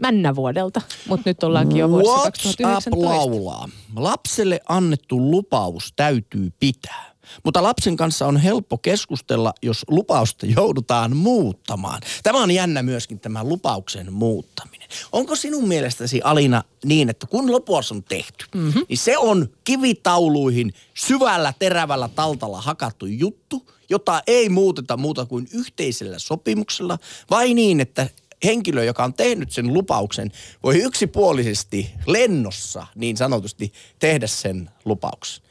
männävuodelta. 0.00 0.80
Mutta 1.08 1.30
nyt 1.30 1.42
ollaankin 1.42 1.78
jo 1.78 1.90
vuodessa 1.90 2.16
WhatsApp 2.16 2.58
2019. 2.62 3.08
laulaa. 3.08 3.68
Lapselle 3.96 4.60
annettu 4.68 5.30
lupaus 5.30 5.92
täytyy 5.96 6.52
pitää. 6.60 7.10
Mutta 7.44 7.62
lapsen 7.62 7.96
kanssa 7.96 8.26
on 8.26 8.36
helppo 8.36 8.78
keskustella, 8.78 9.54
jos 9.62 9.84
lupausta 9.88 10.46
joudutaan 10.46 11.16
muuttamaan. 11.16 12.00
Tämä 12.22 12.42
on 12.42 12.50
jännä 12.50 12.82
myöskin 12.82 13.20
tämä 13.20 13.44
lupauksen 13.44 14.12
muuttaminen. 14.12 14.88
Onko 15.12 15.36
sinun 15.36 15.68
mielestäsi 15.68 16.20
Alina 16.24 16.64
niin, 16.84 17.08
että 17.08 17.26
kun 17.26 17.46
lupaus 17.46 17.92
on 17.92 18.04
tehty, 18.04 18.44
mm-hmm. 18.54 18.82
niin 18.88 18.98
se 18.98 19.18
on 19.18 19.48
kivitauluihin 19.64 20.74
syvällä 20.94 21.54
terävällä 21.58 22.08
taltalla 22.08 22.60
hakattu 22.60 23.06
juttu, 23.06 23.66
jota 23.90 24.22
ei 24.26 24.48
muuteta 24.48 24.96
muuta 24.96 25.26
kuin 25.26 25.48
yhteisellä 25.54 26.18
sopimuksella, 26.18 26.98
vai 27.30 27.54
niin, 27.54 27.80
että 27.80 28.08
henkilö, 28.44 28.84
joka 28.84 29.04
on 29.04 29.14
tehnyt 29.14 29.50
sen 29.52 29.74
lupauksen, 29.74 30.32
voi 30.62 30.78
yksipuolisesti 30.82 31.90
lennossa 32.06 32.86
niin 32.94 33.16
sanotusti 33.16 33.72
tehdä 33.98 34.26
sen 34.26 34.70
lupauksen. 34.84 35.44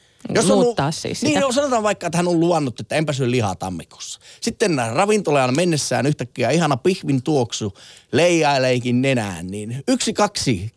Muuttaa 0.47 0.91
siis 0.91 1.21
Niin, 1.21 1.29
sitä. 1.33 1.39
no, 1.39 1.51
sanotaan 1.51 1.83
vaikka, 1.83 2.07
että 2.07 2.17
hän 2.17 2.27
on 2.27 2.39
luvannut, 2.39 2.79
että 2.79 2.95
enpä 2.95 3.13
syö 3.13 3.31
lihaa 3.31 3.55
tammikuussa. 3.55 4.19
Sitten 4.41 4.77
ravintolaan 4.93 5.55
mennessään 5.55 6.05
yhtäkkiä 6.05 6.49
ihana 6.49 6.77
pihvin 6.77 7.23
tuoksu 7.23 7.73
leijaileikin 8.11 9.01
nenään, 9.01 9.47
niin 9.47 9.83
yksi 9.87 10.13
kaksi 10.13 10.71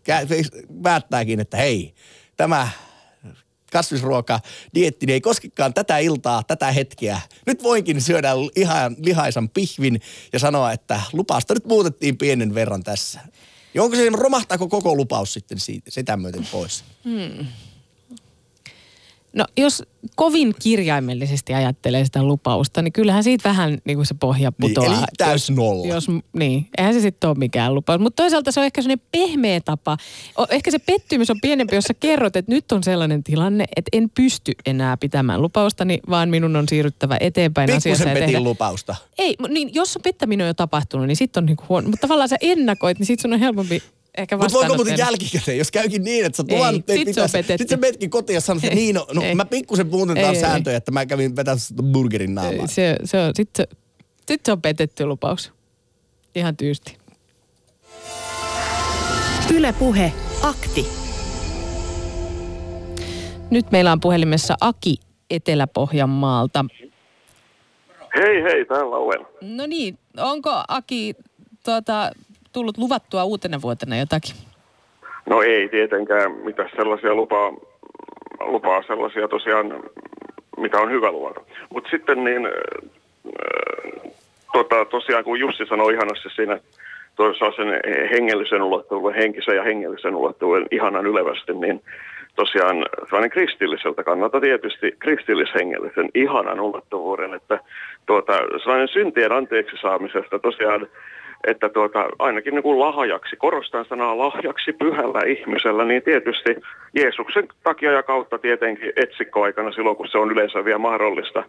päättääkin, 0.82 1.40
että 1.40 1.56
hei, 1.56 1.94
tämä 2.36 2.68
kasvisruoka 3.72 4.40
dietti 4.74 5.06
niin 5.06 5.14
ei 5.14 5.20
koskekaan 5.20 5.74
tätä 5.74 5.98
iltaa, 5.98 6.42
tätä 6.42 6.72
hetkeä. 6.72 7.20
Nyt 7.46 7.62
voinkin 7.62 8.00
syödä 8.00 8.32
ihan 8.56 8.96
lihaisan 8.98 9.48
pihvin 9.48 10.00
ja 10.32 10.38
sanoa, 10.38 10.72
että 10.72 11.00
lupausta 11.12 11.54
nyt 11.54 11.64
muutettiin 11.64 12.18
pienen 12.18 12.54
verran 12.54 12.84
tässä. 12.84 13.20
Ja 13.74 13.82
onko 13.82 13.96
se, 13.96 14.08
romahtaako 14.12 14.68
koko 14.68 14.94
lupaus 14.94 15.32
sitten 15.32 15.58
siitä, 15.58 15.90
sitä 15.90 16.16
myöten 16.16 16.46
pois? 16.52 16.84
No 19.32 19.44
jos 19.56 19.82
kovin 20.16 20.54
kirjaimellisesti 20.62 21.54
ajattelee 21.54 22.04
sitä 22.04 22.22
lupausta, 22.22 22.82
niin 22.82 22.92
kyllähän 22.92 23.24
siitä 23.24 23.48
vähän 23.48 23.78
niin 23.84 23.96
kuin 23.98 24.06
se 24.06 24.14
pohja 24.20 24.52
Niin, 24.58 24.74
putoaa. 24.74 24.96
eli 24.96 25.04
täys 25.18 25.50
nolla. 25.50 25.86
Jos, 25.86 26.06
niin, 26.32 26.66
eihän 26.78 26.94
se 26.94 27.00
sitten 27.00 27.30
ole 27.30 27.38
mikään 27.38 27.74
lupaus. 27.74 28.00
Mutta 28.00 28.22
toisaalta 28.22 28.52
se 28.52 28.60
on 28.60 28.66
ehkä 28.66 28.82
sellainen 28.82 29.06
pehmeä 29.12 29.60
tapa. 29.60 29.96
O, 30.40 30.46
ehkä 30.50 30.70
se 30.70 30.78
pettymys 30.78 31.30
on 31.30 31.40
pienempi, 31.42 31.74
jos 31.74 31.84
sä 31.84 31.94
kerrot, 31.94 32.36
että 32.36 32.52
nyt 32.52 32.72
on 32.72 32.82
sellainen 32.82 33.24
tilanne, 33.24 33.64
että 33.76 33.88
en 33.92 34.10
pysty 34.10 34.52
enää 34.66 34.96
pitämään 34.96 35.42
lupaustani, 35.42 36.00
vaan 36.10 36.28
minun 36.30 36.56
on 36.56 36.68
siirryttävä 36.68 37.16
eteenpäin 37.20 37.70
asiassa 37.70 37.88
Pikkusen 37.88 38.14
tehdä. 38.14 38.26
petin 38.26 38.44
lupausta. 38.44 38.96
Ei, 39.18 39.36
niin 39.48 39.70
jos 39.74 39.96
on 39.96 40.02
pettäminen 40.02 40.44
on 40.44 40.48
jo 40.48 40.54
tapahtunut, 40.54 41.06
niin 41.06 41.16
sitten 41.16 41.42
on 41.42 41.46
niinku 41.46 41.64
huono. 41.68 41.88
Mutta 41.88 42.06
tavallaan 42.06 42.28
sä 42.28 42.36
ennakoit, 42.40 42.98
niin 42.98 43.06
sitten 43.06 43.22
sun 43.22 43.32
on 43.32 43.40
helpompi 43.40 43.82
ehkä 44.18 44.36
Mutta 44.36 44.52
voiko 44.52 44.74
muuten 44.74 44.98
jälkikäteen, 44.98 45.58
jos 45.58 45.70
käykin 45.70 46.04
niin, 46.04 46.26
että 46.26 46.36
sä 46.36 46.44
Ei, 46.48 46.56
tuon, 46.56 46.74
sit 46.74 47.14
se 47.14 47.22
on 47.22 47.28
petetty. 47.32 47.62
Sitten 47.62 47.76
sä 47.76 47.80
menetkin 47.80 48.10
kotiin 48.10 48.34
ja 48.34 48.40
sanot, 48.40 48.64
että 48.64 48.74
niin, 48.74 48.94
no, 48.94 49.06
no 49.14 49.22
ei. 49.22 49.34
mä 49.34 49.44
pikkusen 49.44 49.86
muuten 49.86 50.16
taas 50.16 50.40
sääntöjä, 50.40 50.76
että 50.76 50.90
mä 50.90 51.06
kävin 51.06 51.36
vetämässä 51.36 51.74
burgerin 51.92 52.34
naamaan. 52.34 52.68
Se, 52.68 52.96
se 53.04 53.18
on, 53.18 53.32
sit, 53.36 53.50
se, 53.56 53.66
sit 54.28 54.40
se 54.46 54.52
on 54.52 54.62
petetty 54.62 55.06
lupaus. 55.06 55.52
Ihan 56.34 56.56
tyysti. 56.56 56.96
Yle 59.54 59.72
Puhe, 59.72 60.12
akti. 60.42 60.86
Nyt 63.50 63.70
meillä 63.70 63.92
on 63.92 64.00
puhelimessa 64.00 64.54
Aki 64.60 64.96
Etelä-Pohjanmaalta. 65.30 66.64
Hei 68.16 68.42
hei, 68.42 68.64
täällä 68.64 68.96
olen. 68.96 69.26
No 69.40 69.66
niin, 69.66 69.98
onko 70.16 70.50
Aki 70.68 71.14
tuota, 71.64 72.12
tullut 72.52 72.78
luvattua 72.78 73.24
uutena 73.24 73.62
vuotena 73.62 73.96
jotakin? 73.96 74.34
No 75.26 75.42
ei 75.42 75.68
tietenkään 75.68 76.32
mitä 76.32 76.68
sellaisia 76.76 77.14
lupaa, 77.14 77.52
lupaa 78.40 78.82
sellaisia 78.82 79.28
tosiaan, 79.28 79.82
mitä 80.56 80.78
on 80.78 80.90
hyvä 80.90 81.12
luvata. 81.12 81.40
Mutta 81.70 81.90
sitten 81.90 82.24
niin, 82.24 82.46
äh, 82.46 84.12
tota, 84.52 84.84
tosiaan 84.84 85.24
kun 85.24 85.40
Jussi 85.40 85.66
sanoi 85.66 85.92
ihanasti 85.94 86.28
siinä 86.34 86.58
tuossa 87.16 87.52
sen 87.56 87.68
hengellisen 88.10 88.62
ulottuvuuden, 88.62 89.20
henkisen 89.20 89.56
ja 89.56 89.62
hengellisen 89.62 90.16
ulottuvuuden 90.16 90.66
ihanan 90.70 91.06
ylevästi, 91.06 91.54
niin 91.54 91.82
tosiaan 92.36 92.86
sellainen 93.04 93.30
kristilliseltä 93.30 94.04
kannalta 94.04 94.40
tietysti 94.40 94.96
kristillishengellisen 94.98 96.08
ihanan 96.14 96.60
ulottuvuuden, 96.60 97.34
että 97.34 97.60
tuota, 98.06 98.32
sellainen 98.62 98.88
syntien 98.88 99.32
anteeksi 99.32 99.76
saamisesta 99.82 100.38
tosiaan 100.38 100.86
että 101.46 101.68
tuota, 101.68 102.08
ainakin 102.18 102.54
niin 102.54 102.62
kuin 102.62 102.80
lahjaksi, 102.80 103.36
korostan 103.36 103.84
sanaa 103.84 104.18
lahjaksi 104.18 104.72
pyhällä 104.72 105.20
ihmisellä, 105.26 105.84
niin 105.84 106.02
tietysti 106.02 106.56
Jeesuksen 106.94 107.48
takia 107.62 107.92
ja 107.92 108.02
kautta 108.02 108.38
tietenkin 108.38 108.92
etsikkoaikana 108.96 109.72
silloin, 109.72 109.96
kun 109.96 110.08
se 110.08 110.18
on 110.18 110.30
yleensä 110.30 110.64
vielä 110.64 110.78
mahdollista 110.78 111.44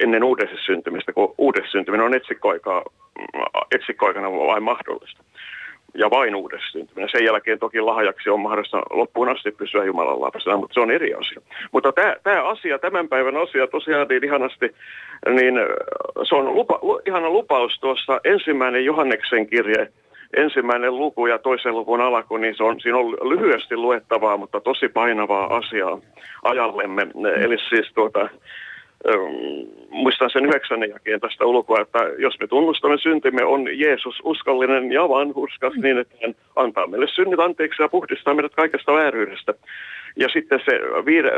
ennen 0.00 0.24
uudessa 0.24 0.56
syntymistä, 0.66 1.12
kun 1.12 1.34
uudessa 1.38 1.70
syntyminen 1.70 2.06
on 2.06 2.14
etsikkoaikaa, 2.14 2.84
etsikkoaikana 3.74 4.32
vain 4.32 4.62
mahdollista. 4.62 5.22
Ja 5.94 6.10
vain 6.10 6.34
uudessa 6.34 6.70
syntyminen. 6.72 7.08
Sen 7.12 7.24
jälkeen 7.24 7.58
toki 7.58 7.80
lahjaksi 7.80 8.30
on 8.30 8.40
mahdollista 8.40 8.82
loppuun 8.90 9.28
asti 9.28 9.50
pysyä 9.50 9.84
Jumalan 9.84 10.20
lapsena, 10.20 10.56
mutta 10.56 10.74
se 10.74 10.80
on 10.80 10.90
eri 10.90 11.14
asia. 11.14 11.40
Mutta 11.72 11.92
tämä, 12.22 12.42
asia, 12.42 12.78
tämän 12.78 13.08
päivän 13.08 13.36
asia 13.36 13.66
tosiaan 13.66 14.08
niin 14.08 14.24
ihanasti, 14.24 14.74
niin 15.30 15.58
ö, 15.58 15.76
se 16.22 16.34
on 16.34 16.54
lupa, 16.54 16.78
lu, 16.82 17.00
ihana 17.06 17.30
lupaus 17.30 17.78
tuossa 17.80 18.20
ensimmäinen 18.24 18.84
Johanneksen 18.84 19.46
kirje, 19.46 19.88
ensimmäinen 20.36 20.96
luku 20.96 21.26
ja 21.26 21.38
toisen 21.38 21.74
luvun 21.74 22.00
alku, 22.00 22.36
niin 22.36 22.56
se 22.56 22.62
on, 22.64 22.80
siinä 22.80 22.98
on 22.98 23.12
lyhyesti 23.12 23.76
luettavaa, 23.76 24.36
mutta 24.36 24.60
tosi 24.60 24.88
painavaa 24.88 25.56
asiaa 25.56 25.98
ajallemme. 26.42 27.06
Eli 27.44 27.56
siis 27.68 27.92
tuota, 27.94 28.28
muistan 29.90 30.09
sen 30.32 30.46
yhdeksännen 30.46 30.90
jakeen 30.90 31.20
tästä 31.20 31.44
ulkoa, 31.44 31.80
että 31.80 31.98
jos 32.18 32.40
me 32.40 32.46
tunnustamme 32.46 32.98
syntimme, 32.98 33.44
on 33.44 33.78
Jeesus 33.78 34.20
uskollinen 34.24 34.92
ja 34.92 35.08
vanhurskas 35.08 35.74
niin, 35.74 35.98
että 35.98 36.14
hän 36.22 36.34
antaa 36.56 36.86
meille 36.86 37.06
synnit 37.08 37.40
anteeksi 37.40 37.82
ja 37.82 37.88
puhdistaa 37.88 38.34
meidät 38.34 38.54
kaikesta 38.54 38.92
vääryydestä. 38.92 39.54
Ja 40.16 40.28
sitten 40.28 40.60
se 40.64 40.72
viide, 41.06 41.30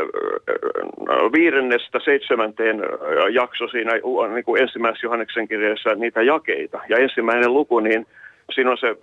viidennestä 1.33 2.01
seitsemänteen 2.05 2.83
jakso 3.33 3.69
siinä 3.69 3.93
niin 4.35 4.45
kuin 4.45 4.63
ensimmäisessä 4.63 5.07
Johanneksen 5.07 5.49
kirjassa 5.49 5.95
niitä 5.95 6.23
jakeita. 6.23 6.81
Ja 6.89 6.97
ensimmäinen 6.97 7.55
luku, 7.55 7.81
niin 7.81 8.07
siinä 8.55 8.71
on 8.71 8.79
se 8.79 8.97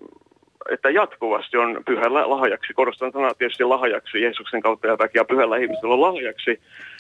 että 0.71 0.89
jatkuvasti 0.89 1.57
on 1.57 1.81
pyhällä 1.85 2.29
lahjaksi, 2.29 2.73
korostan 2.73 3.11
sanaa 3.11 3.33
tietysti 3.33 3.63
lahjaksi 3.63 4.21
Jeesuksen 4.21 4.61
kautta 4.61 4.87
ja 4.87 4.97
takia 4.97 5.25
pyhällä 5.25 5.57
ihmisellä 5.57 5.93
on 5.93 6.01
lahjaksi, 6.01 6.59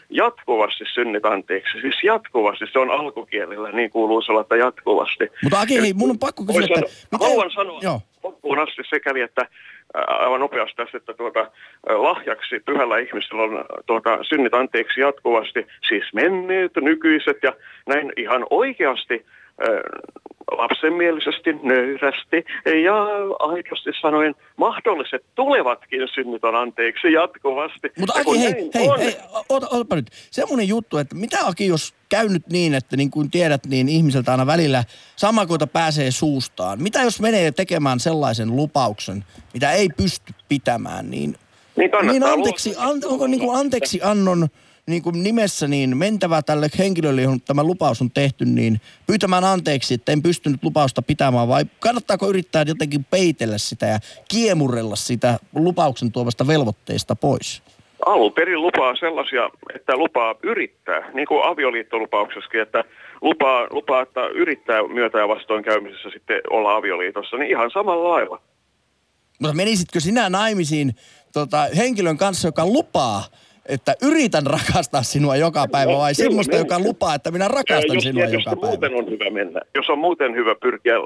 jatkuvasti 0.09 0.83
synnit 0.93 1.25
anteeksi. 1.25 1.81
Siis 1.81 1.95
jatkuvasti, 2.03 2.65
se 2.71 2.79
on 2.79 2.91
alkukielellä, 2.91 3.71
niin 3.71 3.89
kuuluu 3.89 4.21
olla, 4.29 4.41
että 4.41 4.55
jatkuvasti. 4.55 5.29
Mutta 5.43 5.59
Aki, 5.59 5.81
hei, 5.81 5.93
mun 5.93 6.09
on 6.09 6.19
pakko 6.19 6.43
kysyä, 6.45 6.63
että... 6.63 6.91
sanoa, 6.91 7.27
haluan 7.27 7.51
sanoa 7.51 7.79
Joo. 7.81 8.01
loppuun 8.23 8.59
asti 8.59 8.81
sekäli, 8.89 9.21
että 9.21 9.47
aivan 9.93 10.39
nopeasti 10.39 10.75
tässä, 10.75 10.97
että 10.97 11.13
tuota, 11.13 11.51
lahjaksi 11.89 12.59
pyhällä 12.59 12.97
ihmisellä 12.97 13.43
on 13.43 13.65
tuota, 13.85 14.23
synnit 14.23 14.53
anteeksi 14.53 15.01
jatkuvasti, 15.01 15.67
siis 15.87 16.03
menneet, 16.13 16.71
nykyiset 16.81 17.37
ja 17.43 17.53
näin 17.87 18.13
ihan 18.17 18.45
oikeasti 18.49 19.25
lapsenmielisesti, 20.57 21.53
nöyrästi 21.63 22.45
ja 22.83 22.95
aidosti 23.39 23.89
sanoen 24.01 24.35
mahdolliset 24.57 25.23
tulevatkin 25.35 26.07
synnit 26.13 26.43
on 26.43 26.55
anteeksi 26.55 27.13
jatkuvasti. 27.13 27.91
Mutta 27.99 28.19
Ja 28.19 28.21
Aki, 28.27 28.39
hei, 28.39 28.51
näin 28.53 28.71
hei, 28.75 28.87
on- 28.89 28.99
hei, 28.99 29.15
ota, 29.49 29.67
otapa 29.71 29.95
nyt. 29.95 30.09
Semmoinen 30.31 30.67
juttu, 30.67 30.97
että 30.97 31.15
mitä 31.15 31.37
Aki, 31.45 31.67
jos 31.67 31.93
käy 32.09 32.29
nyt 32.29 32.47
niin, 32.47 32.73
että 32.73 32.97
niin 32.97 33.11
kuin 33.11 33.31
tiedät, 33.31 33.65
niin 33.65 33.89
ihmiseltä 33.89 34.31
aina 34.31 34.45
välillä 34.45 34.83
samakoita 35.15 35.67
pääsee 35.67 36.11
suustaan. 36.11 36.81
Mitä 36.83 37.01
jos 37.01 37.21
menee 37.21 37.51
tekemään 37.51 37.99
sellaisen 37.99 38.55
lupauksen, 38.55 39.25
mitä 39.53 39.71
ei 39.71 39.89
pysty 39.97 40.33
pitämään, 40.49 41.09
niin, 41.11 41.35
Niin 41.75 41.91
niin 42.07 42.23
anteeksi, 42.23 42.75
an, 42.77 43.01
onko 43.05 43.27
niin 43.27 43.39
kuin 43.39 43.59
anteeksi 43.59 43.99
annon 44.03 44.47
niin 44.89 45.01
kuin 45.01 45.23
nimessä 45.23 45.67
niin 45.67 45.97
mentävä 45.97 46.41
tälle 46.41 46.67
henkilölle, 46.77 47.21
johon 47.21 47.41
tämä 47.41 47.63
lupaus 47.63 48.01
on 48.01 48.11
tehty, 48.11 48.45
niin 48.45 48.81
pyytämään 49.07 49.43
anteeksi, 49.43 49.93
että 49.93 50.11
en 50.11 50.21
pystynyt 50.21 50.63
lupausta 50.63 51.01
pitämään, 51.01 51.47
vai 51.47 51.65
kannattaako 51.79 52.29
yrittää 52.29 52.63
jotenkin 52.67 53.05
peitellä 53.05 53.57
sitä 53.57 53.85
ja 53.85 53.99
kiemurrella 54.27 54.95
sitä 54.95 55.39
lupauksen 55.55 56.11
tuomasta 56.11 56.47
velvoitteesta 56.47 57.15
pois? 57.15 57.61
alun 58.05 58.33
perin 58.33 58.61
lupaa 58.61 58.95
sellaisia, 58.95 59.49
että 59.75 59.97
lupaa 59.97 60.35
yrittää, 60.43 61.11
niin 61.13 61.27
kuin 61.27 61.43
avioliittolupauksessakin, 61.43 62.61
että 62.61 62.83
lupaa, 63.21 63.67
lupaa 63.71 64.01
että 64.01 64.27
yrittää 64.27 64.87
myötä 64.87 65.17
ja 65.17 65.27
vastoinkäymisessä 65.27 66.09
sitten 66.09 66.41
olla 66.49 66.75
avioliitossa, 66.75 67.37
niin 67.37 67.51
ihan 67.51 67.71
samalla 67.71 68.09
lailla. 68.09 68.41
Mutta 69.39 69.55
menisitkö 69.55 69.99
sinä 69.99 70.29
naimisiin 70.29 70.95
tota, 71.33 71.67
henkilön 71.77 72.17
kanssa, 72.17 72.47
joka 72.47 72.65
lupaa 72.65 73.23
että 73.69 73.95
yritän 74.01 74.45
rakastaa 74.47 75.03
sinua 75.03 75.35
joka 75.35 75.67
päivä 75.71 75.91
vai 75.97 76.13
Kyllä, 76.15 76.27
semmoista, 76.27 76.51
mennä. 76.55 76.65
joka 76.75 76.79
lupaa, 76.87 77.15
että 77.15 77.31
minä 77.31 77.47
rakastan 77.47 77.95
jos 77.95 78.03
sinua 78.03 78.25
tietysti 78.25 78.49
joka 78.49 78.61
päivä? 78.61 78.67
muuten 78.71 78.95
on 78.95 79.09
hyvä 79.09 79.29
mennä. 79.29 79.61
Jos 79.75 79.89
on 79.89 79.99
muuten 79.99 80.35
hyvä 80.35 80.55
pyrkiä 80.61 80.95
äh, 80.95 81.01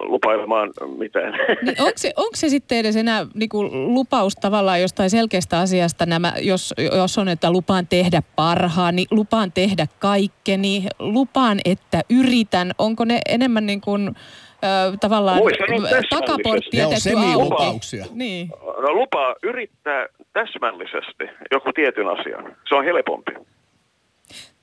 lupailemaan 0.00 0.70
mitään. 0.98 1.32
Niin 1.62 1.80
onko, 1.82 1.92
se, 1.96 2.12
onko 2.16 2.36
se 2.36 2.48
sitten 2.48 2.78
edes 2.78 2.96
enää 2.96 3.26
niinku 3.34 3.62
lupaus 3.72 4.34
tavallaan 4.36 4.80
jostain 4.80 5.10
selkeästä 5.10 5.58
asiasta, 5.58 6.06
nämä, 6.06 6.32
jos, 6.40 6.74
jos 6.96 7.18
on, 7.18 7.28
että 7.28 7.50
lupaan 7.50 7.86
tehdä 7.86 8.22
parhaani, 8.36 9.06
lupaan 9.10 9.52
tehdä 9.52 9.86
kaikkeni, 9.98 10.84
lupaan, 10.98 11.58
että 11.64 12.00
yritän, 12.10 12.72
onko 12.78 13.04
ne 13.04 13.20
enemmän 13.28 13.66
niin 13.66 13.80
kuin, 13.80 14.08
ö, 14.08 14.96
tavallaan 15.00 15.38
Voi 15.40 15.52
sanoa 15.54 15.68
täsmällisesti. 15.82 16.16
takaportti 16.16 16.76
Ne 16.76 16.86
on 16.86 16.92
jätetty 16.92 17.10
auki? 17.16 17.26
semilupauksia. 17.26 18.06
Niin. 18.12 18.48
No, 18.82 18.92
lupaa 18.92 19.34
yrittää 19.42 20.06
täsmällisesti 20.32 21.24
joku 21.50 21.72
tietyn 21.72 22.08
asian. 22.08 22.56
Se 22.68 22.74
on 22.74 22.84
helpompi. 22.84 23.32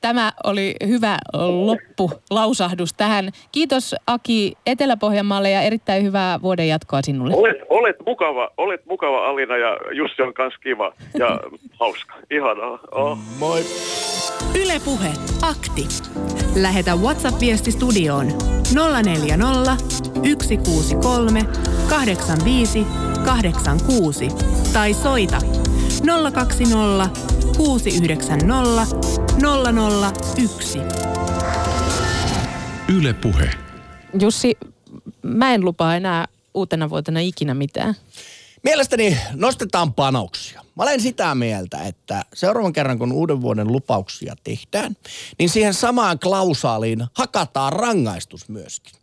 Tämä 0.05 0.31
oli 0.43 0.75
hyvä 0.87 1.17
loppulausahdus 1.33 2.93
tähän. 2.93 3.29
Kiitos 3.51 3.95
Aki 4.07 4.53
Etelä-Pohjanmaalle 4.65 5.51
ja 5.51 5.61
erittäin 5.61 6.03
hyvää 6.03 6.41
vuoden 6.41 6.67
jatkoa 6.67 7.01
sinulle. 7.01 7.35
Olet, 7.35 7.57
olet, 7.69 7.95
mukava, 8.05 8.49
olet 8.57 8.85
mukava 8.85 9.25
Alina 9.25 9.57
ja 9.57 9.77
Jussi 9.93 10.21
on 10.21 10.33
kans 10.33 10.53
kiva 10.63 10.93
ja 11.17 11.39
hauska. 11.79 12.13
Ihanaa. 12.31 12.79
Oh. 12.91 13.17
Moi. 13.39 13.61
Ylepuhe 14.63 15.09
akti. 15.41 15.87
Lähetä 16.61 16.95
WhatsApp-viesti 16.95 17.71
studioon 17.71 18.27
040 19.03 19.77
163 20.43 21.39
85 21.89 22.85
86 23.25 24.27
tai 24.73 24.93
soita 24.93 25.37
020 26.05 27.09
690 27.57 28.85
001. 30.37 30.79
Yle 32.97 33.13
Puhe. 33.13 33.49
Jussi, 34.19 34.57
mä 35.21 35.53
en 35.53 35.65
lupaa 35.65 35.95
enää 35.95 36.27
uutena 36.53 36.89
vuotena 36.89 37.19
ikinä 37.19 37.53
mitään. 37.53 37.95
Mielestäni 38.63 39.17
nostetaan 39.33 39.93
panoksia. 39.93 40.61
Mä 40.75 40.83
olen 40.83 41.01
sitä 41.01 41.35
mieltä, 41.35 41.77
että 41.83 42.25
seuraavan 42.33 42.73
kerran 42.73 42.99
kun 42.99 43.11
uuden 43.11 43.41
vuoden 43.41 43.71
lupauksia 43.71 44.35
tehdään, 44.43 44.97
niin 45.39 45.49
siihen 45.49 45.73
samaan 45.73 46.19
klausaaliin 46.19 47.05
hakataan 47.13 47.73
rangaistus 47.73 48.49
myöskin. 48.49 48.93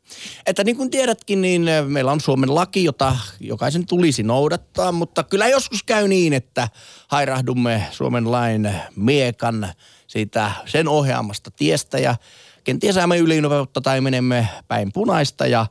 Että 0.47 0.65
niin 0.65 0.77
kuin 0.77 0.91
tiedätkin, 0.91 1.43
niin 1.43 1.69
eh, 1.69 1.87
meillä 1.87 2.13
on 2.13 2.21
Suomen 2.21 2.55
laki, 2.55 2.85
jota 2.85 3.17
jokaisen 3.41 3.87
tulisi 3.87 4.23
noudattaa, 4.23 4.93
mutta 4.93 5.23
kyllä 5.23 5.49
joskus 5.49 5.83
käy 5.83 6.09
niin, 6.09 6.33
että 6.33 6.69
hairahdumme 7.09 7.87
Suomen 7.91 8.31
lain 8.31 8.75
miekan 8.97 9.69
siitä 10.07 10.51
sen 10.67 10.89
ohjaamasta 10.89 11.51
tiestä 11.51 11.99
ja 11.99 12.17
kenties 12.65 12.95
saamme 12.95 13.19
ylinopeutta 13.19 13.81
tai 13.81 14.01
menemme 14.01 14.49
päin 14.69 14.93
punaista 14.93 15.47
ja 15.47 15.67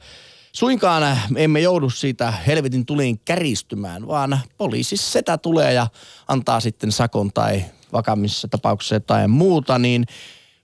Suinkaan 0.51 1.17
emme 1.35 1.59
joudu 1.59 1.89
siitä 1.89 2.31
helvetin 2.31 2.85
tuliin 2.85 3.19
käristymään, 3.25 4.07
vaan 4.07 4.39
poliisi 4.57 4.97
setä 4.97 5.37
tulee 5.37 5.73
ja 5.73 5.87
antaa 6.27 6.59
sitten 6.59 6.91
sakon 6.91 7.31
tai 7.33 7.65
vakammissa 7.93 8.47
tapauksissa 8.47 8.95
jotain 8.95 9.29
muuta, 9.29 9.79
niin 9.79 10.05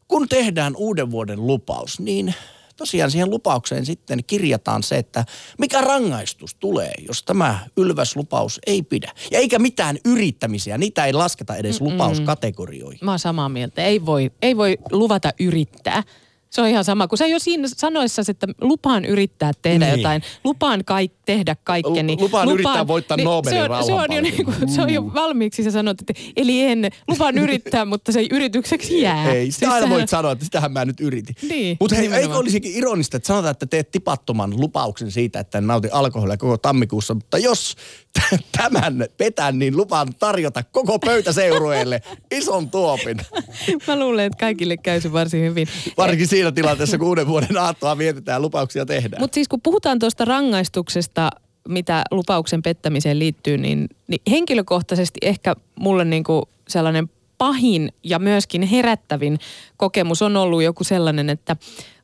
kun 0.07 0.29
tehdään 0.29 0.75
uuden 0.75 1.11
vuoden 1.11 1.47
lupaus, 1.47 1.99
niin 1.99 2.35
tosiaan 2.77 3.11
siihen 3.11 3.29
lupaukseen 3.29 3.85
sitten 3.85 4.23
kirjataan 4.23 4.83
se, 4.83 4.97
että 4.97 5.25
mikä 5.59 5.81
rangaistus 5.81 6.55
tulee, 6.55 6.91
jos 7.07 7.23
tämä 7.23 7.59
ylväslupaus 7.77 8.59
ei 8.67 8.83
pidä. 8.83 9.11
Ja 9.31 9.39
eikä 9.39 9.59
mitään 9.59 9.97
yrittämisiä, 10.05 10.77
niitä 10.77 11.05
ei 11.05 11.13
lasketa 11.13 11.55
edes 11.55 11.81
lupauskategorioihin. 11.81 12.99
Mä 13.01 13.11
oon 13.11 13.19
samaa 13.19 13.49
mieltä. 13.49 13.83
Ei 13.83 14.05
voi, 14.05 14.31
ei 14.41 14.57
voi 14.57 14.77
luvata 14.91 15.31
yrittää. 15.39 16.03
Se 16.49 16.61
on 16.61 16.67
ihan 16.67 16.83
sama, 16.83 17.07
kun 17.07 17.17
sä 17.17 17.27
jo 17.27 17.39
siinä 17.39 17.67
sanoissa, 17.67 18.21
että 18.29 18.47
lupaan 18.61 19.05
yrittää 19.05 19.51
tehdä 19.61 19.85
Niin. 19.85 19.91
niin. 19.93 19.99
jotain, 19.99 20.21
lupaan 20.43 20.85
kaik, 20.85 21.11
tehdä 21.25 21.55
kaikkeni. 21.63 22.15
Lu- 22.15 22.21
lupaan 22.21 22.49
yrittää 22.49 22.87
voittaa 22.87 23.17
Nobelin 23.17 23.57
se 23.59 23.63
on, 23.71 23.83
se 23.85 23.93
on, 23.93 24.11
jo 24.15 24.21
niin 24.21 24.45
kuin, 24.45 24.69
se 24.69 24.81
on 24.81 24.89
jo 24.93 25.13
valmiiksi, 25.13 25.63
sä 25.63 25.71
sanot, 25.71 26.01
että 26.01 26.13
eli 26.35 26.61
en, 26.61 26.89
lupaan 27.07 27.37
yrittää, 27.37 27.85
mutta 27.93 28.11
se 28.11 28.27
yritykseksi 28.31 29.01
jää. 29.01 29.31
Ei, 29.31 29.51
sitä 29.51 29.65
Siis 29.65 29.71
aina 29.71 29.89
voit 29.89 30.09
sanoa, 30.09 30.31
että 30.31 30.45
sitähän 30.45 30.71
mä 30.71 30.85
nyt 30.85 30.99
yritin. 30.99 31.35
Niin, 31.49 31.77
Mutta 31.79 31.95
hei, 31.95 32.13
eikö 32.13 32.35
olisikin 32.35 32.71
ironista, 32.75 33.17
että 33.17 33.27
sanotaan, 33.27 33.51
että 33.51 33.65
teet 33.65 33.91
tipattoman 33.91 34.59
lupauksen 34.59 35.11
siitä, 35.11 35.39
että 35.39 35.57
en 35.57 35.67
nauti 35.67 35.89
alkoholia 35.91 36.37
koko 36.37 36.57
tammikuussa, 36.57 37.13
mutta 37.13 37.37
jos 37.37 37.75
tämän 38.57 39.05
petän, 39.17 39.59
niin 39.59 39.77
lupaan 39.77 40.07
tarjota 40.19 40.63
koko 40.71 40.99
pöytäseurueelle 40.99 42.01
ison 42.31 42.69
tuopin. 42.69 43.17
Mä 43.87 43.99
luulen, 43.99 44.25
että 44.25 44.39
kaikille 44.39 44.77
käy 44.77 45.01
se 45.01 45.13
varsin 45.13 45.43
hyvin. 45.43 45.67
Varsinkin 45.97 46.27
siinä 46.27 46.51
tilanteessa, 46.51 46.97
kun 46.97 47.07
uuden 47.07 47.27
vuoden 47.27 47.57
aattoa 47.57 47.97
vietetään 47.97 48.35
ja 48.35 48.39
lupauksia 48.39 48.85
tehdään. 48.85 49.21
Mutta 49.21 49.35
siis 49.35 49.47
kun 49.47 49.61
puhutaan 49.61 49.99
tuosta 49.99 50.25
rangaistuksesta, 50.25 51.29
mitä 51.67 52.03
lupauksen 52.11 52.61
pettämiseen 52.61 53.19
liittyy, 53.19 53.57
niin, 53.57 53.89
niin 54.07 54.21
henkilökohtaisesti 54.29 55.19
ehkä 55.21 55.55
mulle 55.79 56.05
niinku 56.05 56.49
sellainen 56.67 57.09
pahin 57.37 57.91
ja 58.03 58.19
myöskin 58.19 58.61
herättävin 58.61 59.39
kokemus 59.77 60.21
on 60.21 60.37
ollut 60.37 60.63
joku 60.63 60.83
sellainen, 60.83 61.29
että 61.29 61.55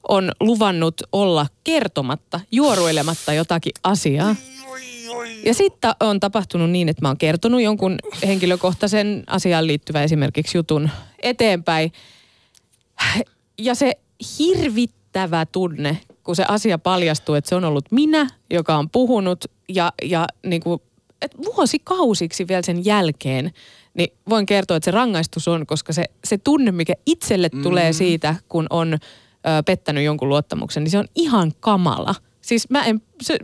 on 0.09 0.32
luvannut 0.39 1.01
olla 1.11 1.47
kertomatta, 1.64 2.39
juoruilematta 2.51 3.34
jotakin 3.34 3.72
asiaa. 3.84 4.36
Ja 5.45 5.53
sitten 5.53 5.91
on 5.99 6.19
tapahtunut 6.19 6.69
niin, 6.69 6.89
että 6.89 7.01
mä 7.01 7.07
oon 7.07 7.17
kertonut 7.17 7.61
jonkun 7.61 7.97
henkilökohtaisen 8.28 9.24
asiaan 9.28 9.67
liittyvän 9.67 10.03
esimerkiksi 10.03 10.57
jutun 10.57 10.89
eteenpäin. 11.24 11.91
Ja 13.57 13.76
se 13.76 13.91
hirvittävä 14.39 15.45
tunne, 15.45 15.97
kun 16.24 16.36
se 16.36 16.45
asia 16.47 16.78
paljastuu, 16.78 17.36
että 17.36 17.49
se 17.49 17.55
on 17.55 17.63
ollut 17.63 17.91
minä, 17.91 18.28
joka 18.49 18.78
on 18.78 18.89
puhunut 18.89 19.45
ja, 19.69 19.93
ja 20.03 20.28
niin 20.45 20.61
kuin, 20.61 20.82
et 21.21 21.32
vuosikausiksi 21.45 22.47
vielä 22.47 22.61
sen 22.61 22.86
jälkeen, 22.86 23.51
niin 23.93 24.13
voin 24.30 24.45
kertoa, 24.45 24.78
että 24.78 24.86
se 24.86 24.91
rangaistus 24.91 25.47
on, 25.47 25.65
koska 25.65 25.93
se, 25.93 26.05
se 26.24 26.38
tunne, 26.38 26.71
mikä 26.71 26.93
itselle 27.05 27.49
mm. 27.53 27.61
tulee 27.61 27.93
siitä, 27.93 28.36
kun 28.49 28.67
on 28.69 28.93
ö, 28.93 28.99
pettänyt 29.65 30.03
jonkun 30.03 30.30
luottamuksen, 30.30 30.84
niin 30.84 30.91
se 30.91 30.97
on 30.97 31.07
ihan 31.15 31.51
kamala. 31.59 32.15
Siis 32.44 32.70
mä 32.70 32.84
en, 32.86 33.02
se, 33.22 33.38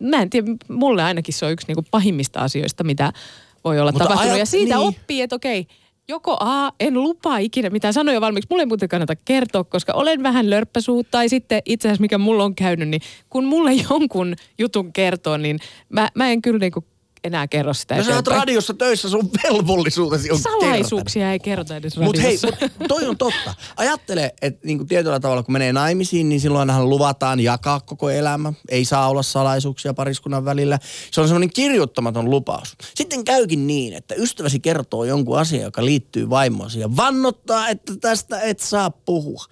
mä 0.00 0.22
en 0.22 0.30
tiedä, 0.30 0.46
mulle 0.68 1.02
ainakin 1.02 1.34
se 1.34 1.46
on 1.46 1.52
yksi 1.52 1.66
niinku 1.66 1.84
pahimmista 1.90 2.40
asioista, 2.40 2.84
mitä 2.84 3.12
voi 3.64 3.80
olla 3.80 3.92
Mutta 3.92 4.04
tapahtunut. 4.04 4.32
ajat- 4.32 4.38
ja 4.38 4.46
siitä 4.46 4.76
niin. 4.76 4.88
oppii, 4.88 5.20
että 5.22 5.36
okei, 5.36 5.66
joko 6.08 6.36
A, 6.40 6.70
en 6.80 6.94
lupaa 6.94 7.38
ikinä 7.38 7.70
mitään 7.70 7.94
sanoja 7.94 8.20
valmiiksi. 8.20 8.46
Mulle 8.50 8.62
ei 8.62 8.66
muuten 8.66 8.88
kannata 8.88 9.16
kertoa, 9.16 9.64
koska 9.64 9.92
olen 9.92 10.22
vähän 10.22 10.50
lörppäsuu. 10.50 11.04
Tai 11.04 11.28
sitten 11.28 11.62
itse 11.64 11.88
asiassa 11.88 12.00
mikä 12.00 12.18
mulla 12.18 12.44
on 12.44 12.54
käynyt, 12.54 12.88
niin 12.88 13.00
kun 13.30 13.44
mulle 13.44 13.72
jonkun 13.90 14.34
jutun 14.58 14.92
kertoo, 14.92 15.36
niin 15.36 15.58
mä, 15.88 16.08
mä 16.14 16.30
en 16.30 16.42
kyllä 16.42 16.58
niinku 16.58 16.84
enää 17.24 17.48
kerro 17.48 17.74
sitä 17.74 17.96
Jos 17.96 18.06
sä 18.06 18.14
oot 18.14 18.26
radiossa 18.26 18.74
töissä, 18.74 19.08
sun 19.08 19.30
velvollisuutesi 19.44 20.30
on. 20.30 20.38
Salaisuuksia 20.38 21.32
ei 21.32 21.38
kerrota 21.38 21.76
edes 21.76 21.98
Mutta 21.98 22.22
hei, 22.22 22.38
mut 22.78 22.88
toi 22.88 23.06
on 23.06 23.18
totta. 23.18 23.54
Ajattele, 23.76 24.34
että 24.42 24.66
niinku 24.66 24.84
tietyllä 24.84 25.20
tavalla 25.20 25.42
kun 25.42 25.52
menee 25.52 25.72
naimisiin, 25.72 26.28
niin 26.28 26.40
silloinhan 26.40 26.90
luvataan 26.90 27.40
jakaa 27.40 27.80
koko 27.80 28.10
elämä. 28.10 28.52
Ei 28.68 28.84
saa 28.84 29.08
olla 29.08 29.22
salaisuuksia 29.22 29.94
pariskunnan 29.94 30.44
välillä. 30.44 30.78
Se 31.10 31.20
on 31.20 31.28
semmoinen 31.28 31.52
kirjoittamaton 31.52 32.30
lupaus. 32.30 32.76
Sitten 32.94 33.24
käykin 33.24 33.66
niin, 33.66 33.92
että 33.92 34.14
ystäväsi 34.14 34.60
kertoo 34.60 35.04
jonkun 35.04 35.38
asian, 35.38 35.62
joka 35.62 35.84
liittyy 35.84 36.30
vaimoasi 36.30 36.80
ja 36.80 36.96
vannottaa, 36.96 37.68
että 37.68 37.92
tästä 38.00 38.40
et 38.40 38.60
saa 38.60 38.90
puhua. 38.90 39.44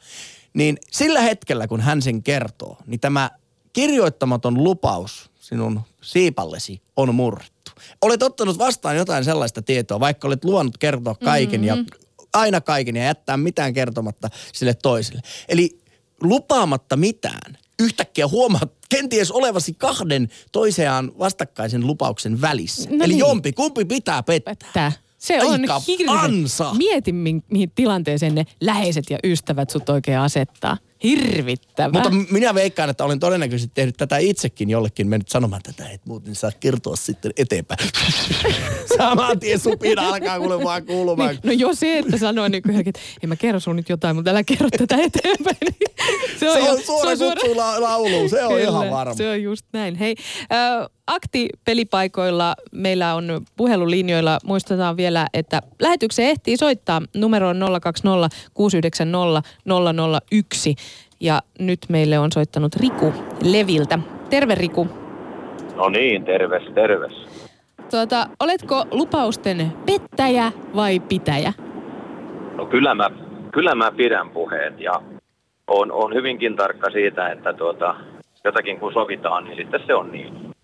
Niin 0.55 0.79
sillä 0.91 1.21
hetkellä, 1.21 1.69
kun 1.69 1.81
hän 1.81 2.03
sen 2.03 2.23
kertoo, 2.23 2.77
niin 2.87 3.01
tämä 3.01 3.31
kirjoittamaton 3.73 4.64
lupaus 4.64 5.31
sinun 5.41 5.81
siipallesi 6.01 6.83
on 6.97 7.14
murrettu. 7.14 7.55
Olet 8.03 8.22
ottanut 8.22 8.59
vastaan 8.59 8.97
jotain 8.97 9.24
sellaista 9.24 9.62
tietoa, 9.62 10.01
vaikka 10.01 10.29
olet 10.29 10.45
luvannut 10.45 10.79
kertoa 10.79 11.14
kaiken 11.14 11.61
mm-hmm. 11.61 11.85
ja 11.87 11.99
aina 12.33 12.61
kaiken 12.61 12.97
ja 12.97 13.05
jättää 13.05 13.37
mitään 13.37 13.72
kertomatta 13.74 14.31
sille 14.53 14.74
toiselle. 14.74 15.20
Eli 15.49 15.79
lupaamatta 16.22 16.97
mitään, 16.97 17.59
yhtäkkiä 17.79 18.29
huomaat 18.29 18.72
kenties 18.89 19.31
olevasi 19.31 19.74
kahden 19.74 20.29
toiseaan 20.53 21.12
vastakkaisen 21.18 21.87
lupauksen 21.87 22.41
välissä. 22.41 22.91
No 22.91 23.05
Eli 23.05 23.09
niin. 23.12 23.18
jompi, 23.18 23.53
kumpi 23.53 23.85
pitää 23.85 24.22
pettää. 24.22 24.55
Pettää. 24.55 24.93
Se 25.18 25.43
on 25.43 25.61
Aika 25.61 25.83
hirveä. 25.87 26.14
ansa. 26.20 26.74
Mieti, 26.74 27.12
mi- 27.12 27.43
mihin 27.51 27.70
tilanteeseen 27.74 28.35
ne 28.35 28.45
läheiset 28.61 29.05
ja 29.11 29.18
ystävät 29.24 29.70
sut 29.70 29.89
oikein 29.89 30.18
asettaa. 30.18 30.77
Hirvittävä. 31.03 31.92
Mutta 31.92 32.11
minä 32.11 32.55
veikkaan, 32.55 32.90
että 32.90 33.05
olen 33.05 33.20
todennäköisesti 33.20 33.72
tehnyt 33.74 33.97
tätä 33.97 34.18
itsekin 34.18 34.70
jollekin 34.70 35.09
mennyt 35.09 35.28
sanomaan 35.28 35.62
tätä, 35.62 35.88
että 35.88 36.09
muuten 36.09 36.34
saa 36.34 36.51
kertoa 36.61 36.97
sitten 36.97 37.32
eteenpäin. 37.36 37.88
Saman 38.99 39.40
tien 39.40 39.59
supina 39.59 40.09
alkaa 40.09 40.38
kuule 40.38 40.64
vaan 40.64 40.86
kuulumaan. 40.86 41.30
Niin, 41.30 41.40
no 41.44 41.53
jo 41.53 41.74
se, 41.74 41.99
että 41.99 42.18
sanoin 42.18 42.53
niin 42.53 42.62
kuin, 42.62 42.76
että 42.88 43.01
ei 43.22 43.26
mä 43.26 43.36
kerro 43.36 43.61
sun 43.61 43.76
nyt 43.76 43.88
jotain, 43.88 44.16
mutta 44.16 44.30
älä 44.30 44.44
kerro 44.44 44.68
tätä 44.78 44.97
eteenpäin. 44.97 45.57
Niin 45.66 46.40
Se 46.40 46.51
on, 46.51 46.64
jo- 46.64 46.78
suora 46.86 47.11
kutsu 47.16 47.57
la- 47.57 47.82
lauluun, 47.82 48.28
se 48.30 48.44
on 48.44 48.53
Kyllä, 48.53 48.62
ihan 48.62 48.90
varma. 48.90 49.14
Se 49.14 49.30
on 49.30 49.42
just 49.42 49.66
näin. 49.72 49.94
Hei, 49.94 50.14
äh, 50.53 50.88
Akti-pelipaikoilla 51.07 52.54
meillä 52.72 53.14
on 53.14 53.40
puhelulinjoilla. 53.57 54.38
Muistetaan 54.44 54.96
vielä, 54.96 55.26
että 55.34 55.61
lähetykseen 55.82 56.28
ehtii 56.28 56.57
soittaa 56.57 57.02
numeroon 57.16 57.57
020 57.82 58.36
690 58.54 59.42
001. 60.32 60.74
Ja 61.20 61.40
nyt 61.59 61.78
meille 61.88 62.18
on 62.18 62.32
soittanut 62.32 62.76
Riku 62.76 63.12
Leviltä. 63.42 63.98
Terve 64.30 64.54
Riku. 64.54 64.88
No 65.76 65.88
niin, 65.88 66.24
terves, 66.24 66.62
terves. 66.74 67.12
Tuota, 67.90 68.28
oletko 68.40 68.84
lupausten 68.90 69.72
pettäjä 69.86 70.52
vai 70.76 71.00
pitäjä? 71.00 71.52
No 72.57 72.66
kyllä 72.66 72.94
mä, 72.94 73.11
kyllä 73.52 73.74
mä 73.74 73.92
pidän 73.92 74.30
puheet 74.30 74.80
ja 74.80 74.92
on, 75.66 75.92
on 75.92 76.14
hyvinkin 76.14 76.57
tarkka 76.57 76.90
siitä, 76.90 77.28
että 77.28 77.52
tuota, 77.52 77.94
jotakin 78.44 78.80
kun 78.80 78.92
sovitaan, 78.92 79.44
niin 79.44 79.57
sitten 79.57 79.80
se 79.86 79.94
on 79.94 80.12
niin. 80.12 80.55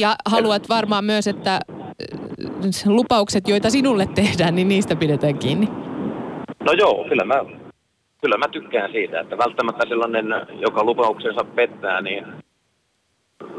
Ja 0.00 0.14
haluat 0.26 0.68
varmaan 0.68 1.04
myös, 1.04 1.26
että 1.26 1.54
äh, 1.54 1.60
lupaukset, 2.86 3.48
joita 3.48 3.70
sinulle 3.70 4.06
tehdään, 4.14 4.54
niin 4.54 4.68
niistä 4.68 4.96
pidetään 4.96 5.38
kiinni. 5.38 5.68
No 6.64 6.72
joo, 6.72 7.04
kyllä 7.08 7.24
mä, 7.24 7.34
kyllä 8.22 8.36
mä 8.38 8.48
tykkään 8.48 8.92
siitä, 8.92 9.20
että 9.20 9.38
välttämättä 9.38 9.88
sellainen, 9.88 10.26
joka 10.60 10.84
lupauksensa 10.84 11.44
pettää, 11.44 12.00
niin 12.00 12.26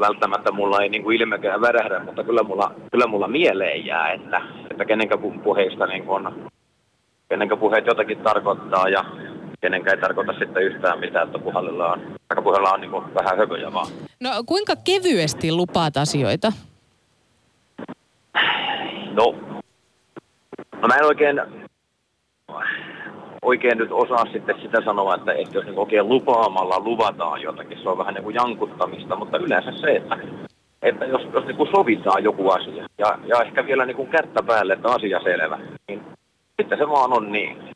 välttämättä 0.00 0.52
mulla 0.52 0.82
ei 0.82 0.88
niin 0.88 1.02
kuin 1.02 1.20
ilmekään 1.20 1.60
värähdä, 1.60 1.98
mutta 2.04 2.24
kyllä 2.24 2.42
mulla, 2.42 2.74
kyllä 2.92 3.06
mulla 3.06 3.28
mieleen 3.28 3.86
jää, 3.86 4.12
että, 4.12 4.40
että 4.70 4.84
kenenkä 4.84 5.14
pu- 5.14 5.42
puheista 5.42 5.86
niin 5.86 6.04
kuin, 6.04 6.28
kenenkä 7.28 7.56
puheet 7.56 7.86
jotakin 7.86 8.18
tarkoittaa 8.18 8.88
ja 8.88 9.04
kenenkä 9.62 9.90
ei 9.90 9.96
tarkoita 9.96 10.32
sitten 10.38 10.62
yhtään 10.62 11.00
mitään, 11.00 11.26
että 11.26 11.38
puheella 11.38 11.92
on, 11.92 12.00
aika 12.30 12.42
puheella 12.42 12.72
on 12.72 12.80
niin 12.80 12.90
kuin 12.90 13.14
vähän 13.14 13.38
hököjä 13.38 13.72
vaan. 13.72 13.86
No 14.20 14.30
kuinka 14.46 14.74
kevyesti 14.84 15.52
lupaat 15.52 15.96
asioita? 15.96 16.52
No, 19.12 19.34
no 20.80 20.88
mä 20.88 20.94
en 20.94 21.04
oikein, 21.04 21.42
oikein 23.42 23.78
nyt 23.78 23.92
osaa 23.92 24.24
sitten 24.32 24.60
sitä 24.62 24.78
sanoa, 24.84 25.14
että, 25.14 25.32
että 25.32 25.58
jos 25.58 25.64
niin 25.64 25.78
oikein 25.78 26.08
lupaamalla 26.08 26.80
luvataan 26.80 27.42
jotakin, 27.42 27.78
se 27.82 27.88
on 27.88 27.98
vähän 27.98 28.14
niin 28.14 28.24
kuin 28.24 28.34
jankuttamista, 28.34 29.16
mutta 29.16 29.38
yleensä 29.38 29.72
se, 29.80 29.96
että, 29.96 30.18
että 30.82 31.04
jos, 31.04 31.22
jos 31.32 31.44
niin 31.44 31.56
kuin 31.56 31.70
sovitaan 31.70 32.24
joku 32.24 32.50
asia 32.50 32.86
ja, 32.98 33.18
ja 33.26 33.42
ehkä 33.42 33.66
vielä 33.66 33.86
niin 33.86 33.96
kuin 33.96 34.08
kättä 34.08 34.42
päälle, 34.42 34.72
että 34.72 34.88
asia 34.88 35.20
selvä, 35.22 35.58
niin 35.88 36.02
sitten 36.60 36.78
se 36.78 36.88
vaan 36.88 37.12
on 37.12 37.32
niin. 37.32 37.71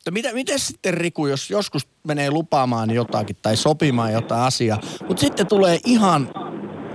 Mutta 0.00 0.10
mitä, 0.10 0.32
miten 0.32 0.58
sitten 0.58 0.94
Riku, 0.94 1.26
jos 1.26 1.50
joskus 1.50 1.88
menee 2.06 2.30
lupaamaan 2.30 2.90
jotakin 2.90 3.36
tai 3.42 3.56
sopimaan 3.56 4.12
jotain 4.12 4.42
asiaa, 4.42 4.80
mutta 5.08 5.20
sitten 5.20 5.46
tulee 5.46 5.78
ihan 5.86 6.28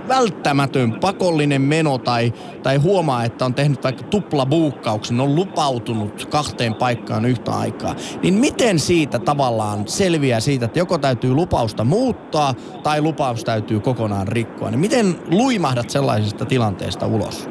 välttämätön 0.08 0.92
pakollinen 1.00 1.62
meno 1.62 1.98
tai, 1.98 2.32
tai 2.62 2.76
huomaa, 2.76 3.24
että 3.24 3.44
on 3.44 3.54
tehnyt 3.54 3.84
vaikka 3.84 4.02
tuplabuukkauksen, 4.02 5.20
on 5.20 5.34
lupautunut 5.34 6.24
kahteen 6.24 6.74
paikkaan 6.74 7.24
yhtä 7.24 7.52
aikaa, 7.52 7.94
niin 8.22 8.34
miten 8.34 8.78
siitä 8.78 9.18
tavallaan 9.18 9.88
selviää 9.88 10.40
siitä, 10.40 10.64
että 10.64 10.78
joko 10.78 10.98
täytyy 10.98 11.34
lupausta 11.34 11.84
muuttaa 11.84 12.54
tai 12.82 13.00
lupaus 13.00 13.44
täytyy 13.44 13.80
kokonaan 13.80 14.28
rikkoa, 14.28 14.70
niin 14.70 14.80
miten 14.80 15.16
luimahdat 15.30 15.90
sellaisesta 15.90 16.44
tilanteesta 16.44 17.06
ulos? 17.06 17.48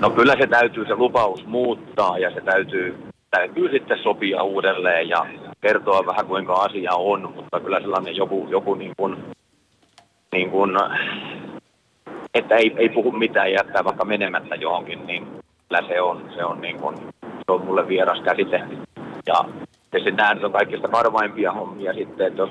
No 0.00 0.10
kyllä 0.10 0.36
se 0.40 0.46
täytyy 0.46 0.86
se 0.86 0.94
lupaus 0.94 1.46
muuttaa 1.46 2.18
ja 2.18 2.34
se 2.34 2.40
täytyy, 2.40 3.11
täytyy 3.36 3.70
sitten 3.70 3.98
sopia 4.02 4.42
uudelleen 4.42 5.08
ja 5.08 5.26
kertoa 5.60 6.06
vähän 6.06 6.26
kuinka 6.26 6.54
asia 6.54 6.94
on, 6.94 7.32
mutta 7.36 7.60
kyllä 7.60 7.80
sellainen 7.80 8.16
joku, 8.16 8.48
joku 8.50 8.74
niin 8.74 8.92
kuin, 8.96 9.16
niin 10.32 10.50
kuin, 10.50 10.70
että 12.34 12.54
ei, 12.56 12.74
ei 12.76 12.88
puhu 12.88 13.12
mitään 13.12 13.52
ja 13.52 13.56
jättää 13.58 13.84
vaikka 13.84 14.04
menemättä 14.04 14.54
johonkin, 14.54 15.06
niin 15.06 15.26
kyllä 15.68 15.88
se 15.88 16.00
on, 16.00 16.30
se 16.34 16.44
on, 16.44 16.60
niin 16.60 16.80
kuin, 16.80 16.96
se 17.22 17.52
on 17.52 17.64
mulle 17.64 17.88
vieras 17.88 18.20
käsite. 18.20 18.62
Ja 19.26 19.44
nämä 20.16 20.34
nyt 20.34 20.44
on 20.44 20.52
kaikista 20.52 20.88
karvaimpia 20.88 21.52
hommia 21.52 21.94
sitten, 21.94 22.26
että 22.26 22.42
jos, 22.42 22.50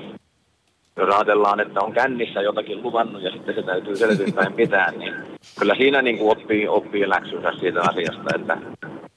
jos 0.96 1.14
ajatellaan, 1.14 1.60
että 1.60 1.80
on 1.80 1.92
kännissä 1.92 2.42
jotakin 2.42 2.82
luvannut 2.82 3.22
ja 3.22 3.30
sitten 3.30 3.54
se 3.54 3.62
täytyy 3.62 3.96
selvittäen 3.96 4.52
pitää, 4.52 4.90
niin 4.90 5.14
kyllä 5.58 5.74
siinä 5.74 6.02
niin 6.02 6.18
kuin 6.18 6.38
oppii, 6.38 6.68
oppii 6.68 7.08
läksynsä 7.08 7.52
siitä 7.60 7.80
asiasta, 7.80 8.34
että 8.34 8.58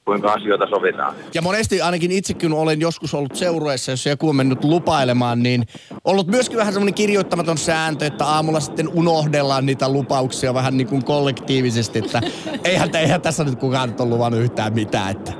kuinka 0.06 0.32
asioita 0.32 0.66
sovitaan. 0.66 1.14
Ja 1.34 1.42
monesti 1.42 1.80
ainakin 1.80 2.10
itsekin 2.10 2.52
olen 2.52 2.80
joskus 2.80 3.14
ollut 3.14 3.34
seurueessa, 3.34 3.92
jos 3.92 4.06
joku 4.06 4.28
on 4.28 4.36
mennyt 4.36 4.64
lupailemaan, 4.64 5.42
niin 5.42 5.62
ollut 6.04 6.26
myöskin 6.26 6.58
vähän 6.58 6.72
semmoinen 6.72 6.94
kirjoittamaton 6.94 7.58
sääntö, 7.58 8.06
että 8.06 8.26
aamulla 8.26 8.60
sitten 8.60 8.88
unohdellaan 8.94 9.66
niitä 9.66 9.92
lupauksia 9.92 10.54
vähän 10.54 10.76
niin 10.76 10.86
kuin 10.86 11.04
kollektiivisesti, 11.04 11.98
että 11.98 12.20
eihän, 12.64 12.88
eihän 12.96 13.20
tässä 13.20 13.44
nyt 13.44 13.58
kukaan 13.58 13.88
nyt 13.88 14.00
ole 14.00 14.08
luvannut 14.08 14.40
yhtään 14.40 14.74
mitään. 14.74 15.10
Että. 15.10 15.32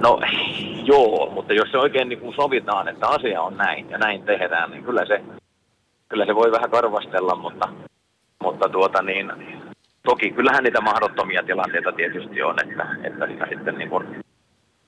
No 0.00 0.20
joo, 0.84 1.30
mutta 1.34 1.52
jos 1.52 1.70
se 1.70 1.78
oikein 1.78 2.08
niin 2.08 2.20
kuin 2.20 2.34
sovitaan, 2.34 2.88
että 2.88 3.08
asia 3.08 3.42
on 3.42 3.56
näin 3.56 3.90
ja 3.90 3.98
näin 3.98 4.22
tehdään, 4.22 4.70
niin 4.70 4.84
kyllä 4.84 5.06
se, 5.06 5.20
kyllä 6.08 6.26
se 6.26 6.34
voi 6.34 6.52
vähän 6.52 6.70
karvastella, 6.70 7.36
mutta, 7.36 7.68
mutta 8.42 8.68
tuota 8.68 9.02
niin, 9.02 9.32
toki 10.02 10.30
kyllähän 10.30 10.64
niitä 10.64 10.80
mahdottomia 10.80 11.42
tilanteita 11.42 11.92
tietysti 11.92 12.42
on, 12.42 12.56
että, 12.62 12.86
että 13.04 13.26
sitä 13.26 13.46
sitten 13.50 13.78
niin 13.78 13.90
kuin 13.90 14.06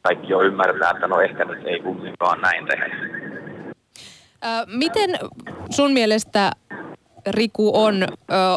kaikki 0.02 0.32
jo 0.32 0.42
ymmärtää, 0.42 0.90
että 0.90 1.06
no 1.08 1.20
ehkä 1.20 1.44
nyt 1.44 1.66
ei 1.66 1.80
kumminkaan 1.80 2.40
näin 2.40 2.66
tehdä. 2.66 2.96
Miten 4.66 5.10
sun 5.70 5.92
mielestä 5.92 6.50
Riku 7.26 7.70
on, 7.74 7.94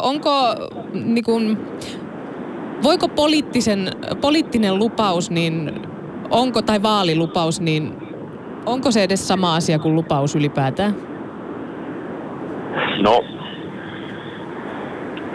onko 0.02 0.30
niin 0.92 1.24
kun, 1.24 1.58
voiko 2.82 3.08
poliittisen, 3.08 3.88
poliittinen 4.20 4.78
lupaus, 4.78 5.30
niin 5.30 5.82
onko, 6.30 6.62
tai 6.62 6.82
vaalilupaus, 6.82 7.60
niin 7.60 7.94
onko 8.66 8.90
se 8.90 9.02
edes 9.02 9.28
sama 9.28 9.54
asia 9.54 9.78
kuin 9.78 9.94
lupaus 9.94 10.36
ylipäätään? 10.36 10.94
No, 13.02 13.24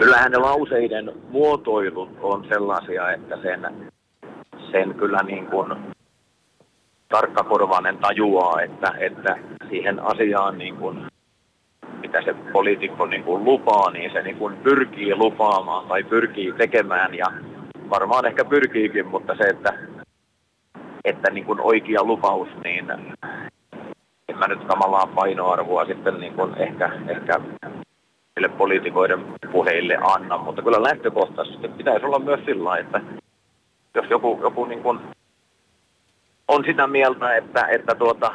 kyllähän 0.00 0.32
ne 0.32 0.38
lauseiden 0.38 1.12
muotoilut 1.30 2.10
on 2.22 2.46
sellaisia, 2.48 3.12
että 3.12 3.36
sen, 3.42 3.90
sen 4.70 4.94
kyllä 4.94 5.22
niin 5.22 5.46
kuin 5.46 5.76
tarkkakorvainen 7.08 7.98
tajuaa, 7.98 8.62
että, 8.62 8.94
että 8.98 9.36
siihen 9.68 10.00
asiaan 10.00 10.58
niin 10.58 10.76
kuin, 10.76 11.06
mitä 12.00 12.22
se 12.22 12.34
poliitikko 12.52 13.06
niin 13.06 13.24
kuin 13.24 13.44
lupaa, 13.44 13.90
niin 13.90 14.12
se 14.12 14.22
niin 14.22 14.36
kuin 14.36 14.56
pyrkii 14.56 15.14
lupaamaan 15.14 15.88
tai 15.88 16.04
pyrkii 16.04 16.52
tekemään 16.52 17.14
ja 17.14 17.26
varmaan 17.90 18.26
ehkä 18.26 18.44
pyrkiikin, 18.44 19.06
mutta 19.06 19.34
se, 19.34 19.44
että, 19.44 19.74
että 21.04 21.30
niin 21.30 21.44
kuin 21.44 21.60
oikea 21.60 22.04
lupaus, 22.04 22.48
niin 22.64 22.90
en 24.28 24.38
mä 24.38 24.46
nyt 24.48 24.66
tavallaan 24.66 25.08
painoarvoa 25.08 25.84
sitten 25.84 26.20
niin 26.20 26.34
kuin 26.34 26.54
ehkä, 26.58 26.90
ehkä 27.08 27.34
niille 28.40 28.58
poliitikoiden 28.58 29.24
puheille 29.52 29.98
anna, 30.02 30.38
mutta 30.38 30.62
kyllä 30.62 30.82
lähtökohtaisesti 30.82 31.68
pitäisi 31.68 32.06
olla 32.06 32.18
myös 32.18 32.40
sillä 32.44 32.76
että 32.78 33.00
jos 33.94 34.06
joku, 34.10 34.38
joku 34.42 34.64
niin 34.64 34.82
kuin 34.82 35.00
on 36.48 36.64
sitä 36.64 36.86
mieltä, 36.86 37.36
että, 37.36 37.66
että 37.66 37.94
tuota, 37.94 38.32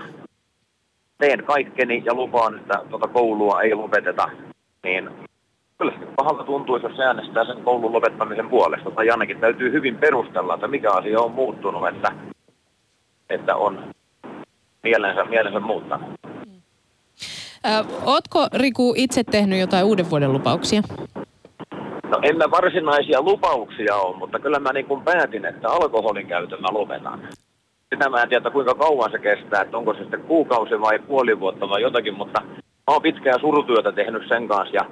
teen 1.18 1.44
kaikkeni 1.44 2.04
ja 2.06 2.14
lupaan, 2.14 2.60
että 2.60 2.82
tuota 2.90 3.08
koulua 3.08 3.62
ei 3.62 3.76
lopeteta, 3.76 4.30
niin 4.84 5.10
kyllä 5.78 5.92
se 5.92 6.06
pahalta 6.16 6.44
tuntuisi, 6.44 6.86
jos 6.86 6.96
se 6.96 7.04
äänestää 7.04 7.46
sen 7.46 7.64
koulun 7.64 7.94
lopettamisen 7.94 8.50
puolesta. 8.50 8.92
Tai 8.92 9.10
ainakin 9.10 9.40
täytyy 9.40 9.72
hyvin 9.72 9.98
perustella, 9.98 10.54
että 10.54 10.68
mikä 10.68 10.92
asia 10.92 11.20
on 11.20 11.32
muuttunut, 11.32 11.88
että, 11.88 12.12
että 13.30 13.56
on 13.56 13.84
mielensä, 14.84 15.24
mielensä 15.24 15.60
muuttanut. 15.60 16.35
Ö, 17.66 17.86
ootko 18.06 18.48
Riku 18.54 18.94
itse 18.98 19.24
tehnyt 19.24 19.60
jotain 19.60 19.86
uuden 19.86 20.10
vuoden 20.10 20.34
lupauksia? 20.34 20.82
No 22.10 22.20
en 22.22 22.38
mä 22.38 22.52
varsinaisia 22.52 23.22
lupauksia 23.22 23.96
ole, 23.96 24.18
mutta 24.18 24.40
kyllä 24.40 24.60
mä 24.60 24.74
niin 24.74 24.86
kuin 24.86 25.02
päätin, 25.02 25.46
että 25.46 25.70
alkoholin 25.70 26.28
käytön 26.28 26.62
mä 26.62 26.68
lopetan. 26.72 27.22
Sitä 27.94 28.10
mä 28.10 28.22
en 28.22 28.30
tiedä, 28.30 28.50
kuinka 28.50 28.74
kauan 28.74 29.12
se 29.12 29.20
kestää, 29.20 29.62
että 29.62 29.78
onko 29.78 29.94
se 29.94 30.00
sitten 30.00 30.22
kuukausi 30.22 30.82
vai 30.82 31.00
puoli 31.00 31.40
vuotta 31.40 31.70
vai 31.70 31.82
jotakin, 31.82 32.14
mutta 32.14 32.42
mä 32.58 32.94
oon 32.94 33.02
pitkää 33.02 33.40
surutyötä 33.40 33.92
tehnyt 33.92 34.24
sen 34.28 34.48
kanssa 34.48 34.76
ja 34.76 34.86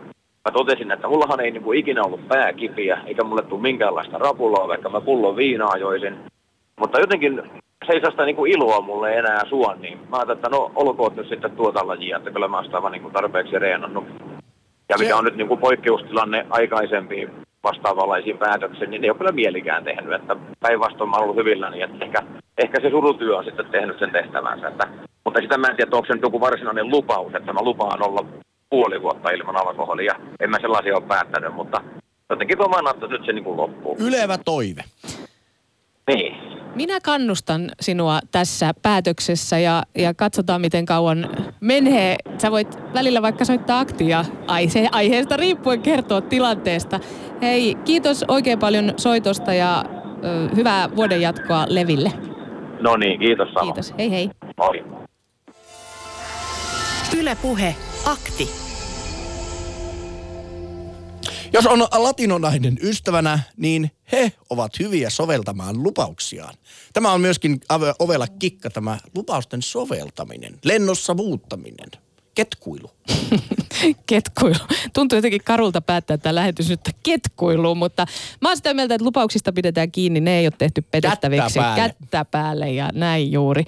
mä 0.45 0.51
totesin, 0.53 0.91
että 0.91 1.07
mullahan 1.07 1.39
ei 1.39 1.51
niin 1.51 1.63
kuin 1.63 1.79
ikinä 1.79 2.03
ollut 2.03 2.27
pää 2.27 2.53
kipiä, 2.53 3.01
eikä 3.05 3.23
mulle 3.23 3.41
tule 3.41 3.61
minkäänlaista 3.61 4.17
rapulaa, 4.17 4.67
vaikka 4.67 4.89
mä 4.89 5.01
pullon 5.01 5.35
viinaa 5.35 5.77
joisin. 5.77 6.15
Mutta 6.79 6.99
jotenkin 6.99 7.41
se 7.85 7.93
ei 7.93 8.01
saa 8.01 8.11
sitä 8.11 8.25
niin 8.25 8.35
kuin 8.35 8.51
iloa 8.51 8.81
mulle 8.81 9.17
enää 9.17 9.41
suon, 9.49 9.81
niin 9.81 9.97
mä 10.09 10.17
ajattelin, 10.17 10.37
että 10.37 10.49
no 10.49 10.71
olkoon 10.75 11.15
nyt 11.15 11.29
sitten 11.29 11.51
tuota 11.51 11.87
lajia, 11.87 12.17
että 12.17 12.31
kyllä 12.31 12.47
mä 12.47 12.57
oon 12.57 12.65
sitä 12.65 12.81
vaan 12.81 12.91
niin 12.91 13.01
kuin 13.01 13.13
tarpeeksi 13.13 13.59
reenannut. 13.59 14.05
Ja 14.89 14.97
mikä 14.99 15.17
on 15.17 15.23
nyt 15.23 15.35
niin 15.35 15.47
kuin 15.47 15.59
poikkeustilanne 15.59 16.45
aikaisempiin 16.49 17.29
vastaavanlaisiin 17.63 18.37
päätöksiin, 18.37 18.91
niin 18.91 19.03
ei 19.03 19.09
ole 19.09 19.17
kyllä 19.17 19.31
mielikään 19.31 19.83
tehnyt. 19.83 20.13
Että 20.13 20.35
päinvastoin 20.59 21.09
mä 21.09 21.15
oon 21.15 21.23
ollut 21.23 21.35
hyvilläni, 21.35 21.81
että 21.81 22.05
ehkä, 22.05 22.19
ehkä 22.57 22.81
se 22.81 22.89
surutyö 22.89 23.37
on 23.37 23.45
sitten 23.45 23.65
tehnyt 23.65 23.99
sen 23.99 24.11
tehtävänsä. 24.11 24.67
Että, 24.67 24.87
mutta 25.25 25.41
sitä 25.41 25.57
mä 25.57 25.67
en 25.67 25.75
tiedä, 25.75 25.95
onko 25.95 26.07
se 26.07 26.13
nyt 26.13 26.21
joku 26.21 26.39
varsinainen 26.41 26.89
lupaus, 26.89 27.35
että 27.35 27.53
mä 27.53 27.63
lupaan 27.63 28.03
olla 28.03 28.25
puoli 28.69 29.01
vuotta 29.01 29.29
ilman 29.29 29.67
alkoholia. 29.67 30.15
En 30.39 30.49
mä 30.49 30.57
sellaisia 30.61 30.95
ole 30.95 31.07
päättänyt, 31.07 31.53
mutta 31.53 31.81
jotenkin 32.29 32.57
tuo 32.57 32.67
mä 32.67 32.89
että 32.89 33.07
nyt 33.07 33.25
se 33.25 33.33
niin 33.33 33.43
kuin 33.43 33.57
loppuu. 33.57 33.97
Ylevä 33.99 34.37
toive. 34.37 34.83
Niin. 36.07 36.35
Minä 36.75 36.99
kannustan 37.03 37.71
sinua 37.81 38.19
tässä 38.31 38.73
päätöksessä 38.81 39.59
ja, 39.59 39.83
ja 39.95 40.13
katsotaan 40.13 40.61
miten 40.61 40.85
kauan 40.85 41.29
menee. 41.59 42.15
Sä 42.37 42.51
voit 42.51 42.77
välillä 42.93 43.21
vaikka 43.21 43.45
soittaa 43.45 43.79
aktia 43.79 44.25
aihe, 44.47 44.89
aiheesta 44.91 45.37
riippuen 45.37 45.81
kertoa 45.81 46.21
tilanteesta. 46.21 46.99
Hei, 47.41 47.75
kiitos 47.85 48.25
oikein 48.27 48.59
paljon 48.59 48.93
soitosta 48.97 49.53
ja 49.53 49.85
ö, 50.23 50.55
hyvää 50.55 50.89
vuoden 50.95 51.21
jatkoa 51.21 51.65
Leville. 51.69 52.11
No 52.79 52.97
niin, 52.97 53.19
kiitos 53.19 53.47
Samo. 53.53 53.73
Kiitos, 53.73 53.93
hei 53.97 54.11
hei. 54.11 54.29
Moi. 54.57 54.83
Yle 57.17 57.37
Puhe, 57.41 57.75
akti. 58.05 58.49
Jos 61.53 61.65
on 61.65 61.79
latinonainen 61.79 62.77
ystävänä, 62.81 63.39
niin 63.57 63.91
he 64.13 64.31
ovat 64.49 64.79
hyviä 64.79 65.09
soveltamaan 65.09 65.83
lupauksiaan. 65.83 66.53
Tämä 66.93 67.11
on 67.11 67.21
myöskin 67.21 67.61
ovella 67.99 68.27
kikka, 68.27 68.69
tämä 68.69 68.97
lupausten 69.15 69.61
soveltaminen, 69.61 70.59
lennossa 70.65 71.13
muuttaminen, 71.13 71.91
ketkuilu. 72.35 72.91
Ketkuilu. 74.05 74.55
Tuntuu 74.93 75.17
jotenkin 75.17 75.43
karulta 75.43 75.81
päättää 75.81 76.17
tämä 76.17 76.35
lähetys 76.35 76.69
nyt 76.69 76.79
ketkuiluun, 77.03 77.77
mutta 77.77 78.05
mä 78.41 78.49
oon 78.49 78.57
sitä 78.57 78.73
mieltä, 78.73 78.95
että 78.95 79.05
lupauksista 79.05 79.53
pidetään 79.53 79.91
kiinni. 79.91 80.21
Ne 80.21 80.39
ei 80.39 80.45
ole 80.45 80.53
tehty 80.57 80.81
petettäviksi. 80.81 81.43
Kättä 81.43 81.59
päälle. 81.59 81.93
Kättä 81.99 82.25
päälle 82.25 82.71
ja 82.71 82.89
näin 82.93 83.31
juuri. 83.31 83.63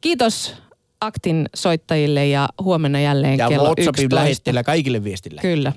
Kiitos 0.00 0.54
Aktin 1.00 1.48
soittajille 1.54 2.26
ja 2.26 2.48
huomenna 2.62 3.00
jälleen 3.00 3.38
Ja 3.38 3.48
kello 3.48 3.64
WhatsAppin 3.64 4.04
11. 4.04 4.16
lähettillä 4.16 4.62
kaikille 4.62 5.04
viestillä. 5.04 5.40
Kyllä. 5.40 5.72